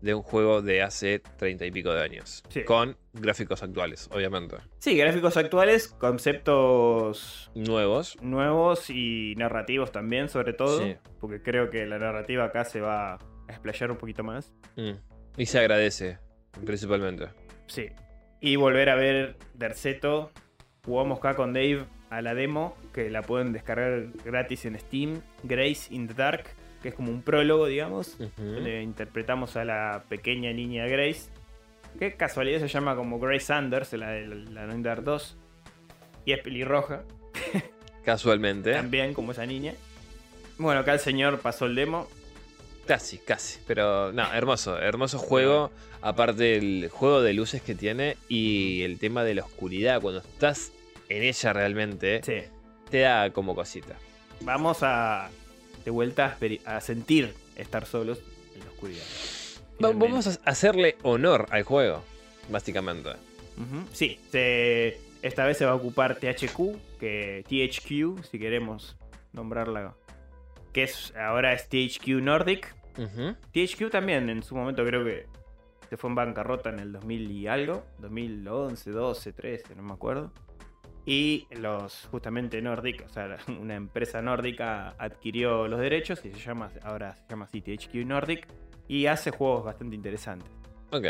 [0.00, 2.62] de un juego de hace 30 y pico de años, Sí.
[2.64, 8.16] con gráficos actuales, obviamente, Sí, gráficos actuales, conceptos nuevos.
[8.20, 10.84] nuevos y narrativos también, sobre todo.
[10.84, 10.96] Sí.
[11.20, 14.52] Porque creo que la narrativa acá se va a explayar un poquito más.
[14.76, 14.92] Mm.
[15.36, 16.18] Y se agradece,
[16.64, 17.28] principalmente.
[17.66, 17.88] Sí.
[18.40, 20.30] Y volver a ver Derceto.
[20.84, 25.20] Jugamos acá con Dave a la demo, que la pueden descargar gratis en Steam.
[25.42, 26.44] Grace in the Dark,
[26.82, 28.18] que es como un prólogo, digamos.
[28.20, 28.30] Ujú.
[28.42, 31.30] donde interpretamos a la pequeña niña Grace.
[31.98, 35.36] Que casualidad se llama como Grace Sanders, la de la la Dark 2.
[36.24, 37.02] Y es pelirroja,
[38.04, 38.72] Casualmente.
[38.74, 39.74] también como esa niña.
[40.58, 42.08] Bueno, acá el señor pasó el demo.
[42.88, 43.60] Casi, casi.
[43.66, 45.70] Pero no, hermoso, hermoso juego.
[46.00, 50.00] Aparte el juego de luces que tiene y el tema de la oscuridad.
[50.00, 50.72] Cuando estás
[51.10, 52.48] en ella realmente, Sí.
[52.90, 53.94] te da como cosita.
[54.40, 55.28] Vamos a
[55.84, 58.20] de vuelta a, sentir estar solos
[58.54, 59.02] en la oscuridad.
[59.76, 60.08] Finalmente.
[60.08, 62.02] Vamos a hacerle honor al juego,
[62.48, 63.10] básicamente.
[63.92, 68.96] Sí, se- esta vez se va a ocupar THQ, que THQ, si queremos
[69.32, 69.94] nombrarla,
[70.72, 72.74] que es ahora es THQ Nordic.
[73.52, 75.26] THQ también en su momento creo que
[75.88, 80.32] se fue en bancarrota en el 2000 y algo, 2011, 12, 13, no me acuerdo.
[81.06, 86.70] Y los, justamente Nordic, o sea, una empresa nórdica adquirió los derechos y se llama,
[86.82, 88.46] ahora se llama CTHQ Nordic
[88.88, 90.50] y hace juegos bastante interesantes.
[90.90, 91.06] Ok.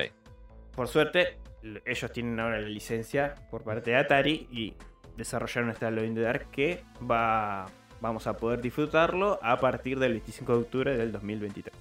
[0.75, 1.39] Por suerte,
[1.85, 4.75] ellos tienen ahora la licencia por parte de Atari y
[5.17, 7.67] desarrollaron este Alone in the Dark que va,
[8.01, 11.75] vamos a poder disfrutarlo a partir del 25 de octubre del 2023.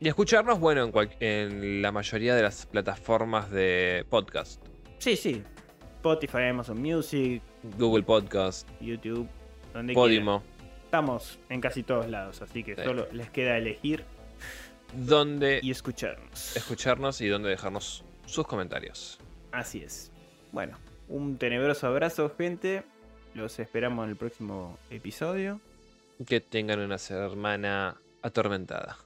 [0.00, 0.90] Y escucharnos, bueno,
[1.20, 4.62] en, la mayoría de las plataformas de podcast.
[4.98, 5.42] Sí, sí.
[5.96, 7.42] Spotify, Amazon Music,
[7.78, 9.28] Google Podcast, YouTube,
[9.74, 10.08] donde quieran.
[10.08, 10.42] Podimo,
[10.84, 12.82] Estamos en casi todos lados, así que Sí.
[12.84, 14.04] solo les queda elegir
[14.94, 16.56] donde y escucharnos.
[16.56, 19.18] escucharnos y donde dejarnos sus comentarios.
[19.52, 20.12] Así es.
[20.52, 20.78] Bueno,
[21.08, 22.84] un tenebroso abrazo, gente.
[23.34, 25.60] Los esperamos en el próximo episodio.
[26.24, 28.96] Que tengan una semana atormentada.